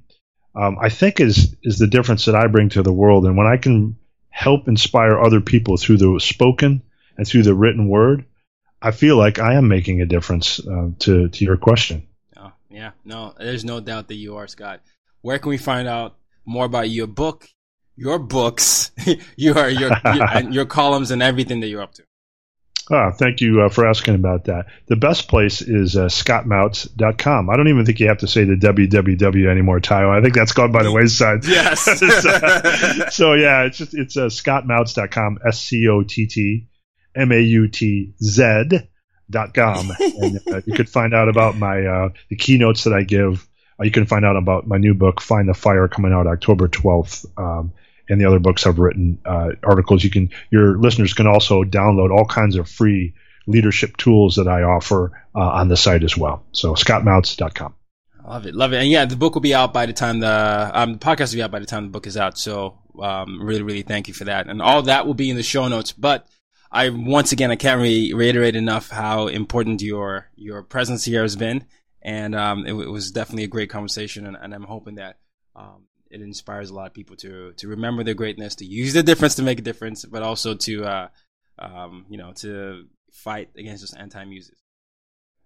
um, 0.57 0.77
I 0.81 0.89
think 0.89 1.21
is 1.21 1.55
is 1.63 1.79
the 1.79 1.87
difference 1.87 2.25
that 2.25 2.35
I 2.35 2.47
bring 2.47 2.71
to 2.71 2.83
the 2.83 2.93
world. 2.93 3.27
And 3.27 3.37
when 3.37 3.47
I 3.47 3.59
can 3.59 3.97
help 4.35 4.67
inspire 4.67 5.17
other 5.21 5.41
people 5.41 5.77
through 5.77 5.97
the 5.97 6.19
spoken 6.19 6.83
and 7.17 7.27
through 7.27 7.45
the 7.45 7.55
written 7.55 7.89
word, 7.89 8.25
I 8.83 8.91
feel 8.91 9.17
like 9.17 9.39
I 9.39 9.55
am 9.55 9.69
making 9.69 10.03
a 10.03 10.07
difference. 10.07 10.59
Uh, 10.59 10.91
to 10.99 11.29
to 11.29 11.45
your 11.45 11.57
question. 11.57 12.09
Oh, 12.37 12.53
yeah, 12.69 12.91
no, 13.05 13.33
there's 13.39 13.65
no 13.65 13.79
doubt 13.79 14.09
that 14.09 14.17
you 14.17 14.37
are, 14.37 14.49
Scott. 14.49 14.81
Where 15.23 15.39
can 15.39 15.51
we 15.51 15.57
find 15.57 15.87
out 15.87 16.17
more 16.45 16.65
about 16.65 16.91
your 16.91 17.07
book, 17.07 17.49
your 17.95 18.19
books, 18.19 18.91
your 19.37 19.69
your 19.69 19.93
your, 20.05 20.29
and 20.35 20.53
your 20.53 20.67
columns, 20.67 21.13
and 21.13 21.23
everything 21.23 21.61
that 21.61 21.69
you're 21.69 21.83
up 21.83 21.95
to? 21.95 22.03
Ah, 22.91 23.13
thank 23.13 23.41
you 23.41 23.63
uh, 23.63 23.71
for 23.71 23.87
asking 23.87 24.15
about 24.15 24.45
that. 24.45 24.67
The 24.87 24.97
best 24.97 25.27
place 25.27 25.63
is 25.63 25.97
uh, 25.97 26.07
scottmautz.com. 26.07 27.49
I 27.49 27.57
don't 27.57 27.69
even 27.69 27.87
think 27.87 27.99
you 27.99 28.09
have 28.09 28.19
to 28.19 28.29
say 28.29 28.45
the 28.45 28.57
www 28.57 29.51
anymore, 29.51 29.81
Tayo. 29.81 30.11
I 30.11 30.21
think 30.21 30.35
that's 30.35 30.53
gone 30.53 30.71
by 30.71 30.83
the 30.83 30.93
wayside. 30.93 31.47
Yes. 31.47 31.83
so, 31.99 33.09
so, 33.11 33.33
yeah, 33.33 33.63
it's 33.65 33.79
just 33.79 33.95
it's 33.95 34.17
uh, 34.19 34.27
scottmautz.com, 34.27 35.39
S 35.47 35.61
C 35.61 35.89
O 35.89 36.03
T 36.03 36.27
T 36.27 36.67
M 37.15 37.33
A 37.33 37.41
U 37.41 37.69
T 37.69 38.13
Z 38.23 38.65
dot 39.31 39.55
com, 39.55 39.91
and 39.99 40.41
uh, 40.53 40.61
you 40.67 40.75
could 40.75 40.89
find 40.89 41.15
out 41.15 41.31
about 41.31 41.57
my 41.57 41.87
uh, 41.87 42.09
the 42.29 42.37
keynotes 42.37 42.85
that 42.85 42.93
I 42.93 43.03
give. 43.03 43.49
Uh, 43.81 43.85
you 43.85 43.91
can 43.91 44.05
find 44.05 44.27
out 44.27 44.37
about 44.37 44.67
my 44.67 44.77
new 44.77 44.93
book, 44.93 45.23
Find 45.23 45.49
the 45.49 45.55
Fire, 45.55 45.89
coming 45.89 46.13
out 46.13 46.27
October 46.27 46.69
twelfth. 46.69 47.25
Um, 47.39 47.73
and 48.09 48.21
the 48.21 48.27
other 48.27 48.39
books 48.39 48.67
I've 48.67 48.79
written 48.79 49.19
uh, 49.25 49.51
articles. 49.63 50.05
You 50.05 50.11
can 50.11 50.31
your 50.51 50.79
listeners 50.79 51.15
can 51.15 51.27
also 51.27 51.63
download 51.63 52.11
all 52.11 52.27
kinds 52.27 52.57
of 52.57 52.69
free 52.69 53.15
leadership 53.47 53.97
tools 53.97 54.37
that 54.37 54.49
I 54.49 54.63
offer 54.63 55.13
uh, 55.35 55.41
on 55.41 55.69
the 55.69 55.77
site 55.77 56.03
as 56.03 56.17
well. 56.17 56.45
So 56.53 56.75
scottmautz.com. 56.75 57.75
Love 58.27 58.47
it, 58.47 58.55
love 58.55 58.73
it, 58.73 58.79
and 58.79 58.89
yeah, 58.89 59.05
the 59.05 59.17
book 59.17 59.35
will 59.35 59.43
be 59.43 59.55
out 59.55 59.75
by 59.75 59.85
the 59.85 59.93
time 59.93 60.21
the 60.21 60.71
um, 60.73 60.95
the 60.95 60.99
podcast 60.99 61.33
will 61.33 61.39
be 61.39 61.43
out 61.43 61.51
by 61.51 61.59
the 61.59 61.67
time 61.67 61.85
the 61.85 61.91
book 61.91 62.07
is 62.07 62.17
out. 62.17 62.39
So 62.39 62.79
um, 62.99 63.43
really, 63.43 63.63
really 63.63 63.83
thank 63.83 64.09
you 64.09 64.15
for 64.15 64.25
that, 64.25 64.47
and 64.47 64.63
all 64.63 64.81
that 64.83 65.07
will 65.07 65.15
be 65.15 65.29
in 65.29 65.37
the 65.37 65.43
show 65.43 65.69
notes. 65.69 65.93
But 65.93 66.27
I 66.73 66.89
once 66.89 67.33
again 67.33 67.51
I 67.51 67.57
can't 67.57 67.83
re- 67.83 68.15
reiterate 68.15 68.57
enough 68.57 68.89
how 68.89 69.27
important 69.27 69.83
your 69.83 70.31
your 70.37 70.63
presence 70.63 71.05
here 71.05 71.21
has 71.21 71.37
been, 71.37 71.67
and 72.01 72.35
um, 72.35 72.67
it, 72.67 72.73
it, 72.73 72.89
was 72.89 73.11
definitely 73.11 73.45
a 73.45 73.49
great 73.49 73.69
conversation, 73.69 74.27
and, 74.27 74.39
and 74.41 74.55
I'm 74.55 74.65
hoping 74.65 74.95
that 74.95 75.19
um, 75.55 75.85
it 76.15 76.23
inspires 76.23 76.71
a 76.71 76.75
lot 76.75 76.87
of 76.87 76.95
people 76.95 77.17
to 77.17 77.53
to 77.55 77.69
remember 77.69 78.05
their 78.05 78.15
greatness, 78.15 78.55
to 78.57 78.65
use 78.65 78.93
their 78.93 79.03
difference 79.03 79.35
to 79.37 79.43
make 79.43 79.59
a 79.59 79.63
difference, 79.63 80.05
but 80.05 80.23
also 80.23 80.55
to 80.55 80.85
uh, 80.85 81.09
um, 81.59 82.07
you 82.09 82.17
know 82.17 82.33
to 82.37 82.85
fight 83.13 83.51
against 83.57 83.83
those 83.83 83.95
anti-muses. 83.95 84.57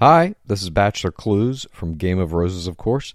Hi, 0.00 0.36
this 0.46 0.62
is 0.62 0.70
Bachelor 0.70 1.10
Clues 1.10 1.66
from 1.72 1.96
Game 1.96 2.20
of 2.20 2.32
Roses, 2.32 2.68
of 2.68 2.76
course, 2.76 3.14